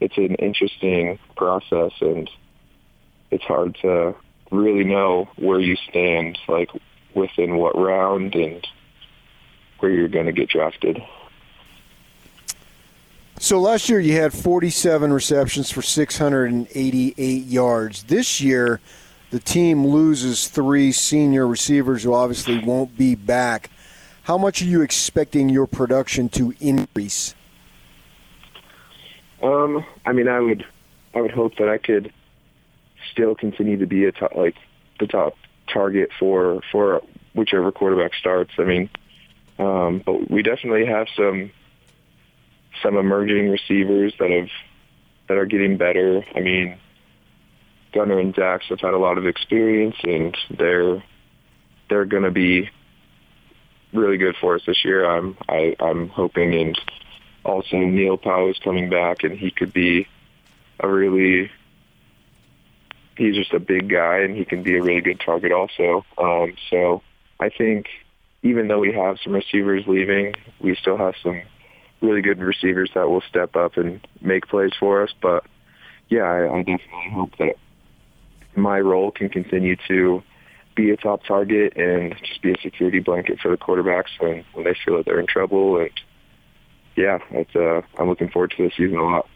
it's 0.00 0.16
an 0.16 0.34
interesting 0.36 1.18
process, 1.36 1.92
and 2.00 2.28
it's 3.30 3.44
hard 3.44 3.76
to 3.82 4.14
really 4.50 4.84
know 4.84 5.28
where 5.36 5.60
you 5.60 5.76
stand, 5.88 6.38
like 6.48 6.70
within 7.14 7.56
what 7.56 7.76
round 7.76 8.34
and 8.34 8.66
where 9.78 9.90
you're 9.90 10.08
going 10.08 10.26
to 10.26 10.32
get 10.32 10.48
drafted. 10.48 11.02
So 13.38 13.58
last 13.60 13.88
year 13.88 13.98
you 13.98 14.12
had 14.12 14.32
47 14.32 15.12
receptions 15.12 15.70
for 15.70 15.82
688 15.82 17.44
yards. 17.44 18.04
This 18.04 18.40
year 18.40 18.80
the 19.30 19.40
team 19.40 19.86
loses 19.86 20.46
three 20.46 20.92
senior 20.92 21.46
receivers 21.46 22.04
who 22.04 22.14
obviously 22.14 22.58
won't 22.58 22.96
be 22.96 23.14
back. 23.14 23.70
How 24.24 24.38
much 24.38 24.62
are 24.62 24.66
you 24.66 24.82
expecting 24.82 25.48
your 25.48 25.66
production 25.66 26.28
to 26.30 26.54
increase? 26.60 27.34
Um, 29.42 29.84
I 30.06 30.12
mean, 30.12 30.28
I 30.28 30.40
would, 30.40 30.64
I 31.14 31.20
would 31.20 31.32
hope 31.32 31.56
that 31.56 31.68
I 31.68 31.78
could 31.78 32.12
still 33.10 33.34
continue 33.34 33.78
to 33.78 33.86
be 33.86 34.04
a 34.04 34.12
top, 34.12 34.34
like 34.34 34.56
the 35.00 35.06
top 35.06 35.36
target 35.72 36.10
for 36.18 36.60
for 36.70 37.02
whichever 37.34 37.72
quarterback 37.72 38.14
starts. 38.14 38.52
I 38.58 38.64
mean, 38.64 38.90
um, 39.58 40.02
but 40.04 40.30
we 40.30 40.42
definitely 40.42 40.86
have 40.86 41.08
some 41.16 41.50
some 42.82 42.96
emerging 42.96 43.50
receivers 43.50 44.14
that 44.18 44.30
have 44.30 44.48
that 45.28 45.36
are 45.36 45.46
getting 45.46 45.76
better. 45.76 46.24
I 46.34 46.40
mean, 46.40 46.78
Gunner 47.92 48.18
and 48.18 48.34
Dax 48.34 48.66
have 48.68 48.80
had 48.80 48.94
a 48.94 48.98
lot 48.98 49.18
of 49.18 49.26
experience, 49.26 49.96
and 50.02 50.36
they're 50.50 51.02
they're 51.88 52.04
going 52.04 52.22
to 52.22 52.30
be 52.30 52.70
really 53.92 54.16
good 54.16 54.36
for 54.40 54.54
us 54.54 54.62
this 54.66 54.84
year. 54.84 55.04
I'm 55.04 55.36
I, 55.48 55.76
I'm 55.80 56.08
hoping, 56.08 56.54
and 56.54 56.80
also 57.44 57.76
Neil 57.76 58.16
Pau'u 58.16 58.50
is 58.50 58.58
coming 58.58 58.88
back, 58.88 59.24
and 59.24 59.38
he 59.38 59.50
could 59.50 59.72
be 59.72 60.06
a 60.80 60.88
really 60.88 61.50
he's 63.16 63.36
just 63.36 63.52
a 63.52 63.60
big 63.60 63.88
guy, 63.88 64.18
and 64.18 64.36
he 64.36 64.44
can 64.44 64.62
be 64.62 64.76
a 64.76 64.82
really 64.82 65.00
good 65.00 65.20
target 65.20 65.52
also. 65.52 66.04
Um, 66.18 66.54
so 66.70 67.02
I 67.40 67.50
think 67.50 67.86
even 68.42 68.68
though 68.68 68.78
we 68.78 68.92
have 68.92 69.18
some 69.22 69.32
receivers 69.32 69.84
leaving, 69.86 70.34
we 70.60 70.74
still 70.76 70.96
have 70.96 71.14
some 71.22 71.42
really 72.00 72.22
good 72.22 72.40
receivers 72.40 72.90
that 72.94 73.08
will 73.08 73.22
step 73.22 73.54
up 73.54 73.76
and 73.76 74.06
make 74.20 74.48
plays 74.48 74.72
for 74.78 75.02
us. 75.02 75.10
But 75.20 75.44
yeah, 76.08 76.22
I, 76.22 76.58
I 76.58 76.58
definitely 76.58 77.10
hope 77.12 77.36
that 77.38 77.56
my 78.56 78.80
role 78.80 79.10
can 79.10 79.28
continue 79.28 79.76
to 79.88 80.22
be 80.74 80.90
a 80.90 80.96
top 80.96 81.22
target 81.24 81.76
and 81.76 82.14
just 82.24 82.42
be 82.42 82.52
a 82.52 82.60
security 82.62 82.98
blanket 82.98 83.38
for 83.40 83.50
the 83.50 83.56
quarterbacks 83.56 84.18
when, 84.18 84.44
when 84.52 84.64
they 84.64 84.76
feel 84.84 84.96
that 84.96 85.06
they're 85.06 85.20
in 85.20 85.26
trouble. 85.26 85.78
And 85.78 85.90
yeah, 86.96 87.18
it's, 87.30 87.54
uh, 87.56 87.82
I'm 87.98 88.08
looking 88.08 88.28
forward 88.28 88.52
to 88.56 88.64
this 88.64 88.76
season 88.76 88.98
a 88.98 89.04
lot. 89.04 89.28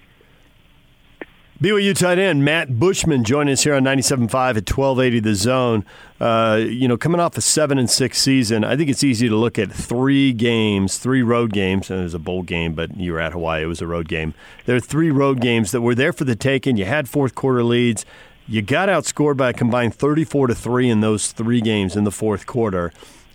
BYU 1.60 1.96
tight 1.96 2.18
end 2.18 2.44
Matt 2.44 2.78
Bushman 2.78 3.24
joining 3.24 3.54
us 3.54 3.64
here 3.64 3.74
on 3.74 3.82
97.5 3.82 4.28
at 4.28 4.68
1280 4.68 5.20
The 5.20 5.34
Zone. 5.34 5.86
Uh, 6.20 6.60
you 6.62 6.86
know, 6.86 6.98
coming 6.98 7.18
off 7.18 7.34
a 7.38 7.40
7 7.40 7.78
and 7.78 7.88
6 7.88 8.18
season, 8.18 8.62
I 8.62 8.76
think 8.76 8.90
it's 8.90 9.02
easy 9.02 9.26
to 9.26 9.36
look 9.36 9.58
at 9.58 9.72
three 9.72 10.34
games, 10.34 10.98
three 10.98 11.22
road 11.22 11.54
games, 11.54 11.90
and 11.90 12.00
it 12.00 12.02
was 12.02 12.12
a 12.12 12.18
bowl 12.18 12.42
game, 12.42 12.74
but 12.74 12.98
you 12.98 13.12
were 13.12 13.20
at 13.20 13.32
Hawaii, 13.32 13.62
it 13.62 13.66
was 13.66 13.80
a 13.80 13.86
road 13.86 14.06
game. 14.06 14.34
There 14.66 14.76
are 14.76 14.80
three 14.80 15.10
road 15.10 15.40
games 15.40 15.70
that 15.70 15.80
were 15.80 15.94
there 15.94 16.12
for 16.12 16.24
the 16.24 16.36
taking. 16.36 16.76
You 16.76 16.84
had 16.84 17.08
fourth 17.08 17.34
quarter 17.34 17.64
leads. 17.64 18.04
You 18.46 18.60
got 18.60 18.90
outscored 18.90 19.38
by 19.38 19.48
a 19.48 19.54
combined 19.54 19.94
34 19.94 20.48
to 20.48 20.54
3 20.54 20.90
in 20.90 21.00
those 21.00 21.32
three 21.32 21.62
games 21.62 21.96
in 21.96 22.04
the 22.04 22.12
fourth 22.12 22.44
quarter, 22.44 22.92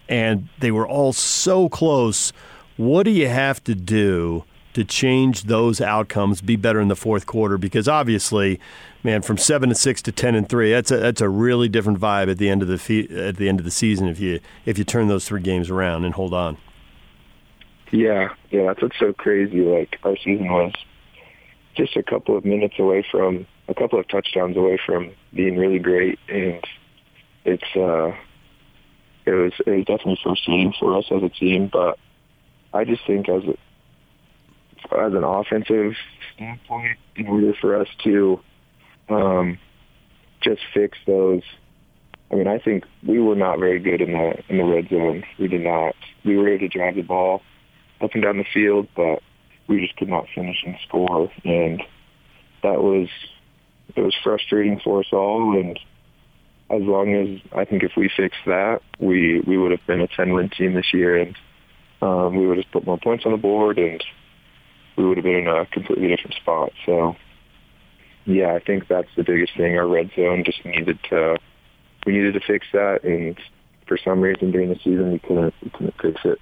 and 0.07 0.47
they 0.59 0.69
were 0.69 0.87
all 0.87 1.11
so 1.11 1.69
close. 1.69 2.33
What 2.77 3.03
do 3.03 3.11
you 3.11 3.27
have 3.27 3.63
to 3.65 3.75
do 3.75 4.43
to 4.73 4.83
change 4.83 5.43
those 5.43 5.81
outcomes, 5.81 6.41
be 6.41 6.55
better 6.55 6.79
in 6.79 6.87
the 6.87 6.95
fourth 6.95 7.25
quarter? 7.25 7.57
Because 7.57 7.87
obviously, 7.87 8.59
man, 9.03 9.21
from 9.21 9.37
seven 9.37 9.69
to 9.69 9.75
six 9.75 10.01
to 10.03 10.11
ten 10.11 10.35
and 10.35 10.47
three, 10.47 10.71
that's 10.71 10.91
a 10.91 10.97
that's 10.97 11.21
a 11.21 11.29
really 11.29 11.69
different 11.69 11.99
vibe 11.99 12.29
at 12.31 12.37
the 12.37 12.49
end 12.49 12.61
of 12.61 12.67
the 12.67 12.77
fe- 12.77 13.07
at 13.09 13.37
the 13.37 13.49
end 13.49 13.59
of 13.59 13.65
the 13.65 13.71
season 13.71 14.07
if 14.07 14.19
you 14.19 14.39
if 14.65 14.77
you 14.77 14.83
turn 14.83 15.07
those 15.07 15.27
three 15.27 15.41
games 15.41 15.69
around 15.69 16.05
and 16.05 16.15
hold 16.15 16.33
on. 16.33 16.57
Yeah, 17.91 18.29
yeah, 18.49 18.67
that's 18.67 18.81
what's 18.81 18.97
so 18.99 19.13
crazy. 19.13 19.59
Like 19.59 19.97
our 20.03 20.15
season 20.17 20.47
was 20.47 20.73
just 21.75 21.95
a 21.97 22.03
couple 22.03 22.37
of 22.37 22.45
minutes 22.45 22.75
away 22.79 23.05
from 23.09 23.45
a 23.67 23.73
couple 23.73 23.99
of 23.99 24.07
touchdowns 24.07 24.57
away 24.57 24.79
from 24.85 25.11
being 25.33 25.57
really 25.57 25.79
great, 25.79 26.19
and 26.29 26.63
it's 27.43 27.75
uh, 27.75 28.15
it 29.25 29.31
was 29.31 29.53
it 29.65 29.71
was 29.71 29.85
definitely 29.85 30.19
frustrating 30.23 30.73
for 30.79 30.97
us 30.97 31.05
as 31.11 31.23
a 31.23 31.29
team. 31.29 31.69
But 31.71 31.99
I 32.73 32.85
just 32.85 33.05
think 33.05 33.27
as 33.29 33.43
a, 33.43 34.97
as 34.97 35.13
an 35.13 35.23
offensive 35.23 35.93
standpoint, 36.35 36.97
in 37.15 37.27
order 37.27 37.53
for 37.59 37.75
us 37.75 37.87
to 38.03 38.39
um, 39.09 39.59
just 40.41 40.61
fix 40.73 40.97
those. 41.05 41.43
I 42.31 42.35
mean, 42.35 42.47
I 42.47 42.59
think 42.59 42.85
we 43.05 43.19
were 43.19 43.35
not 43.35 43.59
very 43.59 43.79
good 43.79 44.01
in 44.01 44.13
the 44.13 44.43
in 44.47 44.57
the 44.57 44.63
red 44.63 44.89
zone. 44.89 45.23
We 45.37 45.47
did 45.47 45.61
not. 45.61 45.95
We 46.23 46.37
were 46.37 46.47
able 46.47 46.59
to 46.59 46.69
drive 46.69 46.95
the 46.95 47.01
ball 47.01 47.41
up 47.99 48.11
and 48.13 48.23
down 48.23 48.37
the 48.37 48.45
field, 48.53 48.87
but 48.95 49.21
we 49.67 49.81
just 49.81 49.95
could 49.97 50.09
not 50.09 50.27
finish 50.33 50.63
and 50.65 50.75
score, 50.87 51.29
and 51.43 51.83
that 52.63 52.81
was 52.81 53.09
it 53.95 54.01
was 54.01 54.15
frustrating 54.23 54.79
for 54.79 55.01
us 55.01 55.07
all. 55.11 55.59
And 55.59 55.77
as 56.69 56.81
long 56.81 57.13
as 57.13 57.41
I 57.53 57.65
think 57.65 57.83
if 57.83 57.91
we 57.97 58.09
fixed 58.15 58.45
that, 58.45 58.81
we 58.99 59.41
we 59.41 59.57
would 59.57 59.71
have 59.71 59.85
been 59.85 60.01
a 60.01 60.07
ten 60.07 60.33
win 60.33 60.49
team 60.49 60.73
this 60.73 60.93
year, 60.93 61.17
and 61.17 61.35
um, 62.01 62.35
we 62.35 62.47
would 62.47 62.57
have 62.57 62.71
put 62.71 62.85
more 62.85 62.97
points 62.97 63.25
on 63.25 63.31
the 63.31 63.37
board, 63.37 63.77
and 63.77 64.03
we 64.95 65.05
would 65.05 65.17
have 65.17 65.23
been 65.23 65.35
in 65.35 65.47
a 65.47 65.65
completely 65.67 66.07
different 66.07 66.35
spot. 66.35 66.71
So, 66.85 67.15
yeah, 68.25 68.53
I 68.53 68.59
think 68.59 68.87
that's 68.87 69.09
the 69.15 69.23
biggest 69.23 69.55
thing. 69.55 69.77
Our 69.77 69.87
red 69.87 70.11
zone 70.15 70.43
just 70.43 70.63
needed 70.65 70.99
to 71.09 71.37
we 72.05 72.13
needed 72.13 72.33
to 72.33 72.39
fix 72.39 72.65
that, 72.73 73.03
and 73.03 73.37
for 73.87 73.97
some 73.97 74.21
reason 74.21 74.51
during 74.51 74.69
the 74.69 74.75
season 74.77 75.11
we 75.11 75.19
couldn't 75.19 75.53
we 75.63 75.69
couldn't 75.69 75.95
fix 76.01 76.21
it. 76.25 76.39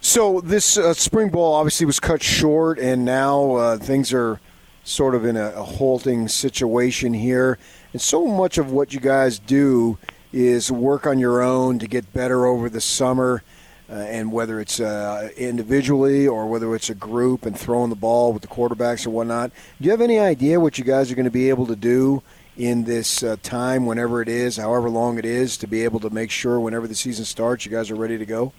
So 0.00 0.40
this 0.40 0.78
uh, 0.78 0.94
spring 0.94 1.28
ball 1.28 1.54
obviously 1.54 1.86
was 1.86 2.00
cut 2.00 2.22
short, 2.22 2.78
and 2.78 3.04
now 3.04 3.52
uh, 3.52 3.76
things 3.76 4.12
are 4.12 4.40
sort 4.82 5.14
of 5.14 5.24
in 5.24 5.36
a, 5.36 5.50
a, 5.50 5.62
halting 5.62 6.26
situation 6.26 7.12
here. 7.12 7.58
And 7.92 8.00
so 8.00 8.26
much 8.26 8.56
of 8.56 8.72
what 8.72 8.94
you 8.94 8.98
guys 8.98 9.38
do 9.38 9.98
is 10.32 10.70
work 10.70 11.06
on 11.06 11.18
your 11.18 11.42
own 11.42 11.78
to 11.78 11.86
get 11.86 12.12
better 12.12 12.46
over 12.46 12.68
the 12.68 12.80
summer. 12.80 13.42
Uh, 13.88 13.94
and 13.94 14.30
whether 14.30 14.60
it's 14.60 14.78
uh, 14.78 15.30
individually 15.36 16.24
or 16.24 16.46
whether 16.46 16.76
it's 16.76 16.90
a 16.90 16.94
group 16.94 17.44
and 17.44 17.58
throwing 17.58 17.90
the 17.90 17.96
ball 17.96 18.32
with 18.32 18.40
the 18.40 18.46
quarterbacks 18.46 19.04
or 19.04 19.10
whatnot, 19.10 19.50
do 19.80 19.84
you 19.84 19.90
have 19.90 20.00
any 20.00 20.16
idea 20.16 20.60
what 20.60 20.78
you 20.78 20.84
guys 20.84 21.10
are 21.10 21.16
going 21.16 21.24
to 21.24 21.30
be 21.30 21.48
able 21.48 21.66
to 21.66 21.74
do 21.74 22.22
in 22.56 22.84
this 22.84 23.22
uh, 23.22 23.36
time, 23.42 23.86
whenever 23.86 24.22
it 24.22 24.28
is, 24.28 24.56
however 24.56 24.90
long 24.90 25.18
it 25.18 25.24
is, 25.24 25.56
to 25.56 25.66
be 25.66 25.82
able 25.82 25.98
to 25.98 26.10
make 26.10 26.30
sure 26.30 26.60
whenever 26.60 26.86
the 26.86 26.94
season 26.94 27.24
starts, 27.24 27.64
you 27.64 27.70
guys 27.72 27.90
are 27.90 27.96
ready 27.96 28.18
to 28.18 28.26
go? 28.26 28.52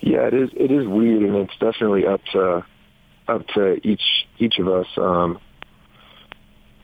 Yeah, 0.00 0.26
it 0.26 0.34
is. 0.34 0.50
It 0.54 0.70
is 0.70 0.86
weird, 0.86 1.22
and 1.22 1.36
it's 1.36 1.56
definitely 1.58 2.06
up 2.06 2.20
to 2.32 2.64
up 3.28 3.46
to 3.54 3.80
each 3.86 4.02
each 4.38 4.58
of 4.58 4.68
us. 4.68 4.86
Um, 4.96 5.38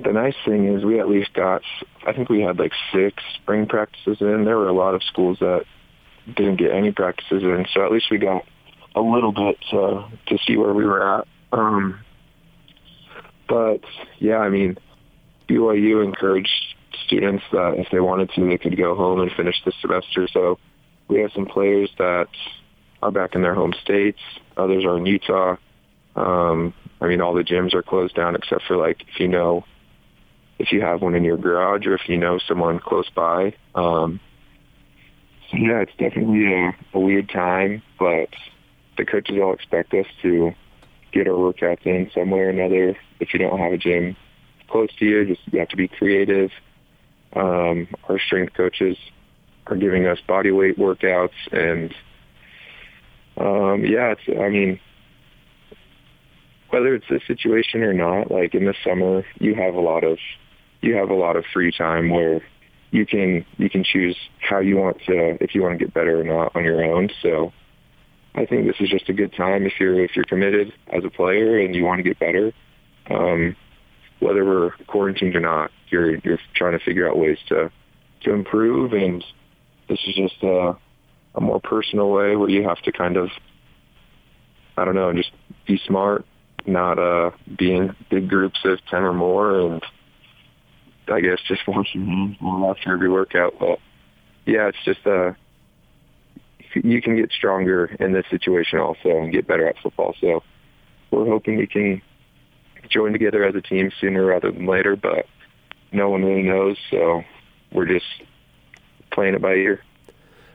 the 0.00 0.12
nice 0.12 0.34
thing 0.44 0.72
is 0.72 0.84
we 0.84 1.00
at 1.00 1.08
least 1.08 1.32
got. 1.34 1.62
I 2.06 2.12
think 2.12 2.28
we 2.28 2.40
had 2.40 2.58
like 2.58 2.72
six 2.92 3.22
spring 3.34 3.66
practices 3.66 4.18
in. 4.20 4.44
There 4.44 4.56
were 4.56 4.68
a 4.68 4.72
lot 4.72 4.94
of 4.94 5.02
schools 5.02 5.38
that 5.40 5.64
didn't 6.26 6.56
get 6.56 6.70
any 6.70 6.92
practices 6.92 7.42
in, 7.42 7.66
so 7.72 7.84
at 7.84 7.90
least 7.90 8.06
we 8.10 8.18
got 8.18 8.44
a 8.94 9.00
little 9.00 9.32
bit 9.32 9.58
to 9.70 10.04
to 10.26 10.38
see 10.46 10.56
where 10.56 10.72
we 10.72 10.84
were 10.84 11.18
at. 11.18 11.26
Um, 11.52 12.00
but 13.48 13.80
yeah, 14.18 14.38
I 14.38 14.50
mean, 14.50 14.78
BYU 15.48 16.04
encouraged 16.04 16.76
students 17.06 17.44
that 17.52 17.74
if 17.78 17.88
they 17.90 18.00
wanted 18.00 18.30
to, 18.34 18.48
they 18.48 18.58
could 18.58 18.76
go 18.76 18.94
home 18.94 19.20
and 19.20 19.32
finish 19.32 19.56
the 19.64 19.72
semester. 19.80 20.28
So 20.32 20.58
we 21.08 21.20
have 21.20 21.32
some 21.32 21.46
players 21.46 21.90
that 21.98 22.28
are 23.02 23.10
back 23.10 23.34
in 23.34 23.42
their 23.42 23.54
home 23.54 23.72
states. 23.82 24.20
Others 24.56 24.84
are 24.84 24.96
in 24.96 25.06
Utah. 25.06 25.56
Um, 26.14 26.74
I 27.00 27.06
mean, 27.06 27.20
all 27.20 27.34
the 27.34 27.44
gyms 27.44 27.74
are 27.74 27.82
closed 27.82 28.14
down 28.14 28.36
except 28.36 28.62
for 28.68 28.76
like 28.76 29.02
if 29.02 29.18
you 29.18 29.28
know 29.28 29.64
if 30.58 30.72
you 30.72 30.80
have 30.80 31.02
one 31.02 31.14
in 31.14 31.24
your 31.24 31.36
garage 31.36 31.86
or 31.86 31.94
if 31.94 32.08
you 32.08 32.16
know 32.16 32.38
someone 32.46 32.78
close 32.78 33.08
by. 33.10 33.54
Um, 33.74 34.20
yeah, 35.52 35.80
it's 35.80 35.92
definitely 35.98 36.52
a, 36.52 36.76
a 36.94 37.00
weird 37.00 37.28
time, 37.28 37.82
but 37.98 38.28
the 38.96 39.04
coaches 39.04 39.36
all 39.40 39.54
expect 39.54 39.94
us 39.94 40.06
to 40.22 40.52
get 41.12 41.26
our 41.26 41.34
workouts 41.34 41.86
in 41.86 42.10
some 42.14 42.30
way 42.30 42.40
or 42.40 42.50
another. 42.50 42.96
If 43.20 43.32
you 43.32 43.38
don't 43.38 43.58
have 43.58 43.72
a 43.72 43.78
gym 43.78 44.16
close 44.68 44.90
to 44.98 45.04
you, 45.04 45.24
just 45.24 45.40
you 45.50 45.58
have 45.60 45.68
to 45.68 45.76
be 45.76 45.88
creative. 45.88 46.50
Um, 47.34 47.88
our 48.08 48.18
strength 48.18 48.54
coaches 48.54 48.96
are 49.66 49.76
giving 49.76 50.06
us 50.06 50.18
body 50.26 50.50
weight 50.50 50.78
workouts 50.78 51.30
and 51.52 51.94
um, 53.38 53.84
yeah, 53.84 54.12
it's, 54.12 54.22
I 54.28 54.48
mean, 54.48 54.80
whether 56.70 56.94
it's 56.94 57.06
this 57.08 57.22
situation 57.26 57.82
or 57.82 57.92
not, 57.92 58.30
like 58.30 58.54
in 58.54 58.64
the 58.64 58.74
summer, 58.84 59.24
you 59.38 59.54
have 59.54 59.74
a 59.74 59.80
lot 59.80 60.04
of, 60.04 60.18
you 60.80 60.96
have 60.96 61.10
a 61.10 61.14
lot 61.14 61.36
of 61.36 61.44
free 61.52 61.72
time 61.72 62.10
where 62.10 62.42
you 62.90 63.04
can, 63.04 63.44
you 63.56 63.68
can 63.68 63.84
choose 63.84 64.16
how 64.40 64.60
you 64.60 64.76
want 64.76 64.98
to, 65.06 65.42
if 65.42 65.54
you 65.54 65.62
want 65.62 65.78
to 65.78 65.84
get 65.84 65.92
better 65.92 66.20
or 66.20 66.24
not 66.24 66.54
on 66.54 66.64
your 66.64 66.82
own. 66.82 67.10
So 67.22 67.52
I 68.34 68.46
think 68.46 68.66
this 68.66 68.76
is 68.80 68.88
just 68.88 69.08
a 69.08 69.12
good 69.12 69.32
time 69.34 69.66
if 69.66 69.74
you're, 69.78 70.02
if 70.02 70.16
you're 70.16 70.24
committed 70.24 70.72
as 70.88 71.04
a 71.04 71.10
player 71.10 71.58
and 71.58 71.74
you 71.74 71.84
want 71.84 71.98
to 71.98 72.02
get 72.02 72.18
better. 72.18 72.52
Um, 73.10 73.56
whether 74.20 74.44
we're 74.44 74.70
quarantined 74.86 75.36
or 75.36 75.40
not, 75.40 75.70
you're, 75.88 76.16
you're 76.16 76.38
trying 76.54 76.78
to 76.78 76.84
figure 76.84 77.08
out 77.08 77.16
ways 77.16 77.38
to, 77.48 77.70
to 78.22 78.32
improve. 78.32 78.92
And 78.92 79.24
this 79.88 79.98
is 80.06 80.14
just, 80.14 80.42
uh, 80.42 80.74
a 81.34 81.40
more 81.40 81.60
personal 81.60 82.10
way 82.10 82.36
where 82.36 82.48
you 82.48 82.66
have 82.68 82.80
to 82.82 82.92
kind 82.92 83.16
of, 83.16 83.30
I 84.76 84.84
don't 84.84 84.94
know, 84.94 85.12
just 85.12 85.30
be 85.66 85.80
smart, 85.86 86.26
not 86.66 86.98
uh, 86.98 87.30
be 87.56 87.74
in 87.74 87.94
big 88.10 88.28
groups 88.28 88.58
of 88.64 88.78
10 88.90 89.02
or 89.02 89.12
more, 89.12 89.60
and 89.60 89.82
I 91.10 91.20
guess 91.20 91.38
just 91.46 91.62
more 91.66 92.70
after 92.70 92.92
every 92.92 93.10
workout. 93.10 93.54
But 93.58 93.78
yeah, 94.46 94.68
it's 94.68 94.84
just, 94.84 95.06
uh, 95.06 95.32
you 96.74 97.00
can 97.02 97.16
get 97.16 97.32
stronger 97.32 97.86
in 97.98 98.12
this 98.12 98.26
situation 98.30 98.78
also 98.78 99.08
and 99.08 99.32
get 99.32 99.46
better 99.46 99.66
at 99.66 99.78
football. 99.82 100.14
So 100.20 100.42
we're 101.10 101.26
hoping 101.26 101.56
we 101.56 101.66
can 101.66 102.02
join 102.88 103.12
together 103.12 103.44
as 103.44 103.54
a 103.54 103.60
team 103.60 103.90
sooner 104.00 104.24
rather 104.24 104.50
than 104.50 104.66
later, 104.66 104.96
but 104.96 105.26
no 105.92 106.10
one 106.10 106.24
really 106.24 106.42
knows. 106.42 106.76
So 106.90 107.22
we're 107.72 107.86
just 107.86 108.06
playing 109.10 109.34
it 109.34 109.42
by 109.42 109.54
ear. 109.54 109.82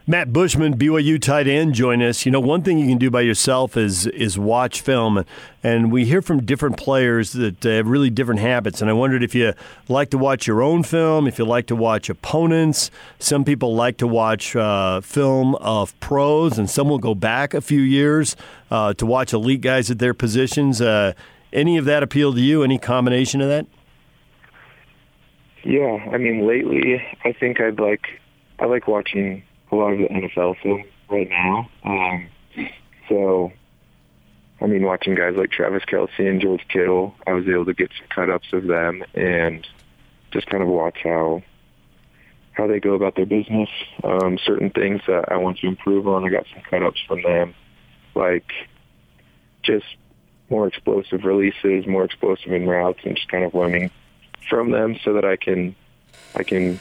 Matt 0.06 0.34
Bushman, 0.34 0.76
BYU 0.76 1.18
tight 1.18 1.48
end, 1.48 1.72
join 1.72 2.02
us. 2.02 2.26
You 2.26 2.32
know, 2.32 2.40
one 2.40 2.60
thing 2.60 2.78
you 2.78 2.86
can 2.86 2.98
do 2.98 3.10
by 3.10 3.22
yourself 3.22 3.74
is 3.74 4.06
is 4.08 4.38
watch 4.38 4.82
film, 4.82 5.24
and 5.62 5.90
we 5.90 6.04
hear 6.04 6.20
from 6.20 6.44
different 6.44 6.76
players 6.76 7.32
that 7.32 7.62
have 7.62 7.88
really 7.88 8.10
different 8.10 8.40
habits. 8.42 8.82
And 8.82 8.90
I 8.90 8.92
wondered 8.92 9.22
if 9.22 9.34
you 9.34 9.54
like 9.88 10.10
to 10.10 10.18
watch 10.18 10.46
your 10.46 10.60
own 10.60 10.82
film, 10.82 11.26
if 11.26 11.38
you 11.38 11.46
like 11.46 11.66
to 11.68 11.76
watch 11.76 12.10
opponents. 12.10 12.90
Some 13.18 13.46
people 13.46 13.74
like 13.74 13.96
to 13.96 14.06
watch 14.06 14.54
uh, 14.54 15.00
film 15.00 15.54
of 15.54 15.98
pros, 16.00 16.58
and 16.58 16.68
some 16.68 16.90
will 16.90 16.98
go 16.98 17.14
back 17.14 17.54
a 17.54 17.62
few 17.62 17.80
years 17.80 18.36
uh, 18.70 18.92
to 18.92 19.06
watch 19.06 19.32
elite 19.32 19.62
guys 19.62 19.90
at 19.90 20.00
their 20.00 20.12
positions. 20.12 20.82
Uh, 20.82 21.14
any 21.50 21.78
of 21.78 21.86
that 21.86 22.02
appeal 22.02 22.34
to 22.34 22.42
you? 22.42 22.62
Any 22.62 22.76
combination 22.78 23.40
of 23.40 23.48
that? 23.48 23.64
Yeah, 25.62 25.96
I 26.12 26.18
mean, 26.18 26.46
lately 26.46 27.02
I 27.24 27.32
think 27.32 27.58
I'd 27.58 27.80
like 27.80 28.20
I 28.58 28.66
like 28.66 28.86
watching 28.86 29.42
a 29.74 29.80
lot 29.82 29.92
of 29.92 29.98
the 29.98 30.08
NFL 30.08 30.56
film 30.62 30.84
right 31.08 31.28
now. 31.28 31.68
Um, 31.84 32.28
so, 33.08 33.52
I 34.60 34.66
mean, 34.66 34.82
watching 34.82 35.14
guys 35.14 35.34
like 35.36 35.50
Travis 35.50 35.82
Kelce 35.84 36.18
and 36.18 36.40
George 36.40 36.66
Kittle, 36.68 37.14
I 37.26 37.32
was 37.32 37.46
able 37.48 37.66
to 37.66 37.74
get 37.74 37.90
some 37.98 38.08
cut-ups 38.08 38.48
of 38.52 38.66
them 38.66 39.04
and 39.14 39.66
just 40.32 40.46
kind 40.46 40.62
of 40.62 40.68
watch 40.68 40.98
how 41.02 41.42
how 42.52 42.68
they 42.68 42.78
go 42.78 42.94
about 42.94 43.16
their 43.16 43.26
business. 43.26 43.68
Um, 44.04 44.38
certain 44.38 44.70
things 44.70 45.00
that 45.08 45.30
I 45.30 45.36
want 45.38 45.58
to 45.58 45.66
improve 45.66 46.06
on, 46.06 46.24
I 46.24 46.28
got 46.28 46.46
some 46.52 46.62
cut-ups 46.62 47.00
from 47.08 47.22
them, 47.22 47.52
like 48.14 48.52
just 49.62 49.86
more 50.50 50.68
explosive 50.68 51.24
releases, 51.24 51.86
more 51.86 52.04
explosive 52.04 52.52
in 52.52 52.68
routes, 52.68 53.00
and 53.04 53.16
just 53.16 53.28
kind 53.28 53.44
of 53.44 53.54
learning 53.54 53.90
from 54.48 54.70
them 54.70 54.96
so 55.04 55.14
that 55.14 55.24
I 55.24 55.36
can 55.36 55.74
I 56.36 56.44
can 56.44 56.78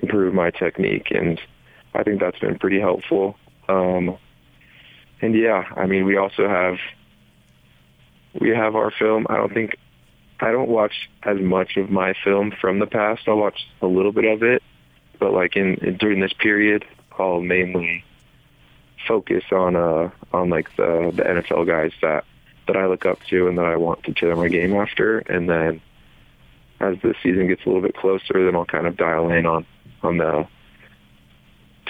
improve 0.00 0.34
my 0.34 0.50
technique 0.50 1.10
and 1.10 1.40
I 1.94 2.02
think 2.02 2.20
that's 2.20 2.38
been 2.38 2.58
pretty 2.58 2.80
helpful. 2.80 3.36
Um, 3.68 4.16
and 5.20 5.34
yeah, 5.34 5.64
I 5.76 5.86
mean, 5.86 6.04
we 6.04 6.16
also 6.16 6.48
have 6.48 6.76
we 8.38 8.50
have 8.50 8.74
our 8.74 8.90
film. 8.90 9.26
I 9.28 9.36
don't 9.36 9.52
think 9.52 9.76
I 10.40 10.50
don't 10.50 10.68
watch 10.68 11.08
as 11.22 11.38
much 11.38 11.76
of 11.76 11.90
my 11.90 12.14
film 12.24 12.52
from 12.60 12.78
the 12.78 12.86
past. 12.86 13.22
I'll 13.28 13.36
watch 13.36 13.66
a 13.80 13.86
little 13.86 14.12
bit 14.12 14.24
of 14.24 14.42
it, 14.42 14.62
but 15.18 15.32
like 15.32 15.56
in, 15.56 15.74
in 15.76 15.96
during 15.96 16.20
this 16.20 16.32
period, 16.32 16.84
I'll 17.18 17.40
mainly 17.40 18.04
focus 19.06 19.44
on 19.50 19.76
uh 19.76 20.10
on 20.32 20.48
like 20.48 20.74
the 20.76 21.12
the 21.14 21.22
NFL 21.22 21.66
guys 21.66 21.92
that 22.02 22.24
that 22.66 22.76
I 22.76 22.86
look 22.86 23.06
up 23.06 23.18
to 23.30 23.48
and 23.48 23.58
that 23.58 23.66
I 23.66 23.76
want 23.76 24.04
to 24.04 24.14
tailor 24.14 24.36
my 24.36 24.48
game 24.48 24.74
after. 24.74 25.18
And 25.18 25.48
then 25.48 25.80
as 26.80 26.96
the 27.02 27.14
season 27.22 27.48
gets 27.48 27.62
a 27.64 27.68
little 27.68 27.82
bit 27.82 27.96
closer, 27.96 28.44
then 28.44 28.56
I'll 28.56 28.64
kind 28.64 28.86
of 28.86 28.96
dial 28.96 29.30
in 29.30 29.46
on 29.46 29.66
on 30.02 30.18
the 30.18 30.46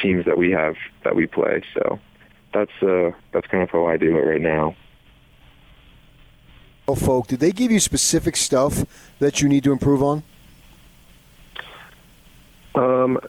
teams 0.00 0.24
that 0.26 0.38
we 0.38 0.50
have 0.52 0.76
that 1.04 1.14
we 1.14 1.26
play. 1.26 1.62
So 1.74 1.98
that's 2.52 2.72
uh, 2.82 3.10
that's 3.32 3.46
kind 3.46 3.62
of 3.62 3.70
how 3.70 3.86
I 3.86 3.96
do 3.96 4.16
it 4.16 4.20
right 4.20 4.40
now. 4.40 4.76
Oh, 6.88 6.94
folk, 6.94 7.28
did 7.28 7.40
they 7.40 7.52
give 7.52 7.70
you 7.70 7.80
specific 7.80 8.36
stuff 8.36 8.84
that 9.18 9.40
you 9.40 9.48
need 9.48 9.64
to 9.64 9.72
improve 9.72 10.02
on? 10.02 10.24
Um, 12.74 13.20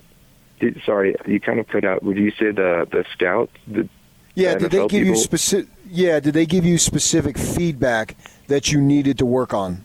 did, 0.59 0.81
sorry, 0.85 1.15
you 1.27 1.39
kind 1.39 1.59
of 1.59 1.67
put 1.67 1.85
out. 1.85 2.03
Would 2.03 2.17
you 2.17 2.31
say 2.31 2.51
the 2.51 2.87
the 2.91 3.05
scouts? 3.13 3.51
The, 3.67 3.87
Yeah, 4.35 4.53
the 4.53 4.59
did 4.61 4.71
they 4.71 4.77
NFL 4.79 4.89
give 4.89 5.05
you 5.05 5.15
specific? 5.15 5.69
Yeah, 5.89 6.19
did 6.19 6.33
they 6.33 6.45
give 6.45 6.65
you 6.65 6.77
specific 6.77 7.37
feedback 7.37 8.15
that 8.47 8.71
you 8.71 8.81
needed 8.81 9.17
to 9.19 9.25
work 9.25 9.53
on? 9.53 9.83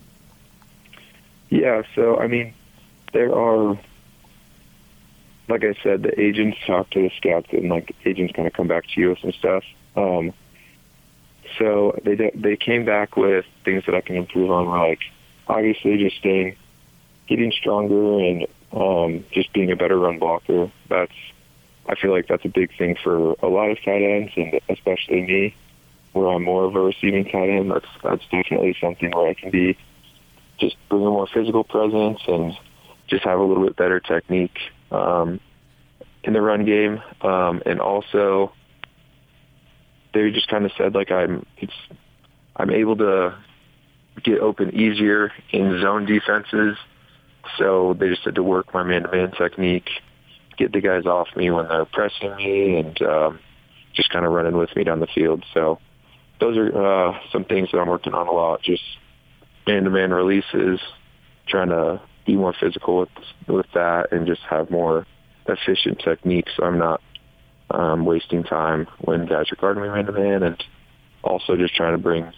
Yeah, 1.51 1.83
so 1.95 2.19
I 2.19 2.27
mean, 2.27 2.55
there 3.13 3.35
are, 3.35 3.79
like 5.49 5.65
I 5.65 5.75
said, 5.83 6.03
the 6.03 6.21
agents 6.21 6.59
talk 6.67 6.91
to 6.91 7.03
the 7.03 7.11
scouts, 7.17 7.49
and 7.53 7.69
like 7.69 7.95
agents 8.05 8.35
kind 8.35 8.47
of 8.47 8.55
come 8.55 8.69
back 8.69 8.85
to 8.95 9.01
you 9.01 9.11
with 9.11 9.19
some 9.21 9.33
stuff. 9.33 9.65
Um, 9.97 10.33
so 11.59 11.99
they 12.05 12.31
they 12.35 12.57
came 12.57 12.85
back 12.85 13.17
with 13.17 13.47
things 13.65 13.85
that 13.87 13.95
I 13.95 14.01
can 14.01 14.17
improve 14.17 14.51
on, 14.51 14.69
like 14.69 15.01
obviously 15.47 15.97
just 15.97 16.17
staying, 16.17 16.57
getting 17.27 17.51
stronger, 17.53 18.21
and 18.21 18.47
um, 18.73 19.25
just 19.33 19.53
being 19.53 19.71
a 19.73 19.77
better 19.77 19.99
run 19.99 20.19
blocker. 20.19 20.71
That's 20.89 21.13
I 21.89 21.95
feel 21.95 22.11
like 22.11 22.29
that's 22.29 22.45
a 22.45 22.51
big 22.51 22.77
thing 22.77 22.97
for 23.03 23.33
a 23.43 23.49
lot 23.49 23.71
of 23.71 23.83
tight 23.83 24.03
ends, 24.03 24.33
and 24.37 24.61
especially 24.69 25.23
me, 25.23 25.57
where 26.13 26.29
I'm 26.29 26.45
more 26.45 26.65
of 26.65 26.77
a 26.77 26.81
receiving 26.81 27.25
tight 27.25 27.49
end. 27.49 27.71
That's 27.71 27.89
that's 28.03 28.25
definitely 28.25 28.77
something 28.81 29.11
where 29.13 29.29
I 29.29 29.35
can 29.35 29.51
be 29.51 29.79
just 30.59 30.77
bring 30.89 31.07
a 31.07 31.11
more 31.11 31.27
physical 31.27 31.65
presence 31.65 32.21
and 32.27 32.53
just 33.07 33.25
have 33.25 33.39
a 33.39 33.43
little 33.43 33.65
bit 33.65 33.77
better 33.77 34.01
technique 34.01 34.59
um, 34.91 35.41
in 36.25 36.33
the 36.33 36.41
run 36.41 36.65
game. 36.65 37.01
Um, 37.21 37.63
and 37.67 37.81
also, 37.81 38.53
they 40.15 40.31
just 40.31 40.49
kind 40.49 40.65
of 40.65 40.73
said 40.77 40.95
like 40.95 41.11
I'm 41.11 41.47
it's 41.59 41.73
I'm 42.57 42.71
able 42.71 42.97
to 42.97 43.37
get 44.25 44.41
open 44.41 44.75
easier 44.75 45.33
in 45.51 45.81
zone 45.81 46.07
defenses. 46.07 46.77
So 47.57 47.95
they 47.99 48.09
just 48.09 48.23
had 48.23 48.35
to 48.35 48.43
work 48.43 48.75
my 48.75 48.83
man-to-man 48.83 49.33
technique, 49.33 49.89
get 50.59 50.73
the 50.73 50.81
guys 50.81 51.07
off 51.07 51.29
me 51.35 51.51
when 51.51 51.69
they're 51.69 51.87
pressing 51.87 52.37
me, 52.37 52.79
and 52.79 53.01
um, 53.03 53.39
just 53.95 54.11
kind 54.11 54.27
of 54.27 54.33
running 54.33 54.57
with 54.57 54.75
me 54.77 54.85
down 54.85 55.01
the 55.01 55.07
field. 55.07 55.45
So 55.55 55.79
those 56.41 56.57
are 56.57 57.09
uh, 57.09 57.19
some 57.33 57.45
things 57.45 57.71
that 57.73 57.79
I'm 57.79 57.89
working 57.89 58.13
on 58.13 58.29
a 58.29 58.33
lot. 58.33 58.63
Just 58.63 58.83
man-to-man 59.67 60.13
releases, 60.13 60.81
trying 61.47 61.69
to 61.69 62.03
be 62.29 62.37
more 62.37 62.55
physical 62.61 62.99
with 62.99 63.09
with 63.49 63.67
that, 63.73 64.13
and 64.13 64.27
just 64.27 64.43
have 64.43 64.71
more 64.71 65.07
efficient 65.47 65.99
techniques. 65.99 66.53
So 66.57 66.65
I'm 66.65 66.79
not 66.79 67.01
um, 67.71 68.05
wasting 68.05 68.45
time 68.45 68.87
when 69.01 69.27
guys 69.27 69.51
are 69.51 69.57
guarding 69.57 69.83
me 69.83 69.89
man-to-man, 69.89 70.43
and 70.43 70.63
also 71.25 71.57
just 71.57 71.75
trying 71.75 71.93
to 71.93 71.99
bring 71.99 72.31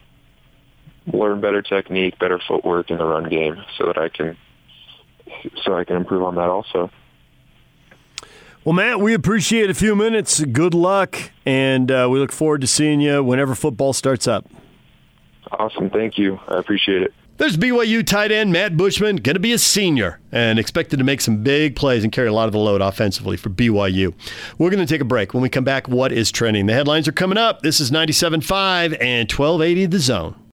learn 1.12 1.40
better 1.40 1.60
technique, 1.60 2.18
better 2.20 2.40
footwork 2.46 2.90
in 2.90 2.98
the 2.98 3.04
run 3.04 3.28
game, 3.28 3.56
so 3.76 3.86
that 3.86 3.98
I 3.98 4.08
can 4.08 4.36
so 5.64 5.74
I 5.74 5.84
can 5.84 5.96
improve 5.96 6.22
on 6.22 6.36
that 6.36 6.48
also. 6.48 6.90
Well, 8.64 8.74
Matt, 8.74 9.00
we 9.00 9.14
appreciate 9.14 9.70
a 9.70 9.74
few 9.74 9.96
minutes. 9.96 10.44
Good 10.44 10.74
luck, 10.74 11.16
and 11.44 11.90
uh, 11.90 12.08
we 12.10 12.20
look 12.20 12.30
forward 12.30 12.60
to 12.60 12.66
seeing 12.68 13.00
you 13.00 13.24
whenever 13.24 13.54
football 13.56 13.92
starts 13.92 14.28
up. 14.28 14.46
Awesome, 15.50 15.90
thank 15.90 16.16
you. 16.16 16.38
I 16.46 16.58
appreciate 16.58 17.02
it. 17.02 17.14
There's 17.40 17.56
BYU 17.56 18.06
tight 18.06 18.30
end 18.30 18.52
Matt 18.52 18.76
Bushman, 18.76 19.16
going 19.16 19.32
to 19.32 19.40
be 19.40 19.54
a 19.54 19.58
senior 19.58 20.20
and 20.30 20.58
expected 20.58 20.98
to 20.98 21.04
make 21.04 21.22
some 21.22 21.42
big 21.42 21.74
plays 21.74 22.04
and 22.04 22.12
carry 22.12 22.28
a 22.28 22.34
lot 22.34 22.44
of 22.48 22.52
the 22.52 22.58
load 22.58 22.82
offensively 22.82 23.38
for 23.38 23.48
BYU. 23.48 24.12
We're 24.58 24.68
going 24.68 24.86
to 24.86 24.94
take 24.94 25.00
a 25.00 25.06
break. 25.06 25.32
When 25.32 25.42
we 25.42 25.48
come 25.48 25.64
back, 25.64 25.88
what 25.88 26.12
is 26.12 26.30
trending? 26.30 26.66
The 26.66 26.74
headlines 26.74 27.08
are 27.08 27.12
coming 27.12 27.38
up. 27.38 27.62
This 27.62 27.80
is 27.80 27.90
97.5 27.90 28.94
and 29.00 29.32
1280 29.32 29.86
The 29.86 29.98
Zone. 30.00 30.40